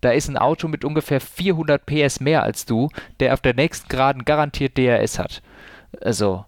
da 0.00 0.10
ist 0.12 0.28
ein 0.28 0.38
Auto 0.38 0.68
mit 0.68 0.84
ungefähr 0.84 1.20
400 1.20 1.84
PS 1.84 2.20
mehr 2.20 2.44
als 2.44 2.64
du, 2.64 2.90
der 3.18 3.34
auf 3.34 3.40
der 3.40 3.54
nächsten 3.54 3.88
Geraden 3.88 4.24
garantiert 4.24 4.78
DRS 4.78 5.18
hat. 5.18 5.42
Also. 6.00 6.46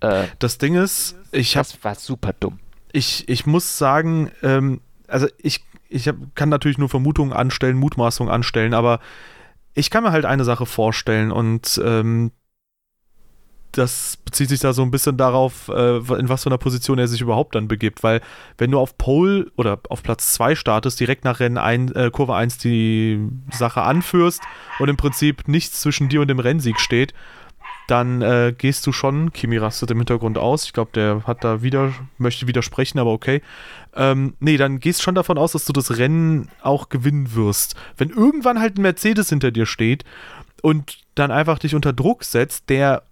Äh, 0.00 0.24
das 0.38 0.56
Ding 0.56 0.76
ist, 0.76 1.16
ich 1.30 1.58
habe. 1.58 1.68
Das 1.68 1.84
war 1.84 1.94
super 1.94 2.32
dumm. 2.32 2.58
Ich, 2.90 3.28
ich 3.28 3.44
muss 3.44 3.76
sagen, 3.76 4.30
ähm, 4.42 4.80
also 5.08 5.28
ich, 5.36 5.62
ich 5.90 6.08
hab, 6.08 6.16
kann 6.34 6.48
natürlich 6.48 6.78
nur 6.78 6.88
Vermutungen 6.88 7.34
anstellen, 7.34 7.76
Mutmaßungen 7.76 8.32
anstellen, 8.32 8.72
aber 8.72 9.00
ich 9.74 9.90
kann 9.90 10.04
mir 10.04 10.12
halt 10.12 10.24
eine 10.24 10.44
Sache 10.44 10.66
vorstellen 10.66 11.32
und 11.32 11.80
ähm, 11.84 12.30
das 13.72 14.18
bezieht 14.24 14.48
sich 14.48 14.60
da 14.60 14.72
so 14.72 14.82
ein 14.82 14.90
bisschen 14.90 15.16
darauf, 15.16 15.68
äh, 15.68 15.96
in 15.96 16.28
was 16.28 16.44
für 16.44 16.48
einer 16.48 16.58
Position 16.58 16.98
er 16.98 17.08
sich 17.08 17.20
überhaupt 17.20 17.54
dann 17.56 17.66
begibt, 17.66 18.02
weil 18.02 18.20
wenn 18.56 18.70
du 18.70 18.78
auf 18.78 18.96
Pole 18.96 19.50
oder 19.56 19.80
auf 19.88 20.02
Platz 20.02 20.32
2 20.32 20.54
startest, 20.54 21.00
direkt 21.00 21.24
nach 21.24 21.40
Rennen 21.40 21.58
ein, 21.58 21.92
äh, 21.94 22.10
Kurve 22.12 22.36
1 22.36 22.58
die 22.58 23.28
Sache 23.50 23.82
anführst 23.82 24.42
und 24.78 24.88
im 24.88 24.96
Prinzip 24.96 25.48
nichts 25.48 25.80
zwischen 25.80 26.08
dir 26.08 26.20
und 26.20 26.28
dem 26.28 26.38
Rennsieg 26.38 26.78
steht, 26.78 27.14
dann 27.86 28.22
äh, 28.22 28.54
gehst 28.56 28.86
du 28.86 28.92
schon, 28.92 29.32
Kimi 29.32 29.58
rastet 29.58 29.90
im 29.90 29.98
Hintergrund 29.98 30.38
aus, 30.38 30.64
ich 30.64 30.72
glaube, 30.72 30.90
der 30.94 31.22
hat 31.26 31.44
da 31.44 31.62
wieder, 31.62 31.92
möchte 32.18 32.46
widersprechen, 32.46 32.98
aber 32.98 33.12
okay. 33.12 33.42
Ähm, 33.94 34.34
nee, 34.40 34.56
dann 34.56 34.80
gehst 34.80 35.02
schon 35.02 35.14
davon 35.14 35.38
aus, 35.38 35.52
dass 35.52 35.66
du 35.66 35.72
das 35.72 35.98
Rennen 35.98 36.48
auch 36.62 36.88
gewinnen 36.88 37.34
wirst. 37.34 37.74
Wenn 37.96 38.10
irgendwann 38.10 38.60
halt 38.60 38.78
ein 38.78 38.82
Mercedes 38.82 39.28
hinter 39.28 39.50
dir 39.50 39.66
steht 39.66 40.04
und 40.62 40.98
dann 41.14 41.30
einfach 41.30 41.58
dich 41.58 41.74
unter 41.74 41.92
Druck 41.92 42.24
setzt, 42.24 42.70
der 42.70 43.02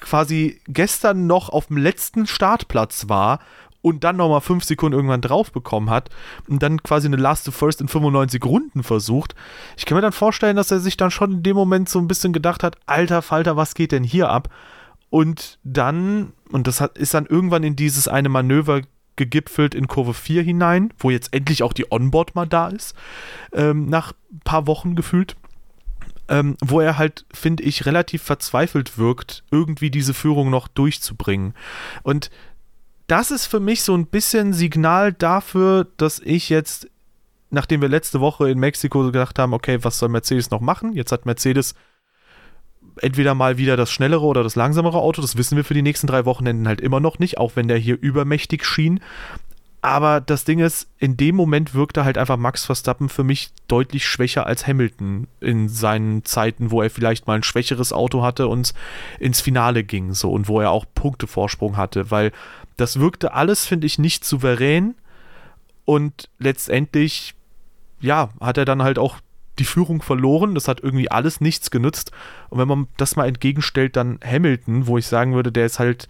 quasi 0.00 0.60
gestern 0.68 1.26
noch 1.26 1.48
auf 1.48 1.68
dem 1.68 1.76
letzten 1.76 2.26
Startplatz 2.26 3.08
war 3.08 3.40
und 3.86 4.02
dann 4.02 4.16
nochmal 4.16 4.40
5 4.40 4.64
Sekunden 4.64 4.96
irgendwann 4.96 5.20
drauf 5.20 5.52
bekommen 5.52 5.90
hat 5.90 6.10
und 6.48 6.60
dann 6.60 6.82
quasi 6.82 7.06
eine 7.06 7.14
Last 7.14 7.46
to 7.46 7.52
First 7.52 7.80
in 7.80 7.86
95 7.86 8.44
Runden 8.44 8.82
versucht. 8.82 9.36
Ich 9.76 9.86
kann 9.86 9.94
mir 9.94 10.02
dann 10.02 10.10
vorstellen, 10.10 10.56
dass 10.56 10.72
er 10.72 10.80
sich 10.80 10.96
dann 10.96 11.12
schon 11.12 11.30
in 11.30 11.42
dem 11.44 11.54
Moment 11.54 11.88
so 11.88 12.00
ein 12.00 12.08
bisschen 12.08 12.32
gedacht 12.32 12.64
hat, 12.64 12.78
alter 12.86 13.22
Falter, 13.22 13.56
was 13.56 13.76
geht 13.76 13.92
denn 13.92 14.02
hier 14.02 14.28
ab? 14.28 14.48
Und 15.08 15.60
dann, 15.62 16.32
und 16.50 16.66
das 16.66 16.80
hat, 16.80 16.98
ist 16.98 17.14
dann 17.14 17.26
irgendwann 17.26 17.62
in 17.62 17.76
dieses 17.76 18.08
eine 18.08 18.28
Manöver 18.28 18.80
gegipfelt 19.14 19.72
in 19.72 19.86
Kurve 19.86 20.14
4 20.14 20.42
hinein, 20.42 20.92
wo 20.98 21.10
jetzt 21.10 21.32
endlich 21.32 21.62
auch 21.62 21.72
die 21.72 21.86
Onboard 21.88 22.34
mal 22.34 22.48
da 22.48 22.66
ist, 22.66 22.96
ähm, 23.52 23.88
nach 23.88 24.14
ein 24.32 24.40
paar 24.40 24.66
Wochen 24.66 24.96
gefühlt. 24.96 25.36
Ähm, 26.28 26.56
wo 26.60 26.80
er 26.80 26.98
halt, 26.98 27.24
finde 27.32 27.62
ich, 27.62 27.86
relativ 27.86 28.20
verzweifelt 28.20 28.98
wirkt, 28.98 29.44
irgendwie 29.52 29.92
diese 29.92 30.12
Führung 30.12 30.50
noch 30.50 30.66
durchzubringen. 30.66 31.54
Und 32.02 32.30
das 33.06 33.30
ist 33.30 33.46
für 33.46 33.60
mich 33.60 33.82
so 33.82 33.94
ein 33.94 34.06
bisschen 34.06 34.52
Signal 34.52 35.12
dafür, 35.12 35.86
dass 35.96 36.18
ich 36.18 36.48
jetzt, 36.48 36.88
nachdem 37.50 37.80
wir 37.80 37.88
letzte 37.88 38.20
Woche 38.20 38.50
in 38.50 38.58
Mexiko 38.58 39.04
gedacht 39.04 39.38
haben, 39.38 39.54
okay, 39.54 39.78
was 39.82 39.98
soll 39.98 40.08
Mercedes 40.08 40.50
noch 40.50 40.60
machen? 40.60 40.92
Jetzt 40.92 41.12
hat 41.12 41.26
Mercedes 41.26 41.74
entweder 43.00 43.34
mal 43.34 43.58
wieder 43.58 43.76
das 43.76 43.90
schnellere 43.90 44.24
oder 44.24 44.42
das 44.42 44.56
langsamere 44.56 44.98
Auto. 44.98 45.22
Das 45.22 45.36
wissen 45.36 45.56
wir 45.56 45.64
für 45.64 45.74
die 45.74 45.82
nächsten 45.82 46.06
drei 46.06 46.24
Wochenenden 46.24 46.66
halt 46.66 46.80
immer 46.80 47.00
noch 47.00 47.18
nicht, 47.18 47.38
auch 47.38 47.52
wenn 47.54 47.68
der 47.68 47.78
hier 47.78 47.98
übermächtig 48.00 48.64
schien. 48.64 49.00
Aber 49.82 50.20
das 50.20 50.44
Ding 50.44 50.58
ist, 50.58 50.88
in 50.98 51.16
dem 51.16 51.36
Moment 51.36 51.74
wirkte 51.74 52.04
halt 52.04 52.18
einfach 52.18 52.36
Max 52.36 52.64
Verstappen 52.64 53.08
für 53.08 53.22
mich 53.22 53.50
deutlich 53.68 54.04
schwächer 54.08 54.44
als 54.46 54.66
Hamilton 54.66 55.28
in 55.40 55.68
seinen 55.68 56.24
Zeiten, 56.24 56.72
wo 56.72 56.82
er 56.82 56.90
vielleicht 56.90 57.28
mal 57.28 57.34
ein 57.34 57.44
schwächeres 57.44 57.92
Auto 57.92 58.22
hatte 58.22 58.48
und 58.48 58.74
ins 59.20 59.40
Finale 59.40 59.84
ging, 59.84 60.12
so 60.12 60.32
und 60.32 60.48
wo 60.48 60.60
er 60.60 60.72
auch 60.72 60.86
Punktevorsprung 60.92 61.76
hatte, 61.76 62.10
weil 62.10 62.32
das 62.76 63.00
wirkte 63.00 63.32
alles, 63.32 63.66
finde 63.66 63.86
ich, 63.86 63.98
nicht 63.98 64.24
souverän 64.24 64.94
und 65.84 66.28
letztendlich, 66.38 67.34
ja, 68.00 68.30
hat 68.40 68.58
er 68.58 68.64
dann 68.64 68.82
halt 68.82 68.98
auch 68.98 69.18
die 69.58 69.64
Führung 69.64 70.02
verloren. 70.02 70.54
Das 70.54 70.68
hat 70.68 70.80
irgendwie 70.80 71.10
alles 71.10 71.40
nichts 71.40 71.70
genützt. 71.70 72.12
Und 72.50 72.58
wenn 72.58 72.68
man 72.68 72.88
das 72.98 73.16
mal 73.16 73.26
entgegenstellt, 73.26 73.96
dann 73.96 74.20
Hamilton, 74.24 74.86
wo 74.86 74.98
ich 74.98 75.06
sagen 75.06 75.34
würde, 75.34 75.52
der 75.52 75.66
ist 75.66 75.78
halt 75.78 76.08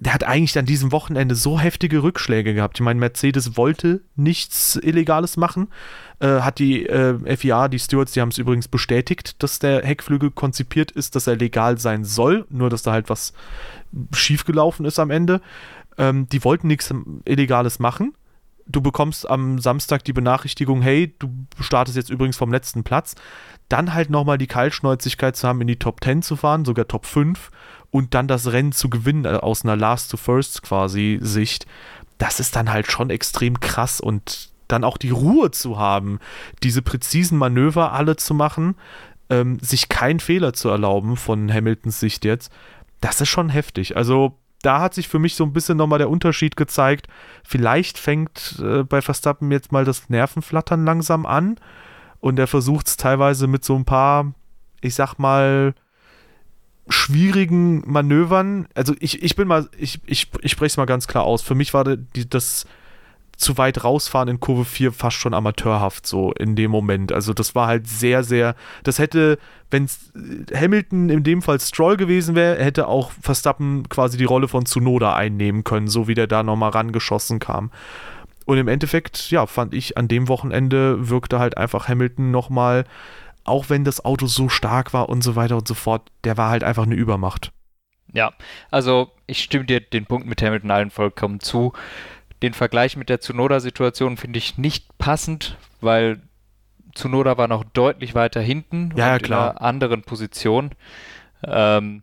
der 0.00 0.14
hat 0.14 0.22
eigentlich 0.24 0.56
an 0.56 0.64
diesem 0.64 0.92
Wochenende 0.92 1.34
so 1.34 1.58
heftige 1.58 2.04
Rückschläge 2.04 2.54
gehabt. 2.54 2.78
Ich 2.78 2.84
meine, 2.84 3.00
Mercedes 3.00 3.56
wollte 3.56 4.00
nichts 4.14 4.76
Illegales 4.76 5.36
machen. 5.36 5.68
Äh, 6.20 6.40
hat 6.40 6.60
die 6.60 6.86
äh, 6.86 7.36
FIA, 7.36 7.66
die 7.66 7.80
Stewards, 7.80 8.12
die 8.12 8.20
haben 8.20 8.28
es 8.28 8.38
übrigens 8.38 8.68
bestätigt, 8.68 9.42
dass 9.42 9.58
der 9.58 9.84
Heckflügel 9.84 10.30
konzipiert 10.30 10.92
ist, 10.92 11.16
dass 11.16 11.26
er 11.26 11.34
legal 11.34 11.78
sein 11.78 12.04
soll, 12.04 12.46
nur 12.48 12.70
dass 12.70 12.82
da 12.82 12.92
halt 12.92 13.10
was 13.10 13.32
schiefgelaufen 14.14 14.86
ist 14.86 15.00
am 15.00 15.10
Ende. 15.10 15.40
Ähm, 15.98 16.28
die 16.28 16.44
wollten 16.44 16.68
nichts 16.68 16.92
Illegales 17.24 17.78
machen. 17.78 18.14
Du 18.66 18.80
bekommst 18.80 19.28
am 19.28 19.58
Samstag 19.58 20.04
die 20.04 20.12
Benachrichtigung, 20.12 20.82
hey, 20.82 21.14
du 21.18 21.30
startest 21.60 21.96
jetzt 21.96 22.10
übrigens 22.10 22.36
vom 22.36 22.52
letzten 22.52 22.84
Platz. 22.84 23.14
Dann 23.68 23.94
halt 23.94 24.10
nochmal 24.10 24.38
die 24.38 24.46
Kaltschnäuzigkeit 24.46 25.36
zu 25.36 25.48
haben, 25.48 25.60
in 25.60 25.66
die 25.66 25.78
Top 25.78 26.02
10 26.02 26.22
zu 26.22 26.36
fahren, 26.36 26.64
sogar 26.64 26.86
Top 26.86 27.06
5 27.06 27.50
und 27.90 28.14
dann 28.14 28.28
das 28.28 28.52
Rennen 28.52 28.72
zu 28.72 28.90
gewinnen 28.90 29.24
äh, 29.24 29.28
aus 29.28 29.64
einer 29.64 29.76
Last 29.76 30.10
to 30.10 30.16
First 30.16 30.62
quasi 30.62 31.18
Sicht, 31.20 31.66
das 32.18 32.40
ist 32.40 32.56
dann 32.56 32.70
halt 32.70 32.90
schon 32.90 33.10
extrem 33.10 33.60
krass 33.60 34.00
und 34.00 34.50
dann 34.66 34.84
auch 34.84 34.98
die 34.98 35.10
Ruhe 35.10 35.50
zu 35.50 35.78
haben, 35.78 36.18
diese 36.62 36.82
präzisen 36.82 37.38
Manöver 37.38 37.92
alle 37.92 38.16
zu 38.16 38.34
machen, 38.34 38.74
ähm, 39.30 39.58
sich 39.60 39.88
keinen 39.88 40.20
Fehler 40.20 40.52
zu 40.52 40.68
erlauben 40.68 41.16
von 41.16 41.52
Hamiltons 41.52 42.00
Sicht 42.00 42.24
jetzt, 42.24 42.52
das 43.00 43.20
ist 43.20 43.28
schon 43.28 43.48
heftig. 43.48 43.96
Also 43.96 44.36
da 44.62 44.80
hat 44.80 44.94
sich 44.94 45.08
für 45.08 45.18
mich 45.18 45.34
so 45.34 45.44
ein 45.44 45.52
bisschen 45.52 45.78
nochmal 45.78 45.98
der 45.98 46.10
Unterschied 46.10 46.56
gezeigt. 46.56 47.06
Vielleicht 47.44 47.98
fängt 47.98 48.58
äh, 48.62 48.82
bei 48.82 49.00
Verstappen 49.02 49.50
jetzt 49.52 49.72
mal 49.72 49.84
das 49.84 50.08
Nervenflattern 50.08 50.84
langsam 50.84 51.26
an 51.26 51.56
und 52.20 52.38
er 52.38 52.46
versucht 52.46 52.88
es 52.88 52.96
teilweise 52.96 53.46
mit 53.46 53.64
so 53.64 53.76
ein 53.76 53.84
paar, 53.84 54.32
ich 54.80 54.94
sag 54.94 55.18
mal, 55.18 55.74
schwierigen 56.88 57.82
Manövern. 57.90 58.66
Also 58.74 58.94
ich, 58.98 59.22
ich 59.22 59.36
bin 59.36 59.46
mal, 59.46 59.68
ich, 59.78 60.00
ich, 60.06 60.30
ich 60.40 60.52
spreche 60.52 60.72
es 60.72 60.76
mal 60.76 60.86
ganz 60.86 61.06
klar 61.06 61.24
aus. 61.24 61.42
Für 61.42 61.54
mich 61.54 61.74
war 61.74 61.84
die, 61.84 62.28
das 62.28 62.66
zu 63.38 63.56
weit 63.56 63.84
rausfahren 63.84 64.28
in 64.28 64.40
Kurve 64.40 64.64
4 64.64 64.92
fast 64.92 65.16
schon 65.16 65.32
amateurhaft 65.32 66.06
so 66.06 66.32
in 66.32 66.56
dem 66.56 66.70
Moment. 66.70 67.12
Also 67.12 67.32
das 67.32 67.54
war 67.54 67.68
halt 67.68 67.88
sehr, 67.88 68.24
sehr, 68.24 68.54
das 68.82 68.98
hätte, 68.98 69.38
wenn 69.70 69.88
Hamilton 70.54 71.08
in 71.08 71.22
dem 71.22 71.40
Fall 71.40 71.60
Stroll 71.60 71.96
gewesen 71.96 72.34
wäre, 72.34 72.62
hätte 72.62 72.88
auch 72.88 73.12
Verstappen 73.22 73.88
quasi 73.88 74.18
die 74.18 74.24
Rolle 74.24 74.48
von 74.48 74.66
Tsunoda 74.66 75.14
einnehmen 75.14 75.64
können, 75.64 75.88
so 75.88 76.08
wie 76.08 76.14
der 76.14 76.26
da 76.26 76.42
nochmal 76.42 76.70
rangeschossen 76.70 77.38
kam. 77.38 77.70
Und 78.44 78.58
im 78.58 78.68
Endeffekt, 78.68 79.30
ja, 79.30 79.46
fand 79.46 79.72
ich, 79.72 79.96
an 79.96 80.08
dem 80.08 80.28
Wochenende 80.28 81.08
wirkte 81.08 81.38
halt 81.38 81.56
einfach 81.56 81.88
Hamilton 81.88 82.30
nochmal 82.30 82.84
auch 83.48 83.70
wenn 83.70 83.84
das 83.84 84.04
Auto 84.04 84.26
so 84.26 84.48
stark 84.48 84.92
war 84.92 85.08
und 85.08 85.22
so 85.22 85.34
weiter 85.34 85.56
und 85.56 85.66
so 85.66 85.74
fort, 85.74 86.10
der 86.24 86.36
war 86.36 86.50
halt 86.50 86.62
einfach 86.62 86.84
eine 86.84 86.94
Übermacht. 86.94 87.52
Ja, 88.12 88.32
also 88.70 89.10
ich 89.26 89.42
stimme 89.42 89.64
dir 89.64 89.80
den 89.80 90.06
Punkt 90.06 90.26
mit 90.26 90.40
Hamilton 90.40 90.70
allen 90.70 90.90
vollkommen 90.90 91.40
zu. 91.40 91.72
Den 92.42 92.54
Vergleich 92.54 92.96
mit 92.96 93.08
der 93.08 93.20
Tsunoda-Situation 93.20 94.16
finde 94.16 94.38
ich 94.38 94.58
nicht 94.58 94.96
passend, 94.98 95.56
weil 95.80 96.20
Tsunoda 96.94 97.36
war 97.36 97.48
noch 97.48 97.64
deutlich 97.64 98.14
weiter 98.14 98.40
hinten 98.40 98.92
ja, 98.96 99.14
und 99.14 99.22
klar. 99.22 99.50
in 99.50 99.56
einer 99.56 99.62
anderen 99.62 100.02
Position. 100.02 100.70
Ähm, 101.44 102.02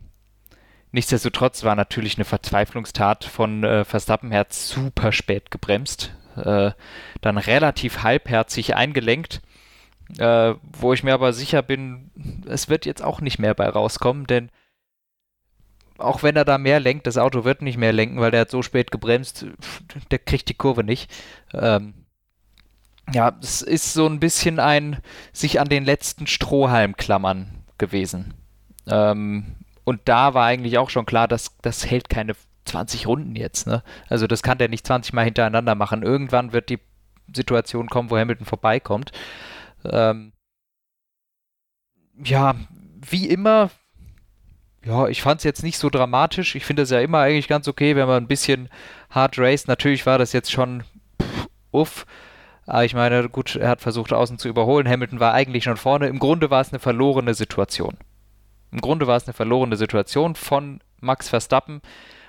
nichtsdestotrotz 0.92 1.64
war 1.64 1.74
natürlich 1.74 2.16
eine 2.16 2.24
Verzweiflungstat 2.24 3.24
von 3.24 3.64
äh, 3.64 3.84
Verstappen. 3.84 4.32
Er 4.32 4.40
hat 4.40 4.52
super 4.52 5.12
spät 5.12 5.50
gebremst, 5.50 6.14
äh, 6.36 6.70
dann 7.20 7.38
relativ 7.38 8.02
halbherzig 8.02 8.76
eingelenkt 8.76 9.40
äh, 10.18 10.54
wo 10.62 10.92
ich 10.92 11.02
mir 11.02 11.14
aber 11.14 11.32
sicher 11.32 11.62
bin, 11.62 12.10
es 12.46 12.68
wird 12.68 12.86
jetzt 12.86 13.02
auch 13.02 13.20
nicht 13.20 13.38
mehr 13.38 13.54
bei 13.54 13.68
rauskommen, 13.68 14.26
denn 14.26 14.50
auch 15.98 16.22
wenn 16.22 16.36
er 16.36 16.44
da 16.44 16.58
mehr 16.58 16.80
lenkt, 16.80 17.06
das 17.06 17.18
Auto 17.18 17.44
wird 17.44 17.62
nicht 17.62 17.78
mehr 17.78 17.92
lenken, 17.92 18.20
weil 18.20 18.30
der 18.30 18.42
hat 18.42 18.50
so 18.50 18.62
spät 18.62 18.90
gebremst, 18.90 19.46
der 20.10 20.18
kriegt 20.18 20.48
die 20.48 20.54
Kurve 20.54 20.84
nicht. 20.84 21.10
Ähm, 21.52 21.94
ja, 23.12 23.36
es 23.40 23.62
ist 23.62 23.92
so 23.92 24.06
ein 24.06 24.20
bisschen 24.20 24.58
ein 24.58 24.98
sich 25.32 25.60
an 25.60 25.68
den 25.68 25.84
letzten 25.84 26.26
Strohhalm 26.26 26.96
klammern 26.96 27.62
gewesen. 27.78 28.34
Ähm, 28.88 29.56
und 29.84 30.00
da 30.06 30.34
war 30.34 30.46
eigentlich 30.46 30.78
auch 30.78 30.90
schon 30.90 31.06
klar, 31.06 31.28
dass 31.28 31.56
das 31.62 31.86
hält 31.88 32.08
keine 32.08 32.34
20 32.64 33.06
Runden 33.06 33.36
jetzt. 33.36 33.66
Ne? 33.66 33.82
Also 34.08 34.26
das 34.26 34.42
kann 34.42 34.58
der 34.58 34.68
nicht 34.68 34.86
20 34.86 35.12
Mal 35.12 35.24
hintereinander 35.24 35.76
machen. 35.76 36.02
Irgendwann 36.02 36.52
wird 36.52 36.68
die 36.68 36.80
Situation 37.34 37.88
kommen, 37.88 38.10
wo 38.10 38.18
Hamilton 38.18 38.46
vorbeikommt. 38.46 39.12
Ähm, 39.84 40.32
ja, 42.24 42.56
wie 43.08 43.28
immer, 43.28 43.70
ja, 44.86 45.08
ich 45.08 45.20
fand 45.20 45.40
es 45.40 45.44
jetzt 45.44 45.64
nicht 45.64 45.78
so 45.78 45.90
dramatisch. 45.90 46.54
Ich 46.54 46.64
finde 46.64 46.82
es 46.82 46.90
ja 46.90 47.00
immer 47.00 47.18
eigentlich 47.18 47.48
ganz 47.48 47.66
okay, 47.66 47.96
wenn 47.96 48.06
man 48.06 48.22
ein 48.22 48.28
bisschen 48.28 48.68
hard 49.10 49.36
raced. 49.38 49.66
Natürlich 49.66 50.06
war 50.06 50.16
das 50.16 50.32
jetzt 50.32 50.52
schon 50.52 50.84
pff, 51.20 51.48
uff. 51.72 52.06
Aber 52.66 52.84
ich 52.84 52.94
meine, 52.94 53.28
gut, 53.28 53.56
er 53.56 53.68
hat 53.68 53.80
versucht, 53.80 54.12
außen 54.12 54.38
zu 54.38 54.48
überholen. 54.48 54.88
Hamilton 54.88 55.18
war 55.18 55.32
eigentlich 55.32 55.64
schon 55.64 55.76
vorne. 55.76 56.06
Im 56.06 56.20
Grunde 56.20 56.50
war 56.50 56.60
es 56.60 56.70
eine 56.72 56.78
verlorene 56.78 57.34
Situation. 57.34 57.96
Im 58.70 58.80
Grunde 58.80 59.08
war 59.08 59.16
es 59.16 59.26
eine 59.26 59.34
verlorene 59.34 59.76
Situation 59.76 60.36
von 60.36 60.80
Max 61.00 61.28
Verstappen, 61.28 61.80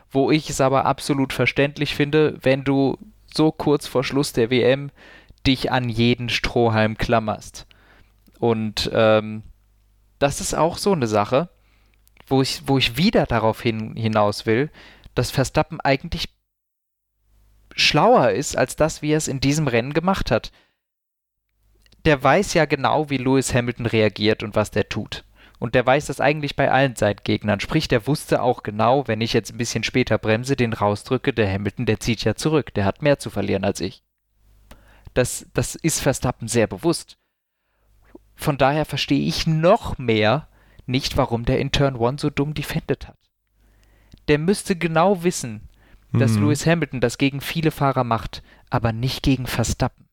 wo 0.10 0.32
ich 0.32 0.50
es 0.50 0.60
aber 0.60 0.86
absolut 0.86 1.34
verständlich 1.34 1.96
finde, 1.96 2.38
wenn 2.42 2.64
du 2.64 2.98
so 3.32 3.52
kurz 3.52 3.88
vor 3.88 4.04
Schluss 4.04 4.34
der 4.34 4.50
WM 4.50 4.90
dich 5.46 5.72
an 5.72 5.90
jeden 5.90 6.30
Strohhalm 6.30 6.98
klammerst. 6.98 7.68
Und 8.40 8.90
ähm, 8.94 9.44
das 10.20 10.42
ist 10.42 10.56
auch 10.56 10.78
so 10.78 10.92
eine 10.94 11.08
Sache, 11.08 11.50
wo 12.28 12.42
ich, 12.42 12.62
wo 12.68 12.78
ich 12.78 12.98
wieder 12.98 13.26
darauf 13.26 13.62
hin, 13.62 13.96
hinaus 13.96 14.46
will, 14.46 14.70
dass 15.16 15.32
Verstappen 15.32 15.82
eigentlich 15.82 16.30
schlauer 17.76 18.32
ist 18.32 18.58
als 18.58 18.76
das, 18.76 19.02
wie 19.02 19.12
er 19.12 19.18
es 19.18 19.28
in 19.28 19.40
diesem 19.40 19.68
Rennen 19.68 19.94
gemacht 19.94 20.32
hat. 20.32 20.52
Der 22.06 22.22
weiß 22.22 22.54
ja 22.54 22.66
genau, 22.66 23.10
wie 23.10 23.18
Lewis 23.18 23.54
Hamilton 23.54 23.86
reagiert 23.86 24.44
und 24.44 24.56
was 24.56 24.72
der 24.72 24.90
tut. 24.90 25.24
Und 25.60 25.74
der 25.74 25.86
weiß 25.86 26.06
das 26.06 26.22
eigentlich 26.22 26.56
bei 26.56 26.72
allen 26.72 26.96
Seitgegnern. 26.96 27.60
Sprich, 27.60 27.88
der 27.88 28.06
wusste 28.06 28.42
auch 28.42 28.62
genau, 28.62 29.08
wenn 29.08 29.22
ich 29.22 29.34
jetzt 29.34 29.52
ein 29.52 29.58
bisschen 29.58 29.84
später 29.84 30.18
bremse, 30.18 30.56
den 30.56 30.74
rausdrücke, 30.74 31.34
der 31.34 31.52
Hamilton, 31.52 31.88
der 31.88 32.00
zieht 32.00 32.24
ja 32.24 32.36
zurück. 32.36 32.74
Der 32.76 32.86
hat 32.86 33.02
mehr 33.02 33.18
zu 33.18 33.30
verlieren 33.30 33.64
als 33.64 33.82
ich. 33.82 34.04
Das, 35.16 35.48
das 35.54 35.74
ist 35.74 36.00
Verstappen 36.00 36.48
sehr 36.48 36.68
bewusst. 36.68 37.18
Von 38.36 38.60
daher 38.60 38.86
verstehe 38.86 39.28
ich 39.28 39.48
noch 39.48 39.98
mehr 39.98 40.48
nicht, 40.88 41.18
warum 41.18 41.46
der 41.46 41.60
in 41.60 41.72
Turn 41.72 42.02
1 42.02 42.22
so 42.22 42.30
dumm 42.30 42.54
defended 42.54 43.08
hat. 43.08 43.18
Der 44.28 44.38
müsste 44.38 44.76
genau 44.76 45.24
wissen, 45.24 45.62
dass 46.14 46.34
mhm. 46.34 46.44
Lewis 46.44 46.66
Hamilton 46.66 47.02
das 47.02 47.18
gegen 47.18 47.42
viele 47.42 47.72
Fahrer 47.72 48.04
macht, 48.04 48.44
aber 48.70 48.92
nicht 48.92 49.24
gegen 49.24 49.48
Verstappen. 49.48 50.08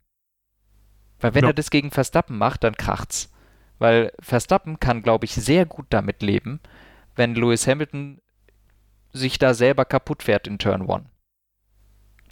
Weil 1.20 1.34
wenn 1.34 1.44
ja. 1.44 1.50
er 1.50 1.54
das 1.54 1.70
gegen 1.70 1.90
Verstappen 1.90 2.36
macht, 2.36 2.64
dann 2.64 2.76
kracht's. 2.76 3.32
Weil 3.78 4.12
Verstappen 4.20 4.78
kann, 4.80 5.02
glaube 5.02 5.24
ich, 5.24 5.34
sehr 5.34 5.66
gut 5.66 5.86
damit 5.90 6.22
leben, 6.22 6.60
wenn 7.16 7.34
Lewis 7.34 7.66
Hamilton 7.66 8.20
sich 9.12 9.38
da 9.38 9.54
selber 9.54 9.84
kaputt 9.84 10.24
fährt 10.24 10.46
in 10.46 10.58
Turn 10.58 10.90
1. 10.90 11.04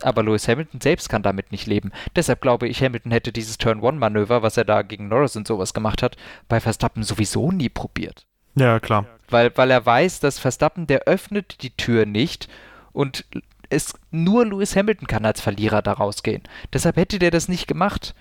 Aber 0.00 0.22
Lewis 0.22 0.48
Hamilton 0.48 0.80
selbst 0.80 1.08
kann 1.08 1.22
damit 1.22 1.52
nicht 1.52 1.66
leben. 1.66 1.92
Deshalb 2.16 2.40
glaube 2.40 2.66
ich, 2.66 2.82
Hamilton 2.82 3.12
hätte 3.12 3.32
dieses 3.32 3.58
Turn-One-Manöver, 3.58 4.42
was 4.42 4.56
er 4.56 4.64
da 4.64 4.82
gegen 4.82 5.08
Norris 5.08 5.36
und 5.36 5.46
sowas 5.46 5.74
gemacht 5.74 6.02
hat, 6.02 6.16
bei 6.48 6.60
Verstappen 6.60 7.04
sowieso 7.04 7.52
nie 7.52 7.68
probiert. 7.68 8.26
Ja, 8.54 8.80
klar. 8.80 9.06
Weil, 9.28 9.56
weil 9.56 9.70
er 9.70 9.84
weiß, 9.84 10.20
dass 10.20 10.38
Verstappen, 10.38 10.86
der 10.86 11.02
öffnet 11.02 11.62
die 11.62 11.74
Tür 11.76 12.06
nicht 12.06 12.48
und 12.92 13.24
es 13.70 13.94
nur 14.10 14.44
Lewis 14.44 14.76
Hamilton 14.76 15.06
kann 15.06 15.24
als 15.24 15.40
Verlierer 15.40 15.80
da 15.80 15.92
rausgehen. 15.92 16.42
Deshalb 16.72 16.96
hätte 16.96 17.18
der 17.18 17.30
das 17.30 17.48
nicht 17.48 17.66
gemacht. 17.66 18.14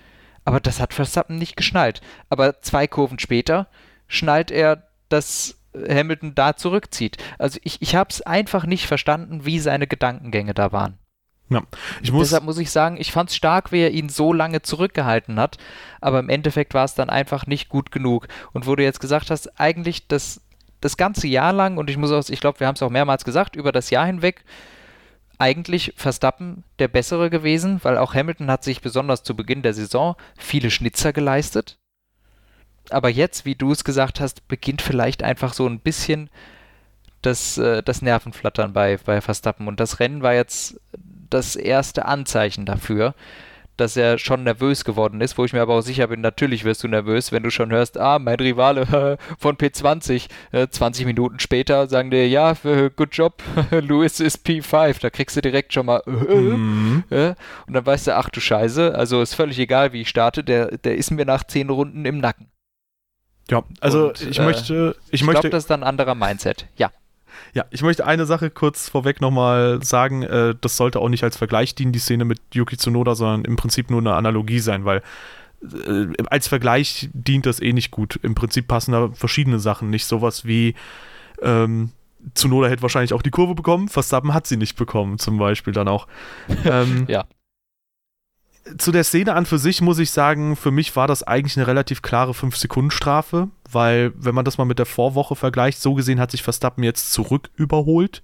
Aber 0.44 0.60
das 0.60 0.80
hat 0.80 0.94
Verstappen 0.94 1.38
nicht 1.38 1.56
geschnallt. 1.56 2.00
Aber 2.28 2.60
zwei 2.62 2.86
Kurven 2.86 3.18
später 3.18 3.68
schnallt 4.08 4.50
er, 4.50 4.88
dass 5.08 5.56
Hamilton 5.74 6.34
da 6.34 6.56
zurückzieht. 6.56 7.16
Also 7.38 7.58
ich, 7.62 7.80
ich 7.80 7.94
habe 7.94 8.10
es 8.10 8.22
einfach 8.22 8.66
nicht 8.66 8.86
verstanden, 8.86 9.44
wie 9.44 9.58
seine 9.58 9.86
Gedankengänge 9.86 10.54
da 10.54 10.72
waren. 10.72 10.98
Ja, 11.54 12.12
muss 12.12 12.28
Deshalb 12.28 12.44
muss 12.44 12.58
ich 12.58 12.70
sagen, 12.70 12.96
ich 12.98 13.12
fand 13.12 13.30
es 13.30 13.36
stark, 13.36 13.72
wie 13.72 13.80
er 13.80 13.90
ihn 13.90 14.08
so 14.08 14.32
lange 14.32 14.62
zurückgehalten 14.62 15.38
hat, 15.38 15.58
aber 16.00 16.18
im 16.18 16.28
Endeffekt 16.28 16.74
war 16.74 16.84
es 16.84 16.94
dann 16.94 17.10
einfach 17.10 17.46
nicht 17.46 17.68
gut 17.68 17.92
genug. 17.92 18.28
Und 18.52 18.66
wo 18.66 18.76
du 18.76 18.82
jetzt 18.82 19.00
gesagt 19.00 19.30
hast, 19.30 19.60
eigentlich 19.60 20.08
das, 20.08 20.40
das 20.80 20.96
ganze 20.96 21.26
Jahr 21.26 21.52
lang, 21.52 21.78
und 21.78 21.90
ich 21.90 21.96
muss 21.96 22.12
auch, 22.12 22.28
ich 22.28 22.40
glaube, 22.40 22.60
wir 22.60 22.66
haben 22.66 22.76
es 22.76 22.82
auch 22.82 22.90
mehrmals 22.90 23.24
gesagt, 23.24 23.56
über 23.56 23.72
das 23.72 23.90
Jahr 23.90 24.06
hinweg, 24.06 24.44
eigentlich 25.38 25.92
Verstappen 25.96 26.62
der 26.78 26.88
bessere 26.88 27.28
gewesen, 27.28 27.80
weil 27.82 27.98
auch 27.98 28.14
Hamilton 28.14 28.50
hat 28.50 28.62
sich 28.62 28.80
besonders 28.80 29.24
zu 29.24 29.34
Beginn 29.34 29.62
der 29.62 29.74
Saison 29.74 30.14
viele 30.36 30.70
Schnitzer 30.70 31.12
geleistet. 31.12 31.78
Aber 32.90 33.08
jetzt, 33.08 33.44
wie 33.44 33.54
du 33.54 33.72
es 33.72 33.84
gesagt 33.84 34.20
hast, 34.20 34.46
beginnt 34.48 34.82
vielleicht 34.82 35.22
einfach 35.22 35.52
so 35.52 35.66
ein 35.66 35.80
bisschen 35.80 36.30
das, 37.22 37.58
äh, 37.58 37.82
das 37.82 38.02
Nervenflattern 38.02 38.72
bei, 38.72 38.98
bei 38.98 39.20
Verstappen. 39.20 39.68
Und 39.68 39.80
das 39.80 40.00
Rennen 40.00 40.22
war 40.22 40.34
jetzt 40.34 40.80
das 41.32 41.56
erste 41.56 42.06
Anzeichen 42.06 42.66
dafür, 42.66 43.14
dass 43.76 43.96
er 43.96 44.18
schon 44.18 44.44
nervös 44.44 44.84
geworden 44.84 45.20
ist, 45.20 45.38
wo 45.38 45.44
ich 45.44 45.52
mir 45.52 45.62
aber 45.62 45.74
auch 45.74 45.80
sicher 45.80 46.06
bin, 46.06 46.20
natürlich 46.20 46.64
wirst 46.64 46.84
du 46.84 46.88
nervös, 46.88 47.32
wenn 47.32 47.42
du 47.42 47.50
schon 47.50 47.72
hörst, 47.72 47.98
ah, 47.98 48.18
mein 48.18 48.36
Rivale 48.36 49.18
von 49.38 49.56
P20, 49.56 50.28
20 50.70 51.06
Minuten 51.06 51.40
später 51.40 51.86
sagen 51.88 52.10
dir, 52.10 52.28
ja, 52.28 52.54
good 52.96 53.14
job, 53.14 53.42
Lewis 53.70 54.20
ist 54.20 54.46
P5, 54.46 55.00
da 55.00 55.10
kriegst 55.10 55.36
du 55.36 55.40
direkt 55.40 55.72
schon 55.72 55.86
mal, 55.86 56.02
mhm. 56.06 57.04
und 57.08 57.72
dann 57.72 57.86
weißt 57.86 58.08
du, 58.08 58.16
ach 58.16 58.28
du 58.28 58.40
Scheiße, 58.40 58.94
also 58.94 59.22
ist 59.22 59.34
völlig 59.34 59.58
egal, 59.58 59.92
wie 59.92 60.02
ich 60.02 60.08
starte, 60.08 60.44
der, 60.44 60.76
der 60.78 60.96
ist 60.96 61.10
mir 61.10 61.24
nach 61.24 61.44
10 61.44 61.70
Runden 61.70 62.04
im 62.04 62.18
Nacken. 62.18 62.48
Ja, 63.50 63.64
also 63.80 64.08
und, 64.08 64.20
ich 64.20 64.38
äh, 64.38 64.44
möchte, 64.44 64.96
ich, 65.06 65.14
ich 65.14 65.22
möchte. 65.24 65.40
glaube, 65.40 65.50
das 65.50 65.64
ist 65.64 65.70
dann 65.70 65.82
ein 65.82 65.88
anderer 65.88 66.14
Mindset. 66.14 66.66
Ja. 66.76 66.90
Ja, 67.54 67.64
ich 67.70 67.82
möchte 67.82 68.06
eine 68.06 68.26
Sache 68.26 68.50
kurz 68.50 68.88
vorweg 68.88 69.20
nochmal 69.20 69.82
sagen. 69.82 70.22
Äh, 70.22 70.54
das 70.60 70.76
sollte 70.76 71.00
auch 71.00 71.08
nicht 71.08 71.24
als 71.24 71.36
Vergleich 71.36 71.74
dienen, 71.74 71.92
die 71.92 71.98
Szene 71.98 72.24
mit 72.24 72.40
Yuki 72.52 72.76
Tsunoda, 72.76 73.14
sondern 73.14 73.44
im 73.44 73.56
Prinzip 73.56 73.90
nur 73.90 74.00
eine 74.00 74.14
Analogie 74.14 74.60
sein, 74.60 74.84
weil 74.84 75.02
äh, 75.62 76.06
als 76.28 76.48
Vergleich 76.48 77.10
dient 77.12 77.46
das 77.46 77.60
eh 77.60 77.72
nicht 77.72 77.90
gut. 77.90 78.18
Im 78.22 78.34
Prinzip 78.34 78.68
passen 78.68 78.92
da 78.92 79.10
verschiedene 79.12 79.58
Sachen 79.58 79.90
nicht. 79.90 80.06
Sowas 80.06 80.44
wie 80.44 80.74
ähm, 81.42 81.90
Tsunoda 82.34 82.68
hätte 82.68 82.82
wahrscheinlich 82.82 83.12
auch 83.12 83.22
die 83.22 83.30
Kurve 83.30 83.54
bekommen, 83.54 83.88
Verstappen 83.88 84.32
hat 84.32 84.46
sie 84.46 84.56
nicht 84.56 84.76
bekommen, 84.76 85.18
zum 85.18 85.38
Beispiel 85.38 85.72
dann 85.72 85.88
auch. 85.88 86.06
ähm, 86.64 87.06
ja 87.08 87.24
zu 88.78 88.92
der 88.92 89.04
Szene 89.04 89.34
an 89.34 89.46
für 89.46 89.58
sich 89.58 89.80
muss 89.80 89.98
ich 89.98 90.10
sagen, 90.10 90.56
für 90.56 90.70
mich 90.70 90.94
war 90.94 91.08
das 91.08 91.22
eigentlich 91.22 91.56
eine 91.56 91.66
relativ 91.66 92.02
klare 92.02 92.32
5-Sekunden-Strafe, 92.32 93.48
weil, 93.70 94.12
wenn 94.16 94.34
man 94.34 94.44
das 94.44 94.58
mal 94.58 94.64
mit 94.64 94.78
der 94.78 94.86
Vorwoche 94.86 95.34
vergleicht, 95.34 95.80
so 95.80 95.94
gesehen 95.94 96.20
hat 96.20 96.30
sich 96.30 96.42
Verstappen 96.42 96.84
jetzt 96.84 97.12
zurück 97.12 97.50
überholt 97.56 98.22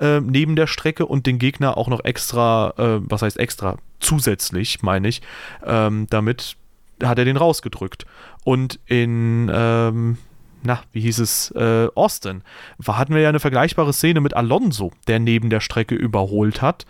äh, 0.00 0.20
neben 0.20 0.56
der 0.56 0.66
Strecke 0.66 1.06
und 1.06 1.26
den 1.26 1.38
Gegner 1.38 1.76
auch 1.76 1.88
noch 1.88 2.04
extra, 2.04 2.74
äh, 2.76 3.00
was 3.02 3.22
heißt 3.22 3.38
extra, 3.38 3.76
zusätzlich, 4.00 4.82
meine 4.82 5.08
ich, 5.08 5.22
ähm, 5.64 6.06
damit 6.10 6.56
hat 7.02 7.18
er 7.18 7.24
den 7.24 7.36
rausgedrückt. 7.36 8.06
Und 8.44 8.80
in, 8.86 9.50
ähm, 9.52 10.18
na, 10.62 10.82
wie 10.92 11.00
hieß 11.00 11.18
es, 11.18 11.50
äh, 11.52 11.88
Austin, 11.94 12.42
hatten 12.86 13.14
wir 13.14 13.22
ja 13.22 13.28
eine 13.28 13.40
vergleichbare 13.40 13.92
Szene 13.92 14.20
mit 14.20 14.34
Alonso, 14.34 14.92
der 15.06 15.18
neben 15.18 15.48
der 15.48 15.60
Strecke 15.60 15.94
überholt 15.94 16.60
hat 16.60 16.86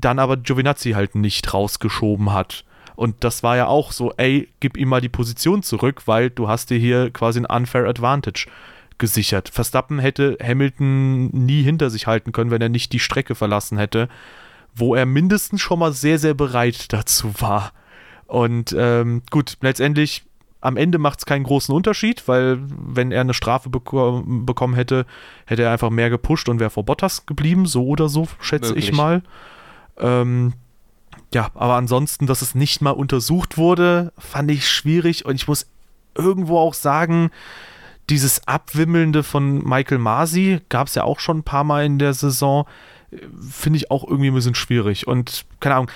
dann 0.00 0.18
aber 0.18 0.36
Giovinazzi 0.36 0.92
halt 0.92 1.14
nicht 1.14 1.52
rausgeschoben 1.52 2.32
hat. 2.32 2.64
Und 2.96 3.22
das 3.22 3.42
war 3.42 3.56
ja 3.56 3.66
auch 3.66 3.92
so, 3.92 4.12
ey, 4.16 4.48
gib 4.60 4.76
ihm 4.76 4.88
mal 4.88 5.00
die 5.00 5.08
Position 5.08 5.62
zurück, 5.62 6.02
weil 6.06 6.30
du 6.30 6.48
hast 6.48 6.70
dir 6.70 6.78
hier 6.78 7.10
quasi 7.10 7.38
ein 7.38 7.46
unfair 7.46 7.86
advantage 7.86 8.48
gesichert. 8.98 9.48
Verstappen 9.48 10.00
hätte 10.00 10.36
Hamilton 10.42 11.28
nie 11.28 11.62
hinter 11.62 11.90
sich 11.90 12.06
halten 12.06 12.32
können, 12.32 12.50
wenn 12.50 12.60
er 12.60 12.68
nicht 12.68 12.92
die 12.92 12.98
Strecke 12.98 13.36
verlassen 13.36 13.78
hätte, 13.78 14.08
wo 14.74 14.94
er 14.96 15.06
mindestens 15.06 15.60
schon 15.60 15.78
mal 15.78 15.92
sehr, 15.92 16.18
sehr 16.18 16.34
bereit 16.34 16.92
dazu 16.92 17.32
war. 17.40 17.72
Und 18.26 18.74
ähm, 18.76 19.22
gut, 19.30 19.56
letztendlich 19.60 20.24
am 20.60 20.76
Ende 20.76 20.98
macht 20.98 21.20
es 21.20 21.26
keinen 21.26 21.44
großen 21.44 21.72
Unterschied, 21.72 22.26
weil 22.26 22.58
wenn 22.60 23.12
er 23.12 23.20
eine 23.20 23.34
Strafe 23.34 23.70
beko 23.70 24.24
bekommen 24.26 24.74
hätte, 24.74 25.06
hätte 25.46 25.62
er 25.62 25.70
einfach 25.70 25.90
mehr 25.90 26.10
gepusht 26.10 26.48
und 26.48 26.58
wäre 26.58 26.70
vor 26.70 26.84
Bottas 26.84 27.26
geblieben, 27.26 27.66
so 27.66 27.86
oder 27.86 28.08
so, 28.08 28.26
schätze 28.40 28.70
Möglich. 28.70 28.88
ich 28.88 28.96
mal. 28.96 29.22
Ähm, 29.98 30.54
ja, 31.34 31.50
aber 31.54 31.74
ansonsten, 31.74 32.26
dass 32.26 32.42
es 32.42 32.54
nicht 32.54 32.80
mal 32.80 32.90
untersucht 32.90 33.58
wurde, 33.58 34.12
fand 34.16 34.50
ich 34.50 34.68
schwierig 34.68 35.24
und 35.24 35.34
ich 35.34 35.46
muss 35.46 35.66
irgendwo 36.14 36.58
auch 36.58 36.74
sagen, 36.74 37.30
dieses 38.08 38.46
Abwimmelnde 38.48 39.22
von 39.22 39.62
Michael 39.62 39.98
Masi 39.98 40.60
gab 40.70 40.88
es 40.88 40.94
ja 40.94 41.04
auch 41.04 41.20
schon 41.20 41.38
ein 41.38 41.42
paar 41.42 41.64
Mal 41.64 41.84
in 41.84 41.98
der 41.98 42.14
Saison, 42.14 42.66
finde 43.50 43.76
ich 43.76 43.90
auch 43.90 44.04
irgendwie 44.04 44.28
ein 44.28 44.34
bisschen 44.34 44.54
schwierig 44.54 45.06
und 45.06 45.44
keine 45.60 45.76
Ahnung. 45.76 45.90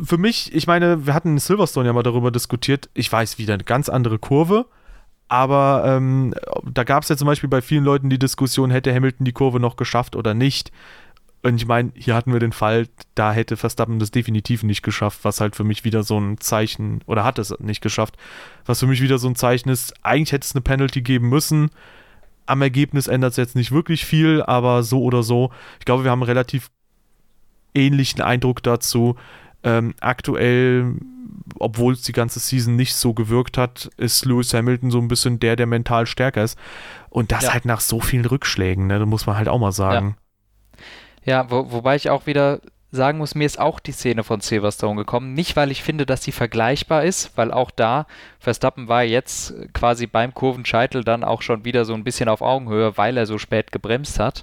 Für 0.00 0.18
mich, 0.18 0.54
ich 0.54 0.68
meine, 0.68 1.06
wir 1.06 1.14
hatten 1.14 1.30
in 1.30 1.38
Silverstone 1.38 1.86
ja 1.86 1.92
mal 1.92 2.04
darüber 2.04 2.30
diskutiert, 2.30 2.88
ich 2.94 3.10
weiß 3.10 3.38
wieder 3.38 3.54
eine 3.54 3.64
ganz 3.64 3.88
andere 3.88 4.18
Kurve, 4.18 4.66
aber 5.28 5.82
ähm, 5.86 6.34
da 6.64 6.84
gab 6.84 7.02
es 7.02 7.08
ja 7.08 7.16
zum 7.16 7.26
Beispiel 7.26 7.48
bei 7.48 7.60
vielen 7.62 7.84
Leuten 7.84 8.08
die 8.08 8.18
Diskussion, 8.18 8.70
hätte 8.70 8.94
Hamilton 8.94 9.24
die 9.24 9.32
Kurve 9.32 9.60
noch 9.60 9.76
geschafft 9.76 10.16
oder 10.16 10.34
nicht. 10.34 10.72
Und 11.42 11.56
ich 11.56 11.66
meine, 11.66 11.92
hier 11.94 12.14
hatten 12.14 12.32
wir 12.32 12.40
den 12.40 12.52
Fall, 12.52 12.88
da 13.14 13.32
hätte 13.32 13.56
Verstappen 13.56 14.00
das 14.00 14.10
definitiv 14.10 14.64
nicht 14.64 14.82
geschafft, 14.82 15.20
was 15.22 15.40
halt 15.40 15.54
für 15.54 15.64
mich 15.64 15.84
wieder 15.84 16.02
so 16.02 16.18
ein 16.18 16.38
Zeichen, 16.38 17.00
oder 17.06 17.22
hat 17.22 17.38
es 17.38 17.54
nicht 17.60 17.80
geschafft, 17.80 18.16
was 18.66 18.80
für 18.80 18.86
mich 18.86 19.00
wieder 19.00 19.18
so 19.18 19.28
ein 19.28 19.36
Zeichen 19.36 19.68
ist, 19.68 19.94
eigentlich 20.02 20.32
hätte 20.32 20.44
es 20.44 20.54
eine 20.54 20.62
Penalty 20.62 21.00
geben 21.00 21.28
müssen. 21.28 21.70
Am 22.46 22.60
Ergebnis 22.60 23.06
ändert 23.06 23.32
es 23.32 23.36
jetzt 23.36 23.54
nicht 23.54 23.70
wirklich 23.70 24.04
viel, 24.04 24.42
aber 24.42 24.82
so 24.82 25.02
oder 25.02 25.22
so. 25.22 25.52
Ich 25.78 25.84
glaube, 25.84 26.02
wir 26.02 26.10
haben 26.10 26.22
einen 26.22 26.28
relativ 26.28 26.70
ähnlichen 27.74 28.20
Eindruck 28.20 28.62
dazu. 28.62 29.16
Ähm, 29.62 29.94
aktuell, 30.00 30.94
obwohl 31.58 31.92
es 31.92 32.02
die 32.02 32.12
ganze 32.12 32.40
Season 32.40 32.74
nicht 32.74 32.94
so 32.94 33.12
gewirkt 33.12 33.58
hat, 33.58 33.90
ist 33.96 34.24
Lewis 34.24 34.54
Hamilton 34.54 34.90
so 34.90 34.98
ein 34.98 35.08
bisschen 35.08 35.40
der, 35.40 35.56
der 35.56 35.66
mental 35.66 36.06
stärker 36.06 36.42
ist. 36.42 36.58
Und 37.10 37.32
das 37.32 37.44
ja. 37.44 37.52
halt 37.52 37.64
nach 37.64 37.80
so 37.80 38.00
vielen 38.00 38.24
Rückschlägen, 38.24 38.86
ne? 38.86 38.98
Da 38.98 39.06
muss 39.06 39.26
man 39.26 39.36
halt 39.36 39.48
auch 39.48 39.58
mal 39.58 39.72
sagen. 39.72 40.16
Ja. 40.16 40.27
Ja, 41.28 41.50
wo, 41.50 41.70
wobei 41.70 41.94
ich 41.94 42.08
auch 42.08 42.24
wieder 42.24 42.62
sagen 42.90 43.18
muss, 43.18 43.34
mir 43.34 43.44
ist 43.44 43.60
auch 43.60 43.80
die 43.80 43.92
Szene 43.92 44.24
von 44.24 44.40
Silverstone 44.40 44.96
gekommen. 44.96 45.34
Nicht, 45.34 45.56
weil 45.56 45.70
ich 45.70 45.82
finde, 45.82 46.06
dass 46.06 46.24
sie 46.24 46.32
vergleichbar 46.32 47.04
ist, 47.04 47.36
weil 47.36 47.52
auch 47.52 47.70
da, 47.70 48.06
Verstappen 48.38 48.88
war 48.88 49.02
jetzt 49.02 49.52
quasi 49.74 50.06
beim 50.06 50.32
Kurvenscheitel 50.32 51.04
dann 51.04 51.24
auch 51.24 51.42
schon 51.42 51.66
wieder 51.66 51.84
so 51.84 51.92
ein 51.92 52.02
bisschen 52.02 52.30
auf 52.30 52.40
Augenhöhe, 52.40 52.96
weil 52.96 53.18
er 53.18 53.26
so 53.26 53.36
spät 53.36 53.72
gebremst 53.72 54.18
hat. 54.18 54.42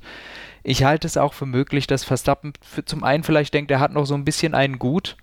Ich 0.62 0.84
halte 0.84 1.08
es 1.08 1.18
auch 1.18 1.34
für 1.34 1.48
möglich, 1.48 1.88
dass 1.88 2.04
Verstappen 2.04 2.54
für, 2.62 2.86
zum 2.86 3.04
einen 3.04 3.24
vielleicht 3.24 3.56
denkt, 3.56 3.72
er 3.72 3.80
hat 3.80 3.92
noch 3.92 4.06
so 4.06 4.14
ein 4.14 4.26
bisschen 4.26 4.54
einen 4.54 4.78
Gut 4.78 5.18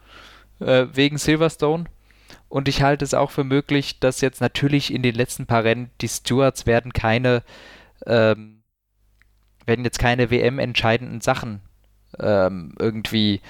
äh, 0.58 0.86
wegen 0.92 1.16
Silverstone. 1.16 1.84
Und 2.48 2.66
ich 2.66 2.82
halte 2.82 3.04
es 3.04 3.14
auch 3.14 3.30
für 3.30 3.44
möglich, 3.44 4.00
dass 4.00 4.20
jetzt 4.20 4.40
natürlich 4.40 4.92
in 4.92 5.02
den 5.04 5.14
letzten 5.14 5.46
paar 5.46 5.62
Rennen 5.62 5.92
die 6.00 6.08
Stewards 6.08 6.66
werden 6.66 6.92
keine 6.92 7.44
ähm, 8.04 8.61
werden 9.66 9.84
jetzt 9.84 9.98
keine 9.98 10.30
WM-entscheidenden 10.30 11.20
Sachen 11.20 11.60
ähm, 12.18 12.74
irgendwie 12.78 13.40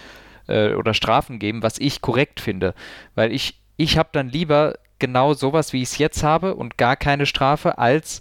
äh, 0.48 0.74
oder 0.74 0.94
Strafen 0.94 1.38
geben, 1.38 1.62
was 1.62 1.78
ich 1.78 2.00
korrekt 2.00 2.40
finde. 2.40 2.74
Weil 3.14 3.32
ich, 3.32 3.60
ich 3.76 3.98
habe 3.98 4.10
dann 4.12 4.28
lieber 4.28 4.74
genau 4.98 5.34
sowas, 5.34 5.72
wie 5.72 5.82
ich 5.82 5.90
es 5.90 5.98
jetzt 5.98 6.22
habe 6.22 6.54
und 6.54 6.78
gar 6.78 6.96
keine 6.96 7.26
Strafe, 7.26 7.78
als 7.78 8.20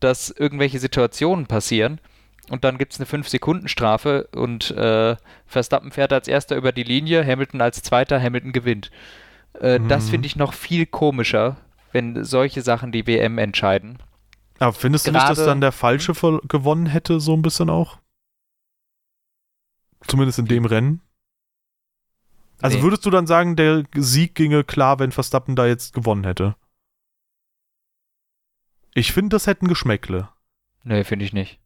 dass 0.00 0.30
irgendwelche 0.30 0.78
Situationen 0.78 1.46
passieren 1.46 2.00
und 2.50 2.64
dann 2.64 2.78
gibt 2.78 2.92
es 2.92 3.00
eine 3.00 3.08
5-Sekunden-Strafe 3.08 4.28
und 4.34 4.70
äh, 4.72 5.16
Verstappen 5.46 5.90
fährt 5.90 6.12
als 6.12 6.28
erster 6.28 6.56
über 6.56 6.72
die 6.72 6.82
Linie, 6.82 7.24
Hamilton 7.26 7.60
als 7.60 7.82
zweiter, 7.82 8.20
Hamilton 8.20 8.52
gewinnt. 8.52 8.90
Äh, 9.60 9.78
mhm. 9.78 9.88
Das 9.88 10.10
finde 10.10 10.26
ich 10.26 10.36
noch 10.36 10.52
viel 10.52 10.86
komischer, 10.86 11.56
wenn 11.92 12.22
solche 12.24 12.62
Sachen 12.62 12.92
die 12.92 13.06
WM 13.06 13.38
entscheiden. 13.38 13.98
Aber 14.58 14.72
findest 14.72 15.06
du 15.06 15.12
nicht, 15.12 15.28
dass 15.28 15.44
dann 15.44 15.60
der 15.60 15.72
Falsche 15.72 16.12
gewonnen 16.12 16.86
hätte, 16.86 17.20
so 17.20 17.34
ein 17.34 17.42
bisschen 17.42 17.70
auch? 17.70 17.98
Zumindest 20.06 20.38
in 20.38 20.46
dem 20.46 20.64
Rennen? 20.64 21.00
Also 22.60 22.78
nee. 22.78 22.82
würdest 22.82 23.04
du 23.04 23.10
dann 23.10 23.26
sagen, 23.26 23.56
der 23.56 23.84
Sieg 23.94 24.34
ginge 24.34 24.64
klar, 24.64 24.98
wenn 24.98 25.12
Verstappen 25.12 25.56
da 25.56 25.66
jetzt 25.66 25.92
gewonnen 25.92 26.24
hätte? 26.24 26.56
Ich 28.94 29.12
finde, 29.12 29.34
das 29.34 29.46
hätten 29.46 29.66
Geschmäckle. 29.66 30.28
Nee, 30.84 31.04
finde 31.04 31.24
ich 31.24 31.32
nicht. 31.32 31.60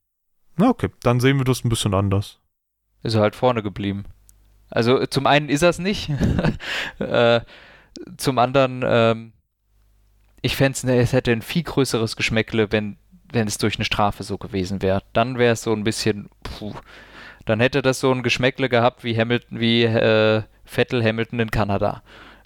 Na 0.56 0.68
okay, 0.68 0.90
dann 1.02 1.20
sehen 1.20 1.38
wir 1.38 1.44
das 1.44 1.64
ein 1.64 1.68
bisschen 1.68 1.94
anders. 1.94 2.40
Ist 3.02 3.14
er 3.14 3.20
halt 3.20 3.36
vorne 3.36 3.62
geblieben. 3.62 4.06
Also 4.70 5.06
zum 5.06 5.26
einen 5.26 5.48
ist 5.48 5.62
er 5.62 5.68
es 5.68 5.78
nicht. 5.78 6.10
äh, 6.98 7.40
zum 8.16 8.38
anderen 8.38 8.82
ähm, 8.84 9.32
ich 10.42 10.56
fände 10.56 10.86
ne, 10.86 11.00
es 11.00 11.12
hätte 11.12 11.32
ein 11.32 11.42
viel 11.42 11.62
größeres 11.62 12.16
Geschmäckle, 12.16 12.72
wenn, 12.72 12.96
wenn 13.32 13.48
es 13.48 13.58
durch 13.58 13.76
eine 13.76 13.84
Strafe 13.84 14.22
so 14.22 14.38
gewesen 14.38 14.82
wäre. 14.82 15.02
Dann 15.12 15.38
wäre 15.38 15.52
es 15.52 15.62
so 15.62 15.72
ein 15.72 15.84
bisschen, 15.84 16.28
puh, 16.42 16.74
dann 17.44 17.60
hätte 17.60 17.82
das 17.82 18.00
so 18.00 18.12
ein 18.12 18.22
Geschmäckle 18.22 18.68
gehabt 18.68 19.04
wie 19.04 19.16
Hamilton, 19.16 19.60
wie 19.60 19.84
äh, 19.84 20.42
Vettel 20.64 21.02
Hamilton 21.02 21.40
in 21.40 21.50
Kanada. 21.50 22.02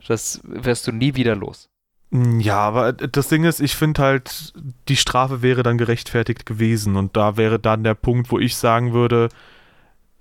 Das 0.07 0.41
wirst 0.45 0.87
du 0.87 0.93
nie 0.93 1.15
wieder 1.15 1.37
los. 1.37 1.69
Ja, 2.13 2.59
aber 2.59 2.93
das 2.93 3.29
Ding 3.29 3.45
ist, 3.45 3.61
ich 3.61 3.75
finde 3.75 4.03
halt, 4.03 4.53
die 4.89 4.97
Strafe 4.97 5.41
wäre 5.41 5.63
dann 5.63 5.79
gerechtfertigt 5.79 6.45
gewesen 6.45 6.97
und 6.97 7.17
da 7.17 7.39
wäre 7.39 7.59
dann 7.59 7.85
der 7.85 7.95
Punkt, 7.95 8.31
wo 8.31 8.39
ich 8.39 8.57
sagen 8.57 8.93
würde, 8.93 9.31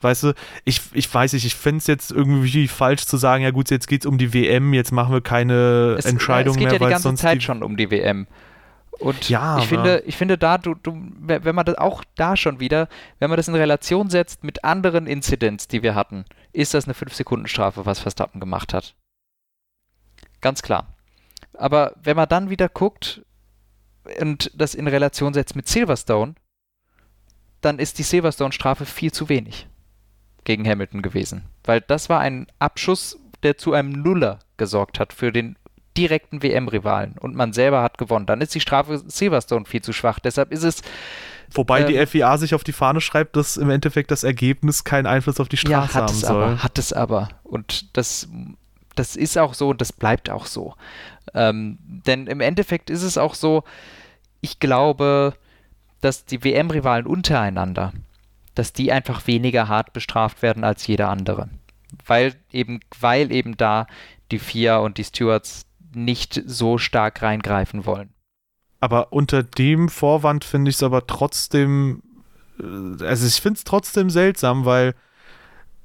Weißt 0.02 0.24
du, 0.24 0.34
ich, 0.66 0.82
ich 0.93 1.14
weiß 1.14 1.34
nicht, 1.34 1.45
ich 1.45 1.56
fände 1.56 1.78
es 1.78 1.88
jetzt 1.88 2.12
irgendwie 2.12 2.68
falsch 2.68 3.06
zu 3.06 3.18
sagen, 3.18 3.43
ja 3.43 3.52
gut, 3.52 3.70
jetzt 3.70 3.88
geht 3.88 4.02
es 4.02 4.06
um 4.06 4.18
die 4.18 4.34
WM, 4.34 4.74
jetzt 4.74 4.91
machen 4.91 5.14
wir 5.14 5.22
keine 5.22 5.95
es, 5.97 6.06
Entscheidung 6.06 6.56
mehr. 6.56 6.68
Es 6.68 6.72
geht 6.72 6.80
mehr, 6.80 6.89
ja 6.89 6.97
die 6.97 7.04
ganze 7.04 7.22
Zeit 7.22 7.38
die 7.38 7.41
schon 7.41 7.64
um 7.64 7.78
die 7.78 7.91
WM. 7.91 8.28
Und 8.99 9.30
ja, 9.30 9.58
ich 9.58 9.68
finde, 9.68 10.04
ich 10.06 10.16
finde 10.16 10.38
da, 10.38 10.58
du, 10.58 10.76
du, 10.76 10.95
wenn 11.20 11.56
man 11.56 11.66
das 11.66 11.78
auch 11.78 12.04
da 12.16 12.36
schon 12.36 12.60
wieder, 12.60 12.88
wenn 13.20 13.30
man 13.30 13.38
das 13.38 13.47
in 13.47 13.56
Relation 13.56 14.10
setzt 14.10 14.43
mit 14.43 14.64
anderen 14.64 15.08
Incidents, 15.08 15.68
die 15.68 15.82
wir 15.82 15.95
hatten, 15.95 16.26
ist 16.54 16.74
das 16.74 16.86
eine 16.86 16.93
5-Sekunden-Strafe, 16.93 17.86
was 17.86 17.99
Verstappen 17.99 18.39
gemacht 18.39 18.74
hat. 18.74 18.95
Ganz 20.39 20.62
klar. 20.62 20.95
Aber 21.54 21.95
wenn 22.04 22.16
man 22.16 22.30
dann 22.30 22.49
wieder 22.49 22.70
guckt 22.70 23.26
und 24.20 24.52
das 24.54 24.76
in 24.76 24.88
Relation 24.88 25.34
setzt 25.34 25.56
mit 25.56 25.68
Silverstone, 25.68 26.36
dann 27.62 27.80
ist 27.80 27.97
die 27.97 28.04
Silverstone-Strafe 28.04 28.86
viel 28.86 29.12
zu 29.12 29.30
wenig 29.30 29.68
gegen 30.44 30.68
Hamilton 30.68 31.02
gewesen. 31.02 31.44
Weil 31.64 31.82
das 31.82 32.10
war 32.10 32.20
ein 32.20 32.48
Abschuss, 32.60 33.20
der 33.44 33.58
zu 33.58 33.74
einem 33.74 33.92
Nuller 33.92 34.39
gesorgt 34.58 35.00
hat 35.00 35.14
für 35.14 35.32
den 35.32 35.56
direkten 35.98 36.42
WM-Rivalen 36.42 37.16
und 37.20 37.36
man 37.36 37.54
selber 37.54 37.84
hat 37.84 37.98
gewonnen. 37.98 38.26
Dann 38.26 38.42
ist 38.42 38.56
die 38.56 38.62
Strafe 38.62 39.02
Silverstone 39.06 39.66
viel 39.66 39.82
zu 39.82 39.94
schwach. 39.94 40.20
Deshalb 40.20 40.52
ist 40.52 40.64
es. 40.64 40.82
Wobei 41.54 41.82
ähm, 41.82 41.88
die 41.88 42.06
FIA 42.06 42.38
sich 42.38 42.56
auf 42.56 42.64
die 42.64 42.72
Fahne 42.72 43.02
schreibt, 43.02 43.36
dass 43.36 43.58
im 43.58 43.70
Endeffekt 43.70 44.10
das 44.10 44.24
Ergebnis 44.24 44.84
keinen 44.84 45.06
Einfluss 45.06 45.39
auf 45.39 45.50
die 45.50 45.58
Strafe 45.58 45.94
ja, 45.94 46.02
haben 46.06 46.14
soll. 46.14 46.44
Aber, 46.44 46.64
hat 46.64 46.78
es 46.78 46.94
aber. 46.94 47.30
Und 47.44 47.98
das, 47.98 48.30
das 48.96 49.18
ist 49.18 49.38
auch 49.38 49.54
so 49.54 49.70
und 49.70 49.82
das 49.82 49.92
bleibt 49.92 50.30
auch 50.30 50.46
so. 50.46 50.76
Ähm, 51.34 51.78
denn 51.82 52.28
im 52.28 52.39
Endeffekt 52.39 52.89
ist 52.89 53.04
es 53.04 53.18
auch 53.18 53.36
so, 53.36 53.64
ich 54.39 54.60
glaube, 54.60 55.34
dass 56.00 56.26
die 56.26 56.44
WM-Rivalen 56.44 57.06
untereinander, 57.06 57.92
dass 58.56 58.74
die 58.74 58.91
einfach 58.91 59.28
weniger 59.28 59.68
hart 59.68 59.93
bestraft 59.93 60.41
werden 60.41 60.64
als 60.64 60.86
jeder 60.88 61.10
andere. 61.10 61.49
Weil 62.06 62.36
eben, 62.52 62.80
weil 62.99 63.32
eben 63.32 63.58
da 63.58 63.88
die 64.32 64.39
FIA 64.39 64.78
und 64.78 64.97
die 64.97 65.04
Stewards 65.04 65.66
nicht 65.93 66.41
so 66.45 66.78
stark 66.78 67.22
reingreifen 67.22 67.86
wollen. 67.86 68.10
Aber 68.80 69.14
unter 69.14 69.43
dem 69.43 69.89
Vorwand 69.89 70.43
finde 70.43 70.70
ich 70.70 70.76
es 70.76 70.84
aber 70.84 71.06
trotzdem, 71.06 72.02
äh, 72.60 73.04
also 73.04 73.28
ich 73.28 73.41
finde 73.41 73.58
es 73.58 73.64
trotzdem 73.64 74.10
seltsam, 74.10 74.66
weil 74.66 74.95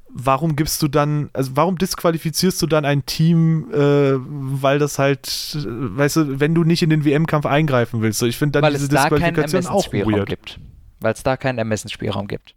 warum 0.09 0.57
gibst 0.57 0.81
du 0.83 0.89
dann, 0.89 1.29
also 1.33 1.53
warum 1.55 1.77
disqualifizierst 1.77 2.61
du 2.63 2.67
dann 2.67 2.85
ein 2.85 3.05
Team, 3.05 3.71
äh, 3.73 4.15
weil 4.17 4.79
das 4.79 4.99
halt, 4.99 5.59
weißt 5.61 6.17
du, 6.17 6.41
wenn 6.41 6.55
du 6.55 6.65
nicht 6.65 6.83
in 6.83 6.91
den 6.91 7.05
WM-Kampf 7.05 7.45
eingreifen 7.45 8.01
willst? 8.01 8.23
Ich 8.23 8.39
finde 8.39 8.53
dann 8.53 8.63
weil 8.63 8.73
diese 8.73 8.89
Disqualifikation 8.89 9.67
auch 9.67 9.93
weird. 9.93 10.29
Gibt. 10.29 10.59
Weil 11.01 11.13
es 11.13 11.23
da 11.23 11.37
keinen 11.37 11.59
Ermessensspielraum 11.59 12.27
gibt. 12.29 12.55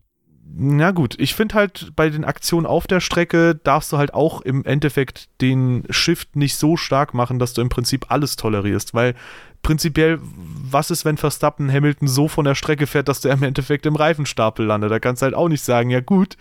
Na 0.52 0.92
gut, 0.92 1.16
ich 1.20 1.36
finde 1.36 1.56
halt 1.56 1.92
bei 1.96 2.10
den 2.10 2.26
Aktionen 2.26 2.66
auf 2.66 2.88
der 2.88 3.02
Strecke 3.02 3.56
darfst 3.56 3.92
du 3.92 3.98
halt 3.98 4.14
auch 4.14 4.42
im 4.42 4.66
Endeffekt 4.66 5.30
den 5.42 5.84
Shift 5.90 6.36
nicht 6.36 6.56
so 6.56 6.76
stark 6.76 7.14
machen, 7.14 7.38
dass 7.38 7.54
du 7.54 7.62
im 7.62 7.70
Prinzip 7.70 8.08
alles 8.10 8.36
tolerierst, 8.36 8.94
weil 8.94 9.14
prinzipiell, 9.62 10.20
was 10.22 10.90
ist, 10.90 11.06
wenn 11.06 11.18
Verstappen 11.18 11.72
Hamilton 11.72 12.08
so 12.08 12.28
von 12.28 12.46
der 12.46 12.56
Strecke 12.56 12.88
fährt, 12.88 13.08
dass 13.08 13.22
der 13.22 13.34
im 13.34 13.44
Endeffekt 13.44 13.86
im 13.86 13.96
Reifenstapel 13.96 14.66
landet? 14.66 14.92
Da 14.92 15.00
kannst 15.00 15.22
du 15.22 15.26
halt 15.26 15.36
auch 15.36 15.50
nicht 15.50 15.64
sagen, 15.64 15.92
ja 15.92 16.00
gut, 16.00 16.36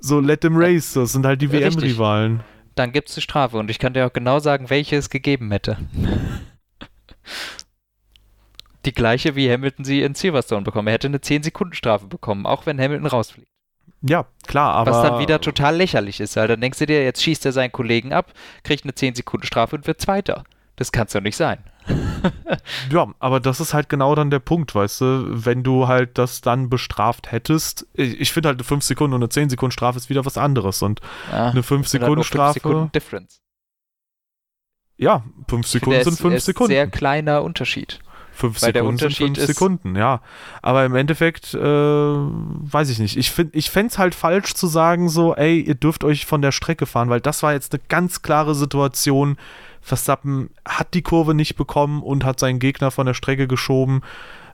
so 0.00 0.20
let 0.20 0.40
them 0.40 0.56
race, 0.56 0.94
das 0.94 1.12
sind 1.12 1.24
halt 1.24 1.40
die 1.40 1.52
WM-Rivalen. 1.52 2.40
Dann 2.74 2.92
gibt 2.92 3.08
es 3.08 3.14
die 3.14 3.20
Strafe 3.20 3.56
und 3.58 3.70
ich 3.70 3.78
kann 3.78 3.94
dir 3.94 4.06
auch 4.06 4.12
genau 4.12 4.40
sagen, 4.40 4.70
welche 4.70 4.96
es 4.96 5.10
gegeben 5.10 5.50
hätte. 5.52 5.78
die 8.84 8.92
gleiche, 8.92 9.34
wie 9.34 9.50
Hamilton 9.50 9.84
sie 9.84 10.02
in 10.02 10.14
Silverstone 10.14 10.62
bekommen. 10.62 10.88
Er 10.88 10.94
hätte 10.94 11.08
eine 11.08 11.18
10-Sekunden-Strafe 11.18 12.06
bekommen, 12.06 12.46
auch 12.46 12.66
wenn 12.66 12.80
Hamilton 12.80 13.06
rausfliegt. 13.06 13.48
Ja, 14.02 14.26
klar, 14.46 14.74
aber. 14.74 14.92
Was 14.92 15.02
dann 15.02 15.18
wieder 15.18 15.40
total 15.40 15.76
lächerlich 15.76 16.20
ist, 16.20 16.36
weil 16.36 16.46
dann 16.46 16.60
denkst 16.60 16.78
du 16.78 16.86
dir, 16.86 17.02
jetzt 17.02 17.22
schießt 17.22 17.44
er 17.46 17.52
seinen 17.52 17.72
Kollegen 17.72 18.12
ab, 18.12 18.32
kriegt 18.62 18.84
eine 18.84 18.92
10-Sekunden-Strafe 18.92 19.76
und 19.76 19.86
wird 19.86 20.00
Zweiter. 20.00 20.44
Das 20.76 20.92
kann 20.92 21.06
es 21.06 21.12
doch 21.12 21.20
nicht 21.20 21.36
sein. 21.36 21.58
ja, 22.92 23.06
aber 23.18 23.40
das 23.40 23.58
ist 23.58 23.74
halt 23.74 23.88
genau 23.88 24.14
dann 24.14 24.30
der 24.30 24.38
Punkt, 24.38 24.74
weißt 24.74 25.00
du, 25.00 25.24
wenn 25.44 25.64
du 25.64 25.88
halt 25.88 26.18
das 26.18 26.40
dann 26.40 26.70
bestraft 26.70 27.32
hättest. 27.32 27.86
Ich, 27.94 28.20
ich 28.20 28.32
finde 28.32 28.50
halt 28.50 28.58
eine 28.58 28.64
5 28.64 28.84
Sekunden 28.84 29.14
und 29.14 29.22
eine 29.22 29.28
10 29.28 29.50
Sekunden 29.50 29.72
Strafe 29.72 29.98
ist 29.98 30.08
wieder 30.08 30.24
was 30.24 30.38
anderes 30.38 30.82
und 30.82 31.00
ja, 31.32 31.50
eine 31.50 31.62
5 31.64 31.88
Sekunden 31.88 32.22
Strafe. 32.22 32.60
5 32.60 32.62
Sekunden 32.62 32.92
Difference. 32.92 33.40
Ja, 34.96 35.24
5 35.48 35.66
Sekunden 35.66 36.04
sind 36.04 36.18
5 36.18 36.40
Sekunden. 36.40 36.72
Sehr 36.72 36.86
kleiner 36.88 37.42
Unterschied. 37.42 38.00
Fünf 38.38 38.62
Weil 38.62 38.72
Sekunden 38.72 38.98
sind 38.98 39.16
fünf 39.16 39.38
Sekunden, 39.40 39.96
ja. 39.96 40.20
Aber 40.62 40.84
im 40.84 40.94
Endeffekt, 40.94 41.54
äh, 41.54 41.58
weiß 41.58 42.88
ich 42.88 43.00
nicht. 43.00 43.16
Ich, 43.16 43.36
ich 43.50 43.68
fände 43.68 43.90
es 43.90 43.98
halt 43.98 44.14
falsch 44.14 44.54
zu 44.54 44.68
sagen, 44.68 45.08
so, 45.08 45.34
ey, 45.34 45.60
ihr 45.60 45.74
dürft 45.74 46.04
euch 46.04 46.24
von 46.24 46.40
der 46.40 46.52
Strecke 46.52 46.86
fahren, 46.86 47.10
weil 47.10 47.20
das 47.20 47.42
war 47.42 47.52
jetzt 47.52 47.74
eine 47.74 47.82
ganz 47.88 48.22
klare 48.22 48.54
Situation. 48.54 49.38
Verstappen 49.80 50.50
hat 50.64 50.94
die 50.94 51.02
Kurve 51.02 51.34
nicht 51.34 51.56
bekommen 51.56 52.00
und 52.00 52.24
hat 52.24 52.38
seinen 52.38 52.60
Gegner 52.60 52.92
von 52.92 53.06
der 53.06 53.14
Strecke 53.14 53.48
geschoben. 53.48 54.02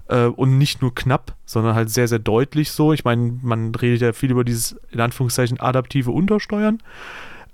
Äh, 0.08 0.28
und 0.28 0.56
nicht 0.56 0.80
nur 0.80 0.94
knapp, 0.94 1.34
sondern 1.44 1.74
halt 1.74 1.90
sehr, 1.90 2.08
sehr 2.08 2.20
deutlich 2.20 2.70
so. 2.70 2.94
Ich 2.94 3.04
meine, 3.04 3.38
man 3.42 3.74
redet 3.74 4.00
ja 4.00 4.14
viel 4.14 4.30
über 4.30 4.44
dieses, 4.44 4.80
in 4.92 5.00
Anführungszeichen, 5.00 5.60
adaptive 5.60 6.10
Untersteuern. 6.10 6.78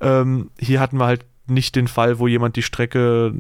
Ähm, 0.01 0.51
hier 0.61 0.79
hatten 0.79 0.99
wir 0.99 1.07
halt 1.07 1.25
nicht 1.51 1.77
den 1.77 1.89
Fall, 1.89 2.19
wo 2.19 2.27
jemand 2.27 2.57
die 2.57 2.63
Strecke, 2.63 3.35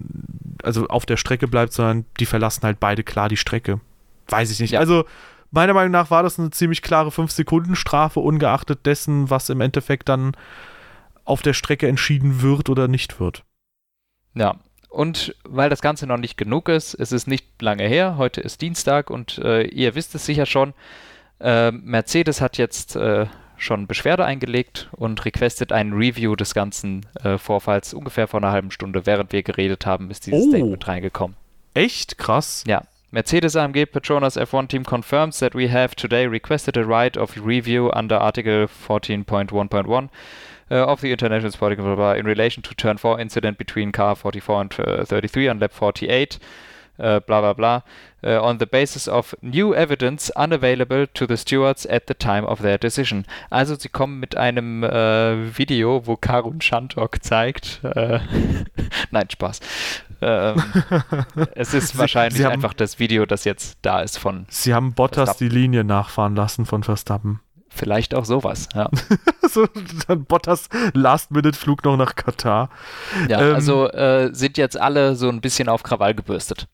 also 0.62 0.86
auf 0.88 1.06
der 1.06 1.16
Strecke 1.16 1.48
bleibt, 1.48 1.72
sondern 1.72 2.04
die 2.18 2.26
verlassen 2.26 2.62
halt 2.62 2.80
beide 2.80 3.02
klar 3.02 3.28
die 3.28 3.36
Strecke. 3.36 3.80
Weiß 4.28 4.50
ich 4.50 4.60
nicht. 4.60 4.72
Ja. 4.72 4.80
Also 4.80 5.04
meiner 5.50 5.74
Meinung 5.74 5.92
nach 5.92 6.10
war 6.10 6.22
das 6.22 6.38
eine 6.38 6.50
ziemlich 6.50 6.82
klare 6.82 7.10
5-Sekunden-Strafe, 7.10 8.20
ungeachtet 8.20 8.86
dessen, 8.86 9.30
was 9.30 9.48
im 9.48 9.60
Endeffekt 9.60 10.08
dann 10.08 10.36
auf 11.24 11.42
der 11.42 11.52
Strecke 11.54 11.88
entschieden 11.88 12.42
wird 12.42 12.68
oder 12.68 12.88
nicht 12.88 13.20
wird. 13.20 13.44
Ja, 14.34 14.56
und 14.88 15.34
weil 15.44 15.70
das 15.70 15.82
Ganze 15.82 16.06
noch 16.06 16.16
nicht 16.16 16.36
genug 16.36 16.68
ist, 16.68 16.94
es 16.94 17.12
ist 17.12 17.26
nicht 17.26 17.62
lange 17.62 17.86
her, 17.86 18.16
heute 18.16 18.40
ist 18.40 18.60
Dienstag 18.60 19.10
und 19.10 19.38
äh, 19.38 19.62
ihr 19.62 19.94
wisst 19.94 20.14
es 20.14 20.26
sicher 20.26 20.46
schon, 20.46 20.74
äh, 21.40 21.70
Mercedes 21.70 22.40
hat 22.40 22.58
jetzt 22.58 22.96
äh, 22.96 23.26
schon 23.60 23.86
Beschwerde 23.86 24.24
eingelegt 24.24 24.88
und 24.92 25.24
requestet 25.24 25.72
ein 25.72 25.92
Review 25.92 26.34
des 26.36 26.54
ganzen 26.54 27.06
äh, 27.22 27.38
Vorfalls. 27.38 27.94
Ungefähr 27.94 28.26
vor 28.26 28.40
einer 28.40 28.52
halben 28.52 28.70
Stunde, 28.70 29.06
während 29.06 29.32
wir 29.32 29.42
geredet 29.42 29.86
haben, 29.86 30.10
ist 30.10 30.26
dieses 30.26 30.46
oh. 30.46 30.50
Statement 30.50 30.88
reingekommen. 30.88 31.36
Echt 31.74 32.18
krass. 32.18 32.64
Ja. 32.66 32.82
Mercedes 33.12 33.56
AMG 33.56 33.86
Petronas 33.86 34.36
F1 34.36 34.68
team 34.68 34.84
confirms 34.84 35.40
that 35.40 35.54
we 35.54 35.68
have 35.68 35.96
today 35.96 36.26
requested 36.26 36.76
a 36.76 36.82
right 36.82 37.16
of 37.16 37.36
review 37.36 37.90
under 37.92 38.20
Article 38.20 38.68
14.1.1 38.88 40.08
uh, 40.70 40.74
of 40.74 41.00
the 41.00 41.10
International 41.10 41.50
Sporting 41.50 41.80
in 41.80 42.26
relation 42.26 42.62
to 42.62 42.72
turn 42.74 42.98
4 42.98 43.18
incident 43.18 43.58
between 43.58 43.90
car 43.90 44.14
44 44.14 44.60
and 44.60 44.80
uh, 44.80 45.04
33 45.04 45.48
on 45.48 45.58
lap 45.58 45.72
48 45.72 46.38
uh, 47.00 47.20
bla 47.20 47.40
bla 47.40 47.52
bla, 47.52 47.84
uh, 48.22 48.40
on 48.42 48.58
the 48.58 48.66
basis 48.66 49.08
of 49.08 49.36
new 49.40 49.74
evidence 49.74 50.30
unavailable 50.36 51.06
to 51.08 51.26
the 51.26 51.36
stewards 51.36 51.86
at 51.86 52.04
the 52.06 52.14
time 52.14 52.46
of 52.46 52.60
their 52.60 52.78
decision. 52.78 53.24
Also 53.50 53.74
sie 53.74 53.88
kommen 53.88 54.20
mit 54.20 54.36
einem 54.36 54.84
äh, 54.84 55.56
Video, 55.58 56.06
wo 56.06 56.16
Karun 56.16 56.60
Shantok 56.60 57.22
zeigt, 57.22 57.80
äh, 57.84 58.20
nein, 59.10 59.28
Spaß. 59.30 59.60
Ähm, 60.22 60.62
es 61.54 61.72
ist 61.74 61.96
wahrscheinlich 61.96 62.38
sie 62.38 62.44
haben, 62.44 62.52
einfach 62.52 62.74
das 62.74 62.98
Video, 62.98 63.26
das 63.26 63.44
jetzt 63.44 63.78
da 63.82 64.00
ist 64.00 64.18
von. 64.18 64.46
Sie 64.50 64.74
haben 64.74 64.92
Bottas 64.92 65.30
Verstappen. 65.30 65.48
die 65.48 65.54
Linie 65.54 65.84
nachfahren 65.84 66.36
lassen 66.36 66.66
von 66.66 66.82
Verstappen. 66.82 67.40
Vielleicht 67.72 68.14
auch 68.14 68.24
sowas, 68.24 68.68
ja. 68.74 68.90
so, 69.48 69.66
dann 70.08 70.24
Bottas 70.24 70.68
Last-Minute-Flug 70.92 71.84
noch 71.84 71.96
nach 71.96 72.16
Katar. 72.16 72.68
Ja, 73.28 73.40
ähm, 73.40 73.54
also 73.54 73.88
äh, 73.88 74.30
sind 74.34 74.58
jetzt 74.58 74.78
alle 74.78 75.14
so 75.14 75.28
ein 75.28 75.40
bisschen 75.40 75.68
auf 75.68 75.84
Krawall 75.84 76.14
gebürstet. 76.14 76.66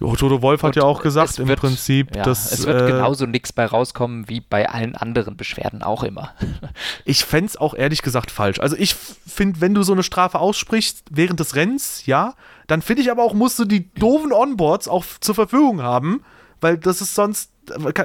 Toto 0.00 0.40
Wolf 0.40 0.62
hat 0.62 0.76
ja 0.76 0.82
auch 0.82 1.02
gesagt, 1.02 1.38
im 1.38 1.48
wird, 1.48 1.60
Prinzip, 1.60 2.16
ja, 2.16 2.22
dass. 2.22 2.50
Es 2.52 2.66
wird 2.66 2.82
äh, 2.82 2.86
genauso 2.86 3.26
nichts 3.26 3.52
bei 3.52 3.66
rauskommen 3.66 4.28
wie 4.28 4.40
bei 4.40 4.68
allen 4.68 4.96
anderen 4.96 5.36
Beschwerden 5.36 5.82
auch 5.82 6.02
immer. 6.02 6.34
ich 7.04 7.24
fände 7.24 7.46
es 7.46 7.56
auch 7.56 7.74
ehrlich 7.74 8.02
gesagt 8.02 8.30
falsch. 8.30 8.60
Also 8.60 8.76
ich 8.76 8.94
finde, 8.94 9.60
wenn 9.60 9.74
du 9.74 9.82
so 9.82 9.92
eine 9.92 10.02
Strafe 10.02 10.38
aussprichst 10.38 11.04
während 11.10 11.38
des 11.40 11.54
Rennens, 11.54 12.06
ja, 12.06 12.34
dann 12.66 12.82
finde 12.82 13.02
ich 13.02 13.10
aber 13.10 13.22
auch, 13.22 13.34
musst 13.34 13.58
du 13.58 13.64
die 13.64 13.92
doofen 13.94 14.32
Onboards 14.32 14.88
auch 14.88 15.04
zur 15.20 15.34
Verfügung 15.34 15.82
haben, 15.82 16.22
weil 16.60 16.78
das 16.78 17.00
ist 17.00 17.14
sonst 17.14 17.50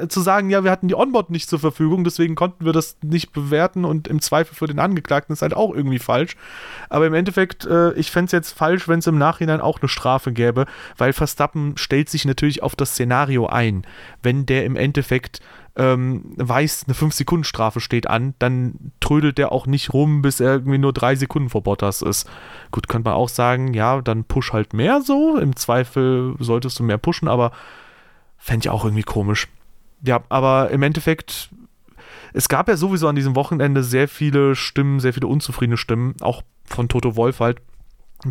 zu 0.09 0.21
sagen, 0.21 0.49
ja, 0.49 0.63
wir 0.63 0.71
hatten 0.71 0.87
die 0.87 0.95
Onboard 0.95 1.29
nicht 1.29 1.49
zur 1.49 1.59
Verfügung, 1.59 2.03
deswegen 2.03 2.35
konnten 2.35 2.65
wir 2.65 2.73
das 2.73 2.97
nicht 3.01 3.31
bewerten 3.33 3.85
und 3.85 4.07
im 4.07 4.21
Zweifel 4.21 4.55
für 4.55 4.67
den 4.67 4.79
Angeklagten 4.79 5.33
ist 5.33 5.41
halt 5.41 5.55
auch 5.55 5.73
irgendwie 5.73 5.99
falsch. 5.99 6.35
Aber 6.89 7.07
im 7.07 7.13
Endeffekt, 7.13 7.65
äh, 7.65 7.93
ich 7.93 8.11
fände 8.11 8.27
es 8.27 8.31
jetzt 8.31 8.51
falsch, 8.51 8.87
wenn 8.87 8.99
es 8.99 9.07
im 9.07 9.17
Nachhinein 9.17 9.61
auch 9.61 9.81
eine 9.81 9.89
Strafe 9.89 10.31
gäbe, 10.31 10.65
weil 10.97 11.13
Verstappen 11.13 11.77
stellt 11.77 12.09
sich 12.09 12.25
natürlich 12.25 12.63
auf 12.63 12.75
das 12.75 12.91
Szenario 12.91 13.47
ein. 13.47 13.87
Wenn 14.21 14.45
der 14.45 14.65
im 14.65 14.75
Endeffekt 14.75 15.41
ähm, 15.77 16.33
weiß, 16.37 16.85
eine 16.87 16.95
5-Sekunden-Strafe 16.95 17.81
steht 17.81 18.07
an, 18.07 18.33
dann 18.39 18.91
trödelt 19.01 19.37
der 19.37 19.51
auch 19.51 19.67
nicht 19.67 19.93
rum, 19.93 20.21
bis 20.21 20.39
er 20.39 20.53
irgendwie 20.53 20.77
nur 20.77 20.93
drei 20.93 21.15
Sekunden 21.15 21.49
vor 21.49 21.63
Bottas 21.63 22.01
ist. 22.01 22.29
Gut, 22.71 22.87
könnte 22.87 23.09
man 23.09 23.17
auch 23.17 23.29
sagen, 23.29 23.73
ja, 23.73 24.01
dann 24.01 24.23
push 24.23 24.53
halt 24.53 24.73
mehr 24.73 25.01
so. 25.01 25.37
Im 25.37 25.55
Zweifel 25.55 26.35
solltest 26.39 26.79
du 26.79 26.83
mehr 26.83 26.97
pushen, 26.97 27.27
aber 27.27 27.51
fände 28.45 28.65
ich 28.65 28.69
auch 28.69 28.85
irgendwie 28.85 29.01
komisch. 29.01 29.47
Ja, 30.03 30.23
aber 30.29 30.69
im 30.69 30.83
Endeffekt, 30.83 31.49
es 32.31 32.47
gab 32.47 32.67
ja 32.67 32.77
sowieso 32.77 33.07
an 33.07 33.15
diesem 33.15 33.35
Wochenende 33.35 33.83
sehr 33.83 34.07
viele 34.07 34.53
Stimmen, 34.53 34.99
sehr 34.99 35.13
viele 35.13 35.25
unzufriedene 35.25 35.77
Stimmen, 35.77 36.13
auch 36.21 36.43
von 36.63 36.87
Toto 36.87 37.15
Wolf 37.15 37.39
halt, 37.39 37.59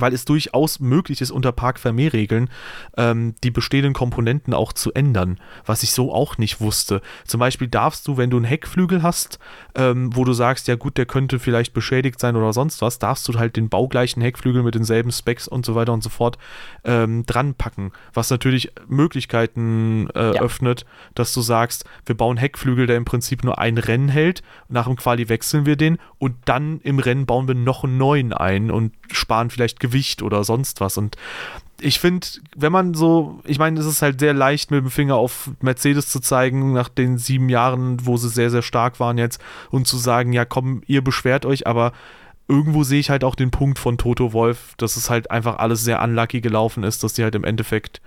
weil 0.01 0.13
es 0.13 0.25
durchaus 0.25 0.81
möglich 0.81 1.21
ist, 1.21 1.31
unter 1.31 1.53
Park 1.53 1.79
Fermé-Regeln 1.79 2.51
ähm, 2.97 3.35
die 3.43 3.51
bestehenden 3.51 3.93
Komponenten 3.93 4.55
auch 4.55 4.73
zu 4.73 4.93
ändern, 4.93 5.39
was 5.65 5.83
ich 5.83 5.93
so 5.93 6.13
auch 6.13 6.39
nicht 6.39 6.61
wusste. 6.61 7.01
Zum 7.25 7.41
Beispiel 7.41 7.69
darfst 7.69 8.07
du, 8.09 8.17
wenn 8.17 8.31
du 8.31 8.37
einen 8.37 8.45
Heckflügel 8.45 9.03
hast, 9.03 9.39
ähm, 9.75 10.15
wo 10.15 10.25
du 10.25 10.33
sagst, 10.33 10.69
ja 10.69 10.77
gut, 10.77 10.99
der 10.99 11.07
könnte 11.07 11.39
vielleicht 11.39 11.73
beschädigt 11.73 12.21
sein 12.21 12.37
oder 12.37 12.53
sonst 12.53 12.83
was, 12.83 12.99
darfst 12.99 13.27
du 13.29 13.39
halt 13.39 13.57
den 13.57 13.69
baugleichen 13.69 14.23
Heckflügel 14.23 14.63
mit 14.63 14.75
denselben 14.75 15.13
Specs 15.13 15.49
und 15.49 15.65
so 15.65 15.75
weiter 15.75 15.93
und 15.93 16.03
so 16.03 16.11
fort 16.11 16.39
ähm, 16.85 17.25
dran 17.27 17.55
packen, 17.55 17.93
was 18.13 18.31
natürlich 18.31 18.73
Möglichkeiten 18.87 20.09
äh, 20.15 20.35
ja. 20.35 20.43
öffnet, 20.43 20.85
dass 21.15 21.33
du 21.33 21.41
sagst, 21.41 21.85
wir 22.07 22.17
bauen 22.17 22.37
Heckflügel, 22.37 22.87
der 22.87 22.97
im 22.97 23.05
Prinzip 23.05 23.45
nur 23.45 23.59
ein 23.59 23.79
Rennen 23.79 24.09
hält, 24.09 24.43
nach 24.69 24.87
dem 24.87 24.97
Quali 24.97 25.29
wechseln 25.29 25.67
wir 25.67 25.77
den 25.77 25.99
und 26.19 26.35
dann 26.45 26.81
im 26.81 26.99
Rennen 26.99 27.27
bauen 27.27 27.49
wir 27.49 27.55
noch 27.55 27.85
einen 27.85 27.99
neuen 27.99 28.33
ein 28.33 28.71
und 28.71 28.93
sparen 29.11 29.51
vielleicht 29.51 29.81
Gewicht 29.85 30.23
oder 30.23 30.45
sonst 30.45 30.81
was. 30.81 30.97
Und 30.97 31.17
ich 31.81 31.99
finde, 31.99 32.27
wenn 32.57 32.73
man 32.73 32.95
so, 32.95 33.41
ich 33.45 33.59
meine, 33.59 33.79
es 33.79 33.87
ist 33.87 34.01
halt 34.01 34.21
sehr 34.21 34.33
leicht 34.33 34.71
mit 34.71 34.81
dem 34.81 34.91
Finger 34.91 35.17
auf 35.17 35.51
Mercedes 35.61 36.09
zu 36.09 36.21
zeigen, 36.21 36.73
nach 36.73 36.89
den 36.89 37.19
sieben 37.19 37.49
Jahren, 37.49 38.07
wo 38.07 38.17
sie 38.17 38.29
sehr, 38.29 38.51
sehr 38.51 38.63
stark 38.63 39.01
waren 39.01 39.19
jetzt, 39.19 39.41
und 39.71 39.87
zu 39.87 39.99
sagen, 39.99 40.33
ja 40.33 40.45
komm, 40.45 40.83
ihr 40.87 41.03
beschwert 41.03 41.45
euch, 41.45 41.67
aber 41.67 41.93
irgendwo 42.49 42.85
sehe 42.85 43.01
ich 43.01 43.11
halt 43.11 43.25
auch 43.25 43.35
den 43.35 43.51
Punkt 43.51 43.79
von 43.79 43.99
Toto 43.99 44.33
Wolf, 44.33 44.75
dass 44.77 44.97
es 44.97 45.11
halt 45.11 45.31
einfach 45.31 45.59
alles 45.59 45.85
sehr 45.85 46.03
unlucky 46.03 46.41
gelaufen 46.41 46.85
ist, 46.85 47.03
dass 47.03 47.15
die 47.15 47.23
halt 47.23 47.35
im 47.35 47.45
Endeffekt 47.45 48.01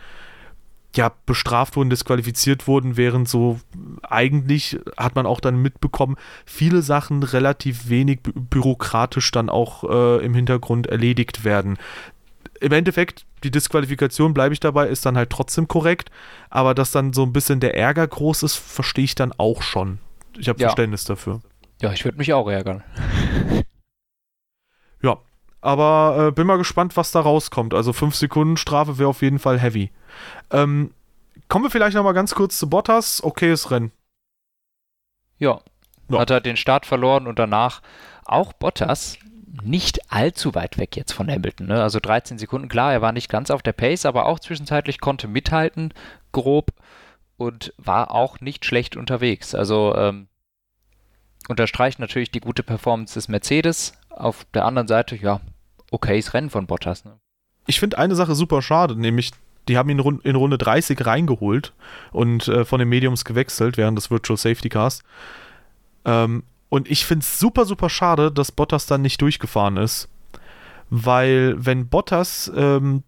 ja, 0.95 1.11
bestraft 1.25 1.75
wurden, 1.75 1.89
disqualifiziert 1.89 2.67
wurden, 2.67 2.97
während 2.97 3.29
so 3.29 3.59
eigentlich 4.01 4.79
hat 4.97 5.15
man 5.15 5.25
auch 5.25 5.39
dann 5.39 5.61
mitbekommen, 5.61 6.15
viele 6.45 6.81
Sachen 6.81 7.23
relativ 7.23 7.89
wenig 7.89 8.21
bü 8.23 8.31
bürokratisch 8.33 9.31
dann 9.31 9.49
auch 9.49 9.83
äh, 9.83 10.25
im 10.25 10.33
Hintergrund 10.33 10.88
erledigt 10.88 11.43
werden. 11.43 11.77
Im 12.59 12.71
Endeffekt, 12.71 13.25
die 13.43 13.51
Disqualifikation, 13.51 14.33
bleibe 14.33 14.53
ich 14.53 14.59
dabei, 14.59 14.88
ist 14.88 15.05
dann 15.05 15.17
halt 15.17 15.29
trotzdem 15.29 15.67
korrekt, 15.67 16.09
aber 16.49 16.73
dass 16.73 16.91
dann 16.91 17.13
so 17.13 17.23
ein 17.23 17.33
bisschen 17.33 17.59
der 17.59 17.77
Ärger 17.77 18.07
groß 18.07 18.43
ist, 18.43 18.55
verstehe 18.55 19.05
ich 19.05 19.13
dann 19.13 19.31
auch 19.38 19.61
schon. 19.61 19.99
Ich 20.38 20.49
habe 20.49 20.59
ja. 20.59 20.69
Verständnis 20.69 21.05
dafür. 21.05 21.41
Ja, 21.81 21.93
ich 21.93 22.03
würde 22.05 22.17
mich 22.17 22.33
auch 22.33 22.47
ärgern. 22.47 22.83
ja, 25.03 25.17
aber 25.61 26.27
äh, 26.27 26.31
bin 26.31 26.47
mal 26.47 26.57
gespannt, 26.57 26.97
was 26.97 27.11
da 27.11 27.19
rauskommt. 27.19 27.73
Also 27.73 27.93
5 27.93 28.15
Sekunden 28.15 28.57
Strafe 28.57 28.97
wäre 28.97 29.09
auf 29.09 29.21
jeden 29.21 29.39
Fall 29.39 29.59
heavy. 29.59 29.91
Ähm, 30.51 30.91
kommen 31.49 31.65
wir 31.65 31.71
vielleicht 31.71 31.95
noch 31.95 32.03
mal 32.03 32.13
ganz 32.13 32.35
kurz 32.35 32.57
zu 32.57 32.69
Bottas. 32.69 33.23
Okayes 33.23 33.71
Rennen. 33.71 33.91
Ja. 35.39 35.61
ja. 36.09 36.19
Hat 36.19 36.29
er 36.29 36.41
den 36.41 36.57
Start 36.57 36.85
verloren 36.85 37.27
und 37.27 37.39
danach 37.39 37.81
auch 38.25 38.53
Bottas 38.53 39.17
nicht 39.63 40.11
allzu 40.11 40.53
weit 40.55 40.77
weg 40.77 40.95
jetzt 40.95 41.13
von 41.13 41.29
Hamilton. 41.29 41.67
Ne? 41.67 41.81
Also 41.81 41.99
13 41.99 42.37
Sekunden, 42.37 42.67
klar, 42.67 42.93
er 42.93 43.01
war 43.01 43.11
nicht 43.11 43.29
ganz 43.29 43.49
auf 43.49 43.63
der 43.63 43.73
Pace, 43.73 44.05
aber 44.05 44.25
auch 44.25 44.39
zwischenzeitlich 44.39 44.99
konnte 44.99 45.27
mithalten, 45.27 45.93
grob, 46.31 46.71
und 47.37 47.73
war 47.77 48.11
auch 48.11 48.39
nicht 48.39 48.65
schlecht 48.65 48.97
unterwegs. 48.97 49.55
Also 49.55 49.95
ähm, 49.95 50.27
unterstreicht 51.47 51.99
natürlich 51.99 52.31
die 52.31 52.39
gute 52.39 52.63
Performance 52.63 53.13
des 53.13 53.27
Mercedes. 53.27 53.93
Auf 54.18 54.45
der 54.53 54.65
anderen 54.65 54.88
Seite, 54.88 55.15
ja, 55.15 55.41
okayes 55.91 56.34
Rennen 56.34 56.49
von 56.49 56.68
Bottas. 56.68 57.05
Ne? 57.05 57.20
Ich 57.68 57.80
finde 57.80 57.97
eine 57.97 58.15
Sache 58.15 58.36
super 58.36 58.61
schade, 58.61 58.95
nämlich 58.99 59.32
die 59.68 59.78
haben 59.78 59.89
ihn 59.89 59.99
in 60.24 60.36
Runde 60.36 60.57
30 60.57 61.05
reingeholt 61.05 61.74
und 62.11 62.47
äh, 62.47 62.63
von 62.65 62.80
den 62.80 62.89
Mediums 62.89 63.26
gewechselt 63.26 63.78
während 63.78 63.97
des 63.97 64.09
Virtual 64.09 64.38
Safety 64.38 64.70
Cars. 64.70 65.03
Ähm, 66.05 66.43
und 66.70 66.89
ich 66.89 67.05
finde 67.05 67.24
es 67.24 67.39
super, 67.39 67.65
super 67.65 67.89
schade, 67.89 68.32
dass 68.32 68.51
Bottas 68.51 68.86
dann 68.86 69.01
nicht 69.01 69.22
durchgefahren 69.22 69.78
ist. 69.78 70.09
Weil, 70.89 71.55
wenn 71.57 71.89
Bottas 71.89 72.51
ähm, 72.55 73.03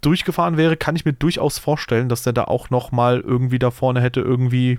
durchgefahren 0.00 0.56
wäre, 0.56 0.76
kann 0.76 0.96
ich 0.96 1.04
mir 1.04 1.12
durchaus 1.12 1.58
vorstellen, 1.58 2.08
dass 2.08 2.22
der 2.22 2.32
da 2.32 2.44
auch 2.44 2.70
nochmal 2.70 3.20
irgendwie 3.20 3.58
da 3.58 3.70
vorne 3.70 4.00
hätte 4.00 4.20
irgendwie 4.20 4.78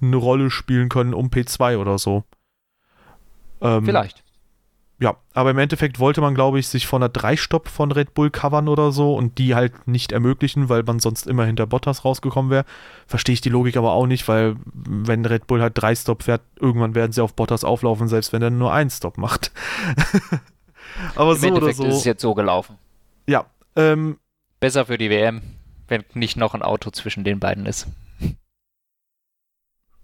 eine 0.00 0.16
Rolle 0.16 0.50
spielen 0.50 0.88
können 0.88 1.14
um 1.14 1.28
P2 1.28 1.78
oder 1.78 1.98
so. 1.98 2.22
Ähm, 3.60 3.84
Vielleicht 3.84 4.25
ja, 4.98 5.16
aber 5.34 5.50
im 5.50 5.58
Endeffekt 5.58 5.98
wollte 5.98 6.22
man, 6.22 6.34
glaube 6.34 6.58
ich, 6.58 6.68
sich 6.68 6.86
von 6.86 7.02
einer 7.02 7.10
Drei-Stopp 7.10 7.68
von 7.68 7.92
Red 7.92 8.14
Bull 8.14 8.30
covern 8.30 8.66
oder 8.66 8.92
so 8.92 9.14
und 9.14 9.36
die 9.36 9.54
halt 9.54 9.86
nicht 9.86 10.10
ermöglichen, 10.10 10.70
weil 10.70 10.84
man 10.84 11.00
sonst 11.00 11.26
immer 11.26 11.44
hinter 11.44 11.66
Bottas 11.66 12.04
rausgekommen 12.04 12.50
wäre. 12.50 12.64
Verstehe 13.06 13.34
ich 13.34 13.42
die 13.42 13.50
Logik 13.50 13.76
aber 13.76 13.92
auch 13.92 14.06
nicht, 14.06 14.26
weil 14.26 14.56
wenn 14.64 15.26
Red 15.26 15.46
Bull 15.46 15.60
halt 15.60 15.74
drei 15.76 15.94
Stop 15.94 16.22
fährt, 16.22 16.40
irgendwann 16.58 16.94
werden 16.94 17.12
sie 17.12 17.22
auf 17.22 17.34
Bottas 17.34 17.62
auflaufen, 17.62 18.08
selbst 18.08 18.32
wenn 18.32 18.40
er 18.40 18.48
nur 18.48 18.72
einen 18.72 18.88
Stop 18.88 19.18
macht. 19.18 19.52
aber 21.14 21.32
Im 21.32 21.38
so 21.38 21.46
Endeffekt 21.46 21.78
oder 21.78 21.90
so. 21.90 21.94
ist 21.94 21.98
es 21.98 22.04
jetzt 22.04 22.22
so 22.22 22.34
gelaufen. 22.34 22.78
Ja. 23.26 23.44
Ähm, 23.76 24.16
Besser 24.60 24.86
für 24.86 24.96
die 24.96 25.10
WM, 25.10 25.42
wenn 25.88 26.04
nicht 26.14 26.38
noch 26.38 26.54
ein 26.54 26.62
Auto 26.62 26.90
zwischen 26.90 27.22
den 27.22 27.38
beiden 27.38 27.66
ist. 27.66 27.86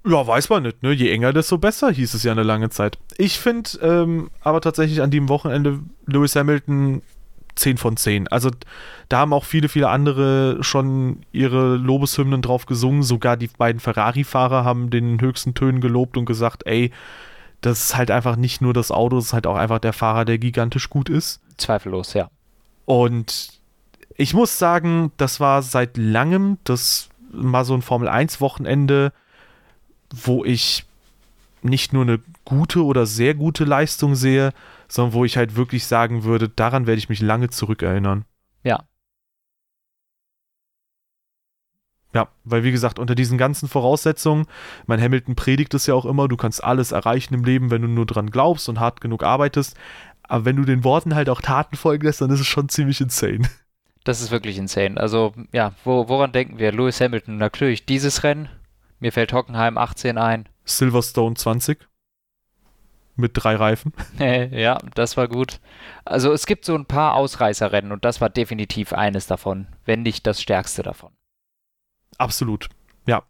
Ja, 0.05 0.27
weiß 0.27 0.49
man 0.49 0.65
nicht, 0.65 0.83
ne? 0.83 0.93
Je 0.93 1.11
enger, 1.11 1.33
desto 1.33 1.59
besser, 1.59 1.91
hieß 1.91 2.15
es 2.15 2.25
ja 2.25 2.33
eine 2.33 2.43
lange 2.43 2.71
Zeit. 2.71 2.99
Ich 3.19 3.39
finde 3.39 3.71
ähm, 3.83 4.31
aber 4.41 4.61
tatsächlich 4.61 5.01
an 5.01 5.11
dem 5.11 5.29
Wochenende 5.29 5.81
Lewis 6.07 6.35
Hamilton 6.35 7.03
10 7.55 7.77
von 7.77 7.97
10. 7.97 8.29
Also 8.29 8.51
da 9.09 9.19
haben 9.19 9.33
auch 9.33 9.45
viele, 9.45 9.69
viele 9.69 9.89
andere 9.89 10.59
schon 10.63 11.21
ihre 11.33 11.77
Lobeshymnen 11.77 12.43
drauf 12.43 12.67
gesungen. 12.67 13.03
Sogar 13.03 13.37
die 13.37 13.49
beiden 13.49 13.81
Ferrari-Fahrer 13.81 14.65
haben 14.65 14.91
den 14.91 15.21
höchsten 15.21 15.55
Tönen 15.55 15.81
gelobt 15.81 16.17
und 16.17 16.25
gesagt, 16.25 16.67
ey, 16.67 16.91
das 17.61 17.85
ist 17.85 17.97
halt 17.97 18.11
einfach 18.11 18.37
nicht 18.37 18.61
nur 18.61 18.73
das 18.73 18.91
Auto, 18.91 19.17
das 19.17 19.27
ist 19.27 19.33
halt 19.33 19.47
auch 19.47 19.57
einfach 19.57 19.79
der 19.79 19.93
Fahrer, 19.93 20.25
der 20.25 20.39
gigantisch 20.39 20.91
gut 20.91 21.09
ist. 21.09 21.41
Zweifellos, 21.59 22.15
ja. 22.15 22.29
Und 22.87 23.61
ich 24.17 24.35
muss 24.35 24.59
sagen, 24.59 25.13
das 25.17 25.39
war 25.39 25.63
seit 25.63 25.97
langem 25.97 26.59
das 26.65 27.09
mal 27.31 27.65
so 27.65 27.75
ein 27.75 27.83
Formel-1-Wochenende, 27.83 29.13
wo 30.13 30.45
ich 30.45 30.85
nicht 31.63 31.93
nur 31.93 32.03
eine 32.03 32.21
gute 32.45 32.85
oder 32.85 33.07
sehr 33.07 33.35
gute 33.35 33.65
Leistung 33.65 34.15
sehe, 34.15 34.53
sondern 34.89 35.15
wo 35.15 35.25
ich 35.25 35.37
halt 35.37 35.57
wirklich 35.57 35.87
sagen 35.87 36.25
würde, 36.25 36.49
daran 36.49 36.87
werde 36.87 36.99
ich 36.99 37.09
mich 37.09 37.21
lange 37.21 37.51
zurückerinnern. 37.51 38.25
Ja. 38.65 38.85
Ja, 42.15 42.29
weil 42.45 42.63
wie 42.63 42.73
gesagt, 42.73 42.99
unter 42.99 43.15
diesen 43.15 43.39
ganzen 43.39 43.69
Voraussetzungen, 43.69 44.47
mein 44.87 45.01
Hamilton 45.01 45.35
predigt 45.35 45.73
es 45.73 45.87
ja 45.87 45.95
auch 45.95 46.05
immer, 46.05 46.29
du 46.29 46.37
kannst 46.37 46.63
alles 46.63 46.93
erreichen 46.93 47.33
im 47.33 47.45
Leben, 47.45 47.71
wenn 47.71 47.83
du 47.83 47.89
nur 47.89 48.05
dran 48.05 48.31
glaubst 48.31 48.69
und 48.69 48.81
hart 48.81 49.01
genug 49.01 49.23
arbeitest. 49.23 49.77
Aber 50.23 50.45
wenn 50.45 50.57
du 50.57 50.65
den 50.65 50.85
Worten 50.85 51.15
halt 51.15 51.31
auch 51.31 51.41
Taten 51.41 51.77
folgen 51.77 52.05
lässt, 52.05 52.21
dann 52.21 52.31
ist 52.31 52.41
es 52.41 52.47
schon 52.47 52.69
ziemlich 52.69 53.01
insane. 53.01 53.49
Das 54.05 54.21
ist 54.21 54.31
wirklich 54.31 54.59
insane. 54.59 54.99
Also, 54.99 55.33
ja, 55.53 55.73
wo, 55.85 56.09
woran 56.09 56.33
denken 56.33 56.59
wir? 56.59 56.73
Lewis 56.73 57.01
Hamilton, 57.01 57.39
natürlich 57.39 57.87
dieses 57.87 58.25
Rennen, 58.25 58.49
mir 59.03 59.13
fällt 59.13 59.33
Hockenheim 59.33 59.77
18 59.77 60.17
ein. 60.17 60.49
Silverstone 60.65 61.35
20. 61.35 61.89
Mit 63.17 63.33
drei 63.35 63.57
Reifen. 63.57 63.93
ja, 64.19 64.79
das 64.95 65.17
war 65.17 65.27
gut. 65.27 65.61
Also 66.05 66.33
es 66.33 66.47
gibt 66.47 66.65
so 66.65 66.75
ein 66.77 66.87
paar 66.87 67.15
Ausreißerrennen 67.15 67.91
und 67.91 68.05
das 68.05 68.21
war 68.21 68.31
definitiv 68.31 68.93
eines 68.93 69.27
davon, 69.27 69.67
wenn 69.85 70.03
nicht 70.03 70.27
das 70.27 70.41
stärkste 70.41 70.85
davon. 70.85 71.11
Absolut, 72.17 72.69
ja. 73.05 73.25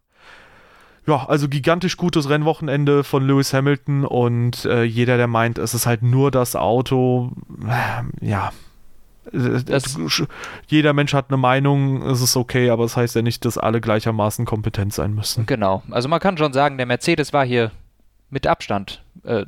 Ja, 1.06 1.26
also 1.26 1.48
gigantisch 1.48 1.96
gutes 1.96 2.28
Rennwochenende 2.28 3.02
von 3.02 3.26
Lewis 3.26 3.54
Hamilton 3.54 4.04
und 4.04 4.66
äh, 4.66 4.84
jeder, 4.84 5.16
der 5.16 5.26
meint, 5.26 5.58
es 5.58 5.72
ist 5.72 5.86
halt 5.86 6.02
nur 6.02 6.30
das 6.30 6.54
Auto, 6.54 7.32
äh, 7.66 8.24
ja, 8.24 8.52
das, 9.32 9.98
jeder 10.66 10.92
Mensch 10.92 11.14
hat 11.14 11.26
eine 11.30 11.36
Meinung, 11.36 12.02
es 12.02 12.20
ist 12.20 12.36
okay, 12.36 12.70
aber 12.70 12.84
es 12.84 12.92
das 12.92 12.96
heißt 12.98 13.16
ja 13.16 13.22
nicht, 13.22 13.44
dass 13.44 13.58
alle 13.58 13.80
gleichermaßen 13.80 14.44
kompetent 14.44 14.92
sein 14.92 15.14
müssen. 15.14 15.46
Genau. 15.46 15.82
Also 15.90 16.08
man 16.08 16.20
kann 16.20 16.36
schon 16.36 16.52
sagen, 16.52 16.76
der 16.76 16.86
Mercedes 16.86 17.32
war 17.32 17.44
hier 17.44 17.70
mit 18.30 18.46
Abstand 18.46 19.02
äh, 19.24 19.46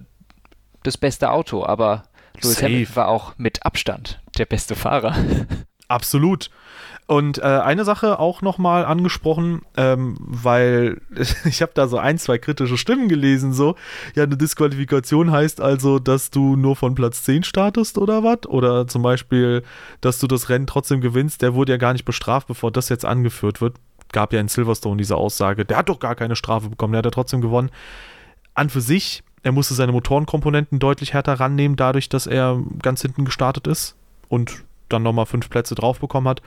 das 0.82 0.96
beste 0.96 1.30
Auto, 1.30 1.64
aber 1.64 2.04
Lewis. 2.42 2.62
Hamilton 2.62 2.96
war 2.96 3.08
auch 3.08 3.34
mit 3.36 3.64
Abstand 3.64 4.20
der 4.38 4.46
beste 4.46 4.74
Fahrer. 4.74 5.14
Absolut. 5.88 6.50
Und 7.06 7.36
äh, 7.38 7.42
eine 7.42 7.84
Sache 7.84 8.18
auch 8.18 8.40
nochmal 8.40 8.86
angesprochen, 8.86 9.60
ähm, 9.76 10.16
weil 10.18 11.02
ich 11.44 11.60
habe 11.60 11.72
da 11.74 11.86
so 11.86 11.98
ein, 11.98 12.16
zwei 12.16 12.38
kritische 12.38 12.78
Stimmen 12.78 13.08
gelesen, 13.08 13.52
so, 13.52 13.76
ja, 14.14 14.22
eine 14.22 14.38
Disqualifikation 14.38 15.30
heißt 15.30 15.60
also, 15.60 15.98
dass 15.98 16.30
du 16.30 16.56
nur 16.56 16.76
von 16.76 16.94
Platz 16.94 17.22
10 17.24 17.44
startest 17.44 17.98
oder 17.98 18.24
was? 18.24 18.46
Oder 18.46 18.86
zum 18.86 19.02
Beispiel, 19.02 19.62
dass 20.00 20.18
du 20.18 20.26
das 20.26 20.48
Rennen 20.48 20.66
trotzdem 20.66 21.02
gewinnst, 21.02 21.42
der 21.42 21.54
wurde 21.54 21.72
ja 21.72 21.78
gar 21.78 21.92
nicht 21.92 22.06
bestraft, 22.06 22.46
bevor 22.46 22.70
das 22.70 22.88
jetzt 22.88 23.04
angeführt 23.04 23.60
wird. 23.60 23.76
Gab 24.12 24.32
ja 24.32 24.40
in 24.40 24.48
Silverstone 24.48 24.96
diese 24.96 25.16
Aussage, 25.16 25.66
der 25.66 25.76
hat 25.76 25.90
doch 25.90 25.98
gar 25.98 26.14
keine 26.14 26.36
Strafe 26.36 26.70
bekommen, 26.70 26.92
der 26.92 26.98
hat 26.98 27.06
ja 27.06 27.10
trotzdem 27.10 27.42
gewonnen. 27.42 27.70
An 28.54 28.70
für 28.70 28.80
sich, 28.80 29.22
er 29.42 29.52
musste 29.52 29.74
seine 29.74 29.92
Motorenkomponenten 29.92 30.78
deutlich 30.78 31.12
härter 31.12 31.34
rannehmen, 31.34 31.76
dadurch, 31.76 32.08
dass 32.08 32.26
er 32.26 32.62
ganz 32.80 33.02
hinten 33.02 33.26
gestartet 33.26 33.66
ist 33.66 33.94
und 34.28 34.64
dann 34.88 35.02
nochmal 35.02 35.26
fünf 35.26 35.50
Plätze 35.50 35.74
drauf 35.74 35.98
bekommen 35.98 36.28
hat. 36.28 36.40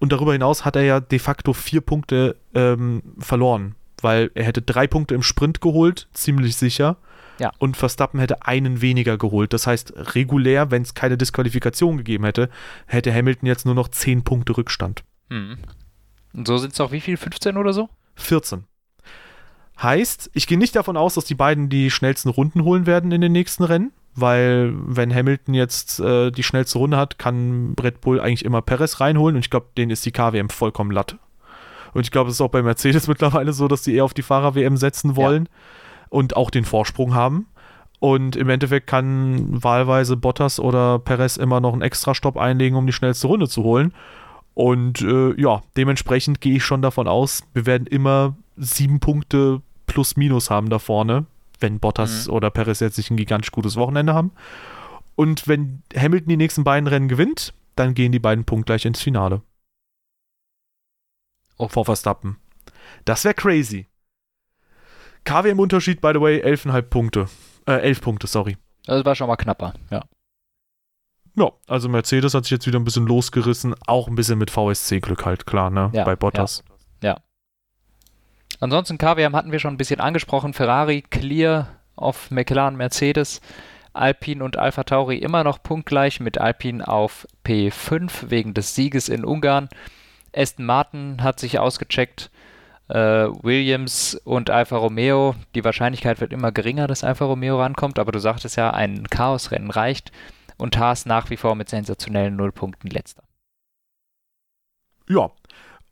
Und 0.00 0.12
darüber 0.12 0.32
hinaus 0.32 0.64
hat 0.64 0.76
er 0.76 0.82
ja 0.82 1.00
de 1.00 1.18
facto 1.18 1.52
vier 1.52 1.80
Punkte 1.80 2.36
ähm, 2.54 3.02
verloren, 3.18 3.74
weil 4.00 4.30
er 4.34 4.44
hätte 4.44 4.62
drei 4.62 4.86
Punkte 4.86 5.14
im 5.14 5.22
Sprint 5.22 5.60
geholt, 5.60 6.08
ziemlich 6.12 6.56
sicher. 6.56 6.96
Ja. 7.38 7.52
Und 7.58 7.76
Verstappen 7.76 8.20
hätte 8.20 8.46
einen 8.46 8.82
weniger 8.82 9.18
geholt. 9.18 9.52
Das 9.52 9.66
heißt, 9.66 9.94
regulär, 10.14 10.70
wenn 10.70 10.82
es 10.82 10.94
keine 10.94 11.16
Disqualifikation 11.16 11.96
gegeben 11.96 12.24
hätte, 12.24 12.50
hätte 12.86 13.12
Hamilton 13.12 13.46
jetzt 13.46 13.66
nur 13.66 13.74
noch 13.74 13.88
zehn 13.88 14.22
Punkte 14.22 14.56
Rückstand. 14.56 15.02
Hm. 15.30 15.58
Und 16.34 16.46
so 16.46 16.58
sind 16.58 16.72
es 16.72 16.80
auch 16.80 16.92
wie 16.92 17.00
viel? 17.00 17.16
15 17.16 17.56
oder 17.56 17.72
so? 17.72 17.88
14. 18.16 18.64
Heißt, 19.80 20.30
ich 20.34 20.46
gehe 20.46 20.58
nicht 20.58 20.76
davon 20.76 20.96
aus, 20.96 21.14
dass 21.14 21.24
die 21.24 21.34
beiden 21.34 21.68
die 21.68 21.90
schnellsten 21.90 22.28
Runden 22.28 22.62
holen 22.64 22.86
werden 22.86 23.10
in 23.10 23.20
den 23.20 23.32
nächsten 23.32 23.64
Rennen, 23.64 23.92
weil 24.14 24.72
wenn 24.74 25.14
Hamilton 25.14 25.54
jetzt 25.54 26.00
äh, 26.00 26.30
die 26.30 26.42
schnellste 26.42 26.78
Runde 26.78 26.96
hat, 26.96 27.18
kann 27.18 27.74
Red 27.82 28.00
Bull 28.00 28.20
eigentlich 28.20 28.44
immer 28.44 28.62
Perez 28.62 29.00
reinholen 29.00 29.36
und 29.36 29.40
ich 29.40 29.50
glaube, 29.50 29.66
denen 29.76 29.90
ist 29.90 30.04
die 30.04 30.12
KWM 30.12 30.50
vollkommen 30.50 30.90
latt. 30.90 31.16
Und 31.94 32.02
ich 32.02 32.10
glaube, 32.10 32.28
es 32.28 32.36
ist 32.36 32.40
auch 32.40 32.48
bei 32.48 32.62
Mercedes 32.62 33.08
mittlerweile 33.08 33.52
so, 33.52 33.68
dass 33.68 33.82
die 33.82 33.94
eher 33.94 34.04
auf 34.04 34.14
die 34.14 34.22
Fahrer-WM 34.22 34.76
setzen 34.76 35.16
wollen 35.16 35.44
ja. 35.44 36.06
und 36.10 36.36
auch 36.36 36.50
den 36.50 36.64
Vorsprung 36.64 37.14
haben. 37.14 37.46
Und 38.00 38.34
im 38.34 38.48
Endeffekt 38.48 38.88
kann 38.88 39.62
wahlweise 39.62 40.16
Bottas 40.16 40.58
oder 40.58 40.98
Perez 40.98 41.36
immer 41.36 41.60
noch 41.60 41.72
einen 41.72 41.82
Extra-Stopp 41.82 42.36
einlegen, 42.36 42.76
um 42.76 42.86
die 42.86 42.92
schnellste 42.92 43.28
Runde 43.28 43.48
zu 43.48 43.62
holen. 43.62 43.94
Und 44.54 45.00
äh, 45.02 45.40
ja, 45.40 45.62
dementsprechend 45.76 46.40
gehe 46.40 46.56
ich 46.56 46.64
schon 46.64 46.82
davon 46.82 47.06
aus, 47.06 47.44
wir 47.54 47.64
werden 47.64 47.86
immer 47.86 48.34
sieben 48.56 49.00
Punkte 49.00 49.62
plus 49.86 50.16
minus 50.16 50.50
haben 50.50 50.68
da 50.68 50.78
vorne, 50.78 51.26
wenn 51.62 51.80
Bottas 51.80 52.26
mhm. 52.26 52.34
oder 52.34 52.50
Perez 52.50 52.80
jetzt 52.80 52.98
nicht 52.98 53.10
ein 53.10 53.16
gigantisch 53.16 53.52
gutes 53.52 53.76
Wochenende 53.76 54.14
haben. 54.14 54.32
Und 55.14 55.46
wenn 55.48 55.82
Hamilton 55.96 56.28
die 56.28 56.36
nächsten 56.36 56.64
beiden 56.64 56.86
Rennen 56.86 57.08
gewinnt, 57.08 57.54
dann 57.76 57.94
gehen 57.94 58.12
die 58.12 58.18
beiden 58.18 58.44
Punkte 58.44 58.72
gleich 58.72 58.84
ins 58.84 59.00
Finale. 59.00 59.42
Oh. 61.58 61.68
Vor 61.68 61.84
Verstappen. 61.84 62.38
Das 63.04 63.24
wäre 63.24 63.34
crazy. 63.34 63.88
KWM-Unterschied, 65.24 66.00
by 66.00 66.12
the 66.14 66.20
way, 66.20 66.42
11,5 66.42 66.82
Punkte. 66.82 67.28
Äh, 67.66 67.74
11 67.74 68.00
Punkte, 68.00 68.26
sorry. 68.26 68.56
Das 68.84 69.04
war 69.04 69.14
schon 69.14 69.28
mal 69.28 69.36
knapper, 69.36 69.74
ja. 69.90 70.02
Ja, 71.34 71.50
also 71.66 71.88
Mercedes 71.88 72.34
hat 72.34 72.44
sich 72.44 72.50
jetzt 72.50 72.66
wieder 72.66 72.78
ein 72.78 72.84
bisschen 72.84 73.06
losgerissen, 73.06 73.74
auch 73.86 74.08
ein 74.08 74.16
bisschen 74.16 74.38
mit 74.38 74.50
VSC-Glück 74.50 75.24
halt, 75.24 75.46
klar, 75.46 75.70
ne? 75.70 75.90
Ja, 75.94 76.04
Bei 76.04 76.16
Bottas. 76.16 76.62
Ansonsten 78.62 78.96
KWM 78.96 79.34
hatten 79.34 79.50
wir 79.50 79.58
schon 79.58 79.74
ein 79.74 79.76
bisschen 79.76 79.98
angesprochen. 79.98 80.52
Ferrari 80.52 81.02
clear 81.02 81.66
auf 81.96 82.30
McLaren, 82.30 82.76
Mercedes. 82.76 83.40
Alpine 83.92 84.44
und 84.44 84.56
Alpha 84.56 84.84
Tauri 84.84 85.18
immer 85.18 85.42
noch 85.42 85.60
punktgleich 85.64 86.20
mit 86.20 86.38
Alpine 86.38 86.86
auf 86.86 87.26
P5 87.44 88.30
wegen 88.30 88.54
des 88.54 88.76
Sieges 88.76 89.08
in 89.08 89.24
Ungarn. 89.24 89.68
Aston 90.32 90.64
Martin 90.64 91.24
hat 91.24 91.40
sich 91.40 91.58
ausgecheckt. 91.58 92.30
Äh, 92.86 92.94
Williams 93.42 94.14
und 94.22 94.48
Alfa 94.48 94.76
Romeo, 94.76 95.34
die 95.56 95.64
Wahrscheinlichkeit 95.64 96.20
wird 96.20 96.32
immer 96.32 96.52
geringer, 96.52 96.86
dass 96.86 97.02
Alfa 97.02 97.24
Romeo 97.24 97.60
rankommt, 97.60 97.98
aber 97.98 98.12
du 98.12 98.20
sagtest 98.20 98.56
ja, 98.56 98.70
ein 98.70 99.08
Chaosrennen 99.10 99.70
reicht 99.70 100.12
und 100.56 100.78
Haas 100.78 101.04
nach 101.04 101.30
wie 101.30 101.36
vor 101.36 101.56
mit 101.56 101.68
sensationellen 101.68 102.36
Nullpunkten 102.36 102.90
letzter. 102.90 103.24
Ja. 105.08 105.32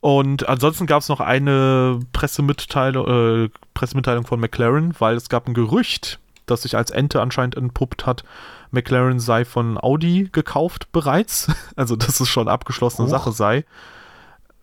Und 0.01 0.49
ansonsten 0.49 0.87
gab 0.87 1.01
es 1.01 1.09
noch 1.09 1.19
eine 1.19 1.99
Pressemitteilung, 2.11 3.45
äh, 3.45 3.49
Pressemitteilung 3.75 4.25
von 4.25 4.39
McLaren, 4.39 4.95
weil 4.99 5.15
es 5.15 5.29
gab 5.29 5.47
ein 5.47 5.53
Gerücht, 5.53 6.19
das 6.47 6.63
sich 6.63 6.75
als 6.75 6.89
Ente 6.89 7.21
anscheinend 7.21 7.55
entpuppt 7.55 8.07
hat, 8.07 8.23
McLaren 8.71 9.19
sei 9.19 9.45
von 9.45 9.77
Audi 9.77 10.29
gekauft 10.31 10.91
bereits. 10.91 11.47
Also, 11.75 11.95
dass 11.95 12.19
es 12.19 12.27
schon 12.27 12.47
abgeschlossene 12.47 13.07
oh. 13.07 13.11
Sache 13.11 13.31
sei. 13.31 13.63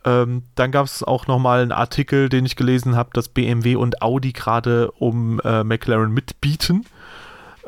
Ähm, 0.04 0.42
dann 0.54 0.70
gab 0.70 0.86
es 0.86 1.02
auch 1.02 1.26
nochmal 1.26 1.62
einen 1.62 1.72
Artikel, 1.72 2.28
den 2.28 2.44
ich 2.44 2.56
gelesen 2.56 2.96
habe, 2.96 3.10
dass 3.12 3.28
BMW 3.28 3.76
und 3.76 4.02
Audi 4.02 4.32
gerade 4.32 4.90
um 4.92 5.40
äh, 5.40 5.64
McLaren 5.64 6.12
mitbieten. 6.12 6.84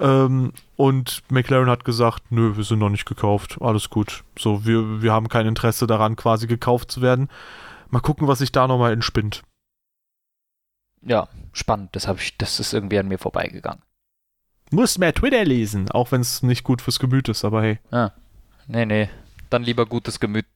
Ähm, 0.00 0.52
und 0.76 1.22
McLaren 1.30 1.68
hat 1.68 1.84
gesagt, 1.84 2.32
nö, 2.32 2.56
wir 2.56 2.64
sind 2.64 2.78
noch 2.78 2.88
nicht 2.88 3.04
gekauft, 3.04 3.58
alles 3.60 3.90
gut. 3.90 4.24
So, 4.38 4.64
wir, 4.64 5.02
wir 5.02 5.12
haben 5.12 5.28
kein 5.28 5.46
Interesse 5.46 5.86
daran, 5.86 6.16
quasi 6.16 6.46
gekauft 6.46 6.90
zu 6.90 7.02
werden. 7.02 7.28
Mal 7.90 8.00
gucken, 8.00 8.26
was 8.26 8.38
sich 8.38 8.50
da 8.50 8.66
nochmal 8.66 8.92
entspinnt. 8.92 9.42
Ja, 11.02 11.28
spannend. 11.52 11.90
Das, 11.92 12.08
ich, 12.08 12.38
das 12.38 12.60
ist 12.60 12.72
irgendwie 12.72 12.98
an 12.98 13.08
mir 13.08 13.18
vorbeigegangen. 13.18 13.82
Muss 14.70 14.98
mehr 14.98 15.12
Twitter 15.12 15.44
lesen, 15.44 15.90
auch 15.90 16.12
wenn 16.12 16.20
es 16.20 16.42
nicht 16.42 16.64
gut 16.64 16.80
fürs 16.80 16.98
Gemüt 16.98 17.28
ist, 17.28 17.44
aber 17.44 17.62
hey. 17.62 17.78
Ah, 17.90 18.12
nee, 18.68 18.86
nee. 18.86 19.10
Dann 19.50 19.64
lieber 19.64 19.84
gutes 19.84 20.20
Gemüt. 20.20 20.46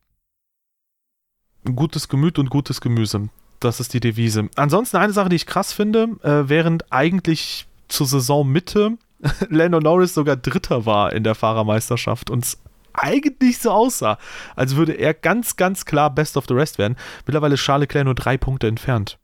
Gutes 1.64 2.08
Gemüt 2.08 2.38
und 2.38 2.48
gutes 2.48 2.80
Gemüse. 2.80 3.28
Das 3.58 3.80
ist 3.80 3.92
die 3.92 4.00
Devise. 4.00 4.48
Ansonsten 4.56 4.98
eine 4.98 5.12
Sache, 5.12 5.30
die 5.30 5.36
ich 5.36 5.46
krass 5.46 5.72
finde, 5.72 6.16
äh, 6.22 6.48
während 6.48 6.92
eigentlich 6.92 7.66
zur 7.88 8.06
Saisonmitte 8.06 8.98
Lando 9.48 9.80
Norris 9.80 10.14
sogar 10.14 10.36
Dritter 10.36 10.86
war 10.86 11.12
in 11.12 11.24
der 11.24 11.34
Fahrermeisterschaft 11.34 12.30
und 12.30 12.44
es 12.44 12.60
eigentlich 12.92 13.58
so 13.58 13.70
aussah, 13.70 14.18
als 14.54 14.76
würde 14.76 14.92
er 14.92 15.14
ganz, 15.14 15.56
ganz 15.56 15.84
klar 15.84 16.10
Best 16.10 16.36
of 16.36 16.46
the 16.46 16.54
Rest 16.54 16.78
werden. 16.78 16.96
Mittlerweile 17.26 17.54
ist 17.54 17.60
Charles 17.60 17.88
Leclerc 17.88 18.04
nur 18.04 18.14
drei 18.14 18.36
Punkte 18.36 18.68
entfernt. 18.68 19.18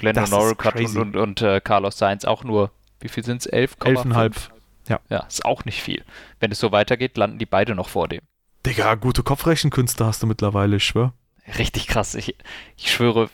Lando 0.00 0.26
Norris 0.26 0.96
und, 0.96 0.96
und, 0.96 1.16
und 1.16 1.42
äh, 1.42 1.60
Carlos 1.60 1.98
Sainz 1.98 2.24
auch 2.24 2.42
nur, 2.42 2.70
wie 3.00 3.08
viel 3.08 3.24
sind 3.24 3.42
es? 3.42 3.52
11,5? 3.52 4.12
11,5. 4.12 4.48
Ja. 4.88 5.00
Ja, 5.08 5.20
ist 5.20 5.44
auch 5.44 5.64
nicht 5.64 5.82
viel. 5.82 6.04
Wenn 6.40 6.50
es 6.50 6.58
so 6.58 6.72
weitergeht, 6.72 7.16
landen 7.16 7.38
die 7.38 7.46
beide 7.46 7.74
noch 7.74 7.88
vor 7.88 8.08
dem. 8.08 8.22
Digga, 8.66 8.94
gute 8.96 9.22
Kopfrechenkünste 9.22 10.04
hast 10.04 10.22
du 10.22 10.26
mittlerweile, 10.26 10.76
ich 10.76 10.84
schwör. 10.84 11.14
Richtig 11.58 11.86
krass. 11.86 12.14
Ich, 12.14 12.36
ich 12.76 12.90
schwöre, 12.90 13.30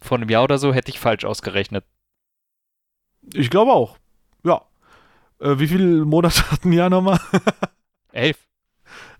vor 0.00 0.18
einem 0.18 0.28
Jahr 0.28 0.44
oder 0.44 0.58
so 0.58 0.72
hätte 0.72 0.90
ich 0.90 1.00
falsch 1.00 1.24
ausgerechnet. 1.24 1.84
Ich 3.32 3.50
glaube 3.50 3.72
auch. 3.72 3.96
Ja. 4.44 4.62
Äh, 5.40 5.58
wie 5.58 5.68
viele 5.68 6.04
Monate 6.04 6.50
hatten 6.50 6.72
ja 6.72 6.88
nochmal? 6.88 7.20
Elf. 8.12 8.38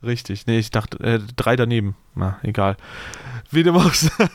Richtig. 0.02 0.46
Nee, 0.46 0.58
ich 0.58 0.70
dachte, 0.70 0.98
äh, 1.00 1.20
drei 1.36 1.56
daneben. 1.56 1.96
Na, 2.14 2.38
egal. 2.42 2.76
Wie 3.50 3.62
dem 3.62 3.76
auch 3.76 3.92
sei. 3.94 4.28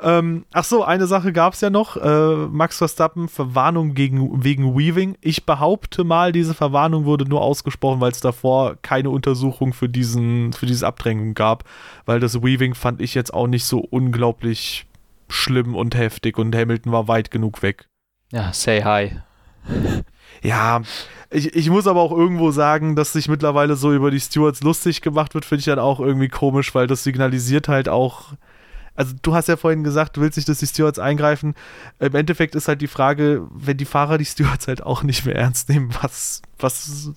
Ähm, 0.00 0.44
ach 0.52 0.64
so, 0.64 0.84
eine 0.84 1.06
Sache 1.06 1.32
gab 1.32 1.54
es 1.54 1.60
ja 1.60 1.70
noch. 1.70 1.96
Äh, 1.96 2.46
Max 2.48 2.78
Verstappen, 2.78 3.28
Verwarnung 3.28 3.94
gegen, 3.94 4.44
wegen 4.44 4.76
Weaving. 4.78 5.16
Ich 5.20 5.44
behaupte 5.44 6.04
mal, 6.04 6.30
diese 6.32 6.54
Verwarnung 6.54 7.04
wurde 7.04 7.24
nur 7.24 7.42
ausgesprochen, 7.42 8.00
weil 8.00 8.12
es 8.12 8.20
davor 8.20 8.76
keine 8.82 9.10
Untersuchung 9.10 9.72
für, 9.72 9.88
diesen, 9.88 10.52
für 10.52 10.66
diese 10.66 10.86
Abdrängung 10.86 11.34
gab. 11.34 11.64
Weil 12.06 12.20
das 12.20 12.42
Weaving 12.42 12.74
fand 12.74 13.00
ich 13.00 13.14
jetzt 13.14 13.34
auch 13.34 13.48
nicht 13.48 13.64
so 13.64 13.80
unglaublich 13.80 14.86
schlimm 15.28 15.74
und 15.74 15.96
heftig 15.96 16.38
und 16.38 16.54
Hamilton 16.54 16.92
war 16.92 17.08
weit 17.08 17.30
genug 17.30 17.62
weg. 17.62 17.88
Ja, 18.32 18.52
say 18.52 18.82
hi. 18.82 19.20
Ja, 20.42 20.82
ich, 21.30 21.54
ich 21.54 21.68
muss 21.68 21.86
aber 21.86 22.00
auch 22.00 22.12
irgendwo 22.12 22.50
sagen, 22.50 22.96
dass 22.96 23.12
sich 23.12 23.28
mittlerweile 23.28 23.76
so 23.76 23.92
über 23.92 24.10
die 24.10 24.20
Stewards 24.20 24.62
lustig 24.62 25.02
gemacht 25.02 25.34
wird, 25.34 25.44
finde 25.44 25.60
ich 25.60 25.66
dann 25.66 25.78
auch 25.78 26.00
irgendwie 26.00 26.28
komisch, 26.28 26.74
weil 26.74 26.86
das 26.86 27.04
signalisiert 27.04 27.68
halt 27.68 27.88
auch. 27.88 28.32
Also, 28.98 29.14
du 29.22 29.32
hast 29.32 29.46
ja 29.46 29.56
vorhin 29.56 29.84
gesagt, 29.84 30.16
du 30.16 30.20
willst 30.20 30.36
nicht, 30.36 30.48
dass 30.48 30.58
die 30.58 30.66
Stewards 30.66 30.98
eingreifen. 30.98 31.54
Im 32.00 32.16
Endeffekt 32.16 32.56
ist 32.56 32.66
halt 32.66 32.82
die 32.82 32.88
Frage, 32.88 33.46
wenn 33.54 33.76
die 33.76 33.84
Fahrer 33.84 34.18
die 34.18 34.24
Stewards 34.24 34.66
halt 34.66 34.82
auch 34.82 35.04
nicht 35.04 35.24
mehr 35.24 35.36
ernst 35.36 35.68
nehmen, 35.68 35.90
was, 36.02 36.42
was, 36.58 37.12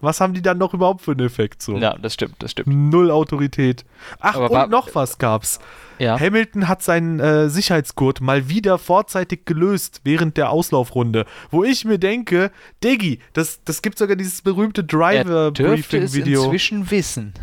was 0.00 0.20
haben 0.20 0.34
die 0.34 0.42
dann 0.42 0.58
noch 0.58 0.74
überhaupt 0.74 1.02
für 1.02 1.12
einen 1.12 1.24
Effekt? 1.24 1.62
So? 1.62 1.76
Ja, 1.76 1.96
das 1.96 2.14
stimmt, 2.14 2.34
das 2.40 2.50
stimmt. 2.50 2.66
Null 2.66 3.12
Autorität. 3.12 3.84
Ach, 4.18 4.34
aber 4.34 4.64
und 4.64 4.72
noch 4.72 4.92
was 4.96 5.18
gab's. 5.18 5.60
Ja. 6.00 6.18
Hamilton 6.18 6.66
hat 6.66 6.82
seinen 6.82 7.20
äh, 7.20 7.48
Sicherheitsgurt 7.48 8.20
mal 8.20 8.48
wieder 8.48 8.78
vorzeitig 8.78 9.44
gelöst 9.44 10.00
während 10.02 10.36
der 10.36 10.50
Auslaufrunde, 10.50 11.26
wo 11.52 11.62
ich 11.62 11.84
mir 11.84 11.98
denke, 11.98 12.50
Diggi, 12.82 13.20
das, 13.34 13.60
das 13.64 13.82
gibt 13.82 13.98
sogar 13.98 14.16
dieses 14.16 14.42
berühmte 14.42 14.82
Driver-Briefing-Video. 14.82 16.42
inzwischen 16.42 16.90
wissen. 16.90 17.34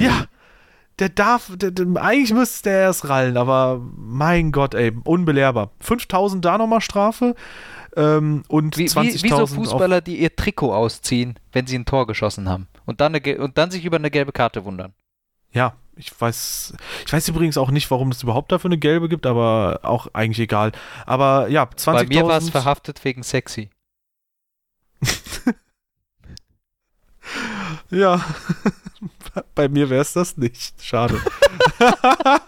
Ja, 0.00 0.26
der 0.98 1.08
darf, 1.08 1.50
der, 1.56 1.70
der, 1.70 1.86
eigentlich 2.02 2.32
müsste 2.32 2.70
der 2.70 2.80
erst 2.80 3.08
rallen, 3.08 3.36
aber 3.36 3.80
mein 3.96 4.52
Gott, 4.52 4.74
ey, 4.74 4.92
unbelehrbar. 5.04 5.70
5000 5.80 6.44
da 6.44 6.58
nochmal 6.58 6.80
Strafe 6.80 7.34
ähm, 7.96 8.42
und 8.48 8.76
20.000 8.76 9.02
wie, 9.02 9.22
wie 9.22 9.28
so 9.28 9.46
Fußballer, 9.46 10.00
die 10.00 10.18
ihr 10.18 10.34
Trikot 10.34 10.72
ausziehen, 10.74 11.38
wenn 11.52 11.66
sie 11.66 11.78
ein 11.78 11.86
Tor 11.86 12.06
geschossen 12.06 12.48
haben 12.48 12.68
und 12.86 13.00
dann, 13.00 13.14
eine, 13.14 13.38
und 13.38 13.58
dann 13.58 13.70
sich 13.70 13.84
über 13.84 13.96
eine 13.96 14.10
gelbe 14.10 14.32
Karte 14.32 14.64
wundern. 14.64 14.92
Ja, 15.52 15.74
ich 15.96 16.18
weiß, 16.18 16.74
ich 17.06 17.12
weiß 17.12 17.28
übrigens 17.28 17.58
auch 17.58 17.70
nicht, 17.70 17.90
warum 17.90 18.10
es 18.10 18.22
überhaupt 18.22 18.52
dafür 18.52 18.68
eine 18.68 18.78
gelbe 18.78 19.08
gibt, 19.08 19.26
aber 19.26 19.80
auch 19.82 20.08
eigentlich 20.14 20.40
egal. 20.40 20.72
Aber 21.04 21.48
ja, 21.48 21.64
20.000. 21.64 21.92
Bei 21.92 22.06
mir 22.06 22.26
war 22.26 22.38
es 22.38 22.48
verhaftet 22.48 23.04
wegen 23.04 23.22
sexy. 23.22 23.70
Ja, 27.92 28.24
bei 29.54 29.68
mir 29.68 29.90
wäre 29.90 30.02
es 30.02 30.12
das 30.12 30.36
nicht. 30.36 30.74
Schade. 30.82 31.20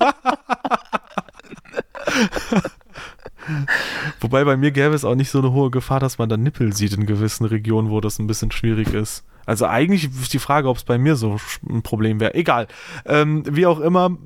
Wobei 4.20 4.44
bei 4.44 4.56
mir 4.56 4.70
gäbe 4.70 4.94
es 4.94 5.04
auch 5.04 5.14
nicht 5.14 5.30
so 5.30 5.38
eine 5.38 5.52
hohe 5.52 5.70
Gefahr, 5.70 6.00
dass 6.00 6.18
man 6.18 6.28
da 6.28 6.36
Nippel 6.36 6.72
sieht 6.72 6.94
in 6.94 7.06
gewissen 7.06 7.44
Regionen, 7.44 7.90
wo 7.90 8.00
das 8.00 8.18
ein 8.18 8.26
bisschen 8.26 8.50
schwierig 8.50 8.92
ist. 8.94 9.24
Also 9.46 9.66
eigentlich 9.66 10.04
ist 10.04 10.32
die 10.32 10.38
Frage, 10.38 10.68
ob 10.68 10.78
es 10.78 10.84
bei 10.84 10.96
mir 10.96 11.16
so 11.16 11.38
ein 11.68 11.82
Problem 11.82 12.20
wäre. 12.20 12.34
Egal. 12.34 12.66
Ähm, 13.04 13.44
wie 13.46 13.66
auch 13.66 13.80
immer, 13.80 14.16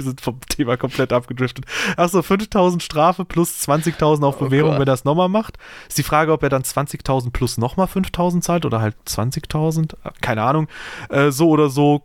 wir 0.00 0.06
sind 0.06 0.20
vom 0.20 0.40
Thema 0.48 0.76
komplett 0.76 1.12
abgedriftet. 1.12 1.66
Achso, 1.96 2.22
5000 2.22 2.82
Strafe 2.82 3.24
plus 3.24 3.68
20.000 3.68 4.24
auf 4.24 4.38
Bewährung, 4.38 4.76
oh 4.76 4.78
wenn 4.80 4.88
er 4.88 4.94
es 4.94 5.04
nochmal 5.04 5.28
macht. 5.28 5.58
Ist 5.88 5.98
die 5.98 6.02
Frage, 6.02 6.32
ob 6.32 6.42
er 6.42 6.48
dann 6.48 6.62
20.000 6.62 7.30
plus 7.30 7.58
nochmal 7.58 7.86
5.000 7.86 8.40
zahlt 8.40 8.64
oder 8.64 8.80
halt 8.80 8.96
20.000. 9.06 9.94
Keine 10.20 10.42
Ahnung. 10.42 10.68
Äh, 11.10 11.30
so 11.30 11.48
oder 11.48 11.68
so 11.68 12.02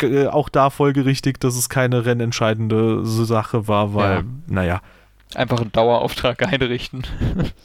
äh, 0.00 0.26
auch 0.26 0.48
da 0.48 0.70
folgerichtig, 0.70 1.38
dass 1.38 1.56
es 1.56 1.68
keine 1.68 2.04
rennentscheidende 2.04 3.04
Sache 3.06 3.68
war, 3.68 3.94
weil, 3.94 4.16
ja. 4.16 4.24
naja. 4.46 4.80
Einfach 5.34 5.60
einen 5.60 5.72
Dauerauftrag 5.72 6.42
einrichten. 6.52 7.06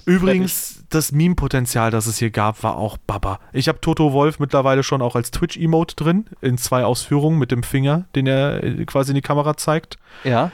Übrigens, 0.06 0.84
das 0.90 1.12
Meme-Potenzial, 1.12 1.92
das 1.92 2.08
es 2.08 2.18
hier 2.18 2.30
gab, 2.30 2.64
war 2.64 2.78
auch 2.78 2.98
Baba. 2.98 3.40
Ich 3.54 3.68
habe 3.68 3.82
Toto 3.82 4.14
Wolf 4.14 4.40
mittlerweile 4.40 4.84
schon 4.84 5.02
auch 5.02 5.16
als 5.16 5.32
Twitch-Emote 5.32 5.96
drin, 5.96 6.26
in 6.42 6.58
zwei 6.58 6.84
Ausführungen 6.86 7.40
mit 7.40 7.52
dem 7.52 7.64
Finger, 7.64 8.06
den 8.16 8.28
er 8.28 8.64
äh, 8.64 8.86
quasi 8.86 9.12
in 9.12 9.16
die 9.16 9.22
Kamera 9.22 9.58
zeigt. 9.58 9.98
Ja. 10.24 10.52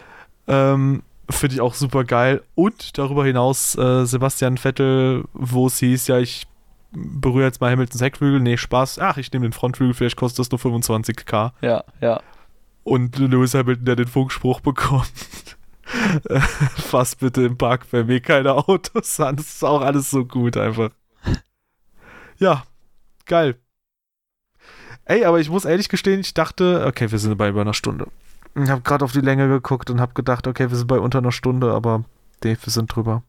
Ähm, 0.47 1.03
Finde 1.30 1.55
ich 1.55 1.61
auch 1.61 1.74
super 1.74 2.03
geil. 2.03 2.41
Und 2.55 2.97
darüber 2.97 3.26
hinaus 3.26 3.78
äh, 3.78 4.05
Sebastian 4.05 4.57
Vettel, 4.57 5.24
wo 5.34 5.68
es 5.68 5.78
hieß, 5.80 6.07
ja, 6.07 6.20
ich 6.20 6.47
berühre 6.91 7.45
jetzt 7.45 7.61
mal 7.61 7.72
Hamiltons 7.72 8.01
Heckflügel. 8.01 8.39
Nee, 8.39 8.57
Spaß. 8.57 8.99
Ach, 8.99 9.18
ich 9.18 9.32
nehme 9.32 9.47
den 9.47 9.53
Frontflügel, 9.53 9.93
vielleicht 9.93 10.18
kostet 10.18 10.39
das 10.39 10.51
nur 10.51 10.59
25k. 10.59 11.51
Ja, 11.61 11.84
ja. 12.01 12.22
Und 12.84 13.18
Lewis 13.18 13.53
Hamilton, 13.53 13.86
der 13.86 13.95
den 13.95 14.07
Funkspruch 14.07 14.59
bekommt. 14.59 15.11
Fass 16.75 17.15
bitte 17.15 17.43
im 17.43 17.57
Park 17.57 17.89
bei 17.91 18.03
mir 18.03 18.21
keine 18.21 18.53
Autos 18.53 19.19
an. 19.19 19.36
Das 19.36 19.47
ist 19.47 19.63
auch 19.63 19.81
alles 19.81 20.09
so 20.09 20.25
gut 20.25 20.57
einfach. 20.57 20.91
Ja, 22.38 22.63
geil. 23.25 23.55
Ey, 25.05 25.25
aber 25.25 25.39
ich 25.39 25.49
muss 25.49 25.65
ehrlich 25.65 25.89
gestehen, 25.89 26.21
ich 26.21 26.34
dachte, 26.34 26.86
okay, 26.88 27.11
wir 27.11 27.19
sind 27.19 27.38
bei 27.38 27.49
über 27.49 27.61
einer 27.61 27.73
Stunde. 27.73 28.07
Ich 28.55 28.69
habe 28.69 28.81
gerade 28.81 29.03
auf 29.03 29.11
die 29.11 29.21
Länge 29.21 29.47
geguckt 29.47 29.89
und 29.89 29.99
habe 29.99 30.13
gedacht, 30.13 30.47
okay, 30.47 30.69
wir 30.69 30.77
sind 30.77 30.88
bei 30.88 30.99
unter 30.99 31.17
einer 31.17 31.31
Stunde, 31.31 31.73
aber 31.73 32.05
nee, 32.43 32.55
wir 32.61 32.71
sind 32.71 32.93
drüber. 32.93 33.23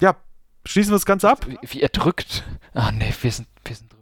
Ja, 0.00 0.16
schließen 0.64 0.92
wir 0.92 0.96
das 0.96 1.06
Ganze 1.06 1.28
ab? 1.28 1.46
Wie, 1.46 1.58
wie 1.62 1.82
erdrückt. 1.82 2.44
Ah, 2.72 2.92
nee, 2.92 3.12
wir 3.20 3.32
sind, 3.32 3.48
wir 3.64 3.74
sind 3.74 3.92
drüber. 3.92 3.97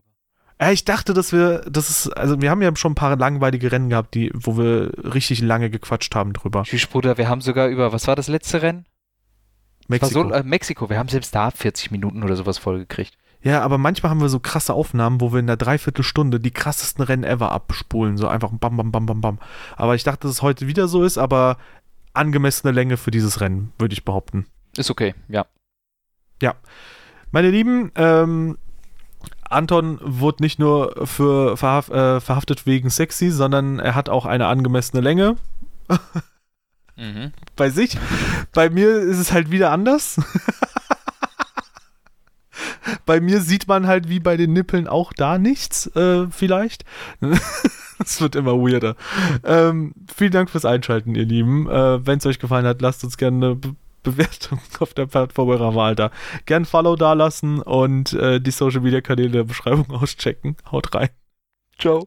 Ja, 0.61 0.71
ich 0.71 0.85
dachte, 0.85 1.13
dass 1.13 1.33
wir, 1.33 1.61
das 1.71 1.91
ist, 1.91 2.09
also 2.17 2.41
wir 2.41 2.51
haben 2.51 2.63
ja 2.63 2.75
schon 2.77 2.93
ein 2.93 2.97
paar 2.97 3.17
langweilige 3.17 3.71
Rennen 3.71 3.91
gehabt, 3.91 4.15
die, 4.15 4.31
wo 4.35 4.57
wir 4.57 4.91
richtig 5.13 5.43
lange 5.43 5.69
gequatscht 5.69 6.15
haben 6.15 6.33
drüber. 6.33 6.63
Tschüss, 6.63 6.87
Bruder, 6.87 7.19
wir 7.19 7.29
haben 7.29 7.43
sogar 7.43 7.69
über, 7.69 7.93
was 7.93 8.07
war 8.07 8.17
das 8.17 8.29
letzte 8.29 8.63
Rennen? 8.63 8.87
Mexiko. 9.89 10.29
So, 10.29 10.33
äh, 10.33 10.43
Mexiko, 10.43 10.89
wir 10.89 10.99
haben 10.99 11.09
selbst 11.09 11.35
da 11.35 11.51
40 11.51 11.91
Minuten 11.91 12.23
oder 12.23 12.37
sowas 12.37 12.59
vollgekriegt. 12.59 13.17
Ja, 13.43 13.61
aber 13.63 13.79
manchmal 13.79 14.11
haben 14.11 14.21
wir 14.21 14.29
so 14.29 14.41
krasse 14.41 14.73
Aufnahmen, 14.73 15.21
wo 15.21 15.33
wir 15.33 15.41
in 15.41 15.47
der 15.47 15.59
Dreiviertelstunde 15.59 16.41
die 16.41 16.51
krassesten 16.51 17.05
Rennen 17.05 17.23
ever 17.23 17.53
abspulen. 17.53 18.17
So 18.17 18.27
einfach 18.27 18.51
bam, 18.51 18.77
bam, 18.77 18.91
bam, 18.91 19.07
bam, 19.07 19.21
bam. 19.21 19.39
Aber 19.77 19.95
ich 19.95 20.05
dachte, 20.05 20.27
dass 20.27 20.33
es 20.33 20.43
heute 20.43 20.67
wieder 20.67 20.89
so 20.89 21.05
ist, 21.05 21.19
aber 21.19 21.59
angemessene 22.15 22.73
Länge 22.73 22.97
für 22.97 23.11
dieses 23.11 23.41
Rennen, 23.41 23.73
würde 23.79 23.93
ich 23.93 24.05
behaupten. 24.05 24.47
Ist 24.77 24.91
okay, 24.91 25.15
ja. 25.29 25.47
Ja. 26.43 26.55
Meine 27.31 27.51
Lieben, 27.51 27.93
ähm, 27.95 28.59
Anton 29.51 29.99
wurde 30.03 30.43
nicht 30.43 30.59
nur 30.59 31.07
für 31.07 31.57
verhaft, 31.57 31.91
äh, 31.91 32.21
verhaftet 32.21 32.67
wegen 32.67 32.91
sexy, 32.91 33.31
sondern 33.31 33.79
er 33.79 33.95
hat 33.95 34.09
auch 34.09 34.27
eine 34.27 34.47
angemessene 34.47 35.01
Länge. 35.01 35.37
mhm. 36.97 37.33
Bei 37.55 37.71
sich. 37.71 37.99
Bei 38.53 38.71
mir 38.71 38.99
ist 38.99 39.19
es 39.19 39.33
halt 39.33 39.51
wieder 39.51 39.71
anders. 39.71 40.21
bei 43.07 43.21
mir 43.21 43.41
sieht 43.41 43.69
man 43.69 43.87
halt 43.87 44.09
wie 44.09 44.21
bei 44.21 44.37
den 44.37 44.53
Nippeln 44.53 44.89
auch 44.89 45.13
da 45.13 45.39
nichts, 45.39 45.87
äh, 45.97 46.27
vielleicht. 46.31 46.85
Es 47.99 48.21
wird 48.21 48.37
immer 48.37 48.53
weirder. 48.59 48.95
Ähm, 49.43 49.95
vielen 50.15 50.33
Dank 50.33 50.51
fürs 50.51 50.67
Einschalten, 50.67 51.15
ihr 51.15 51.25
Lieben. 51.25 51.67
Äh, 51.67 52.07
Wenn 52.07 52.19
es 52.19 52.27
euch 52.27 52.39
gefallen 52.39 52.67
hat, 52.67 52.83
lasst 52.83 53.03
uns 53.05 53.17
gerne 53.17 53.47
eine 53.47 53.77
Bewertung 54.07 54.61
auf 54.81 54.95
der 54.95 55.07
Plattform 55.07 55.49
eurer 55.49 55.75
Wahl 55.75 55.95
da. 55.95 56.11
Gern 56.47 56.65
Follow 56.65 56.97
da 56.97 57.13
lassen 57.13 57.61
und 57.61 58.13
äh, 58.15 58.41
die 58.41 58.51
Social 58.51 58.81
Media 58.81 59.01
Kanäle 59.01 59.31
der 59.31 59.45
Beschreibung 59.45 59.91
auschecken. 59.91 60.57
Haut 60.71 60.95
rein. 60.95 61.11
Ciao. 61.79 62.07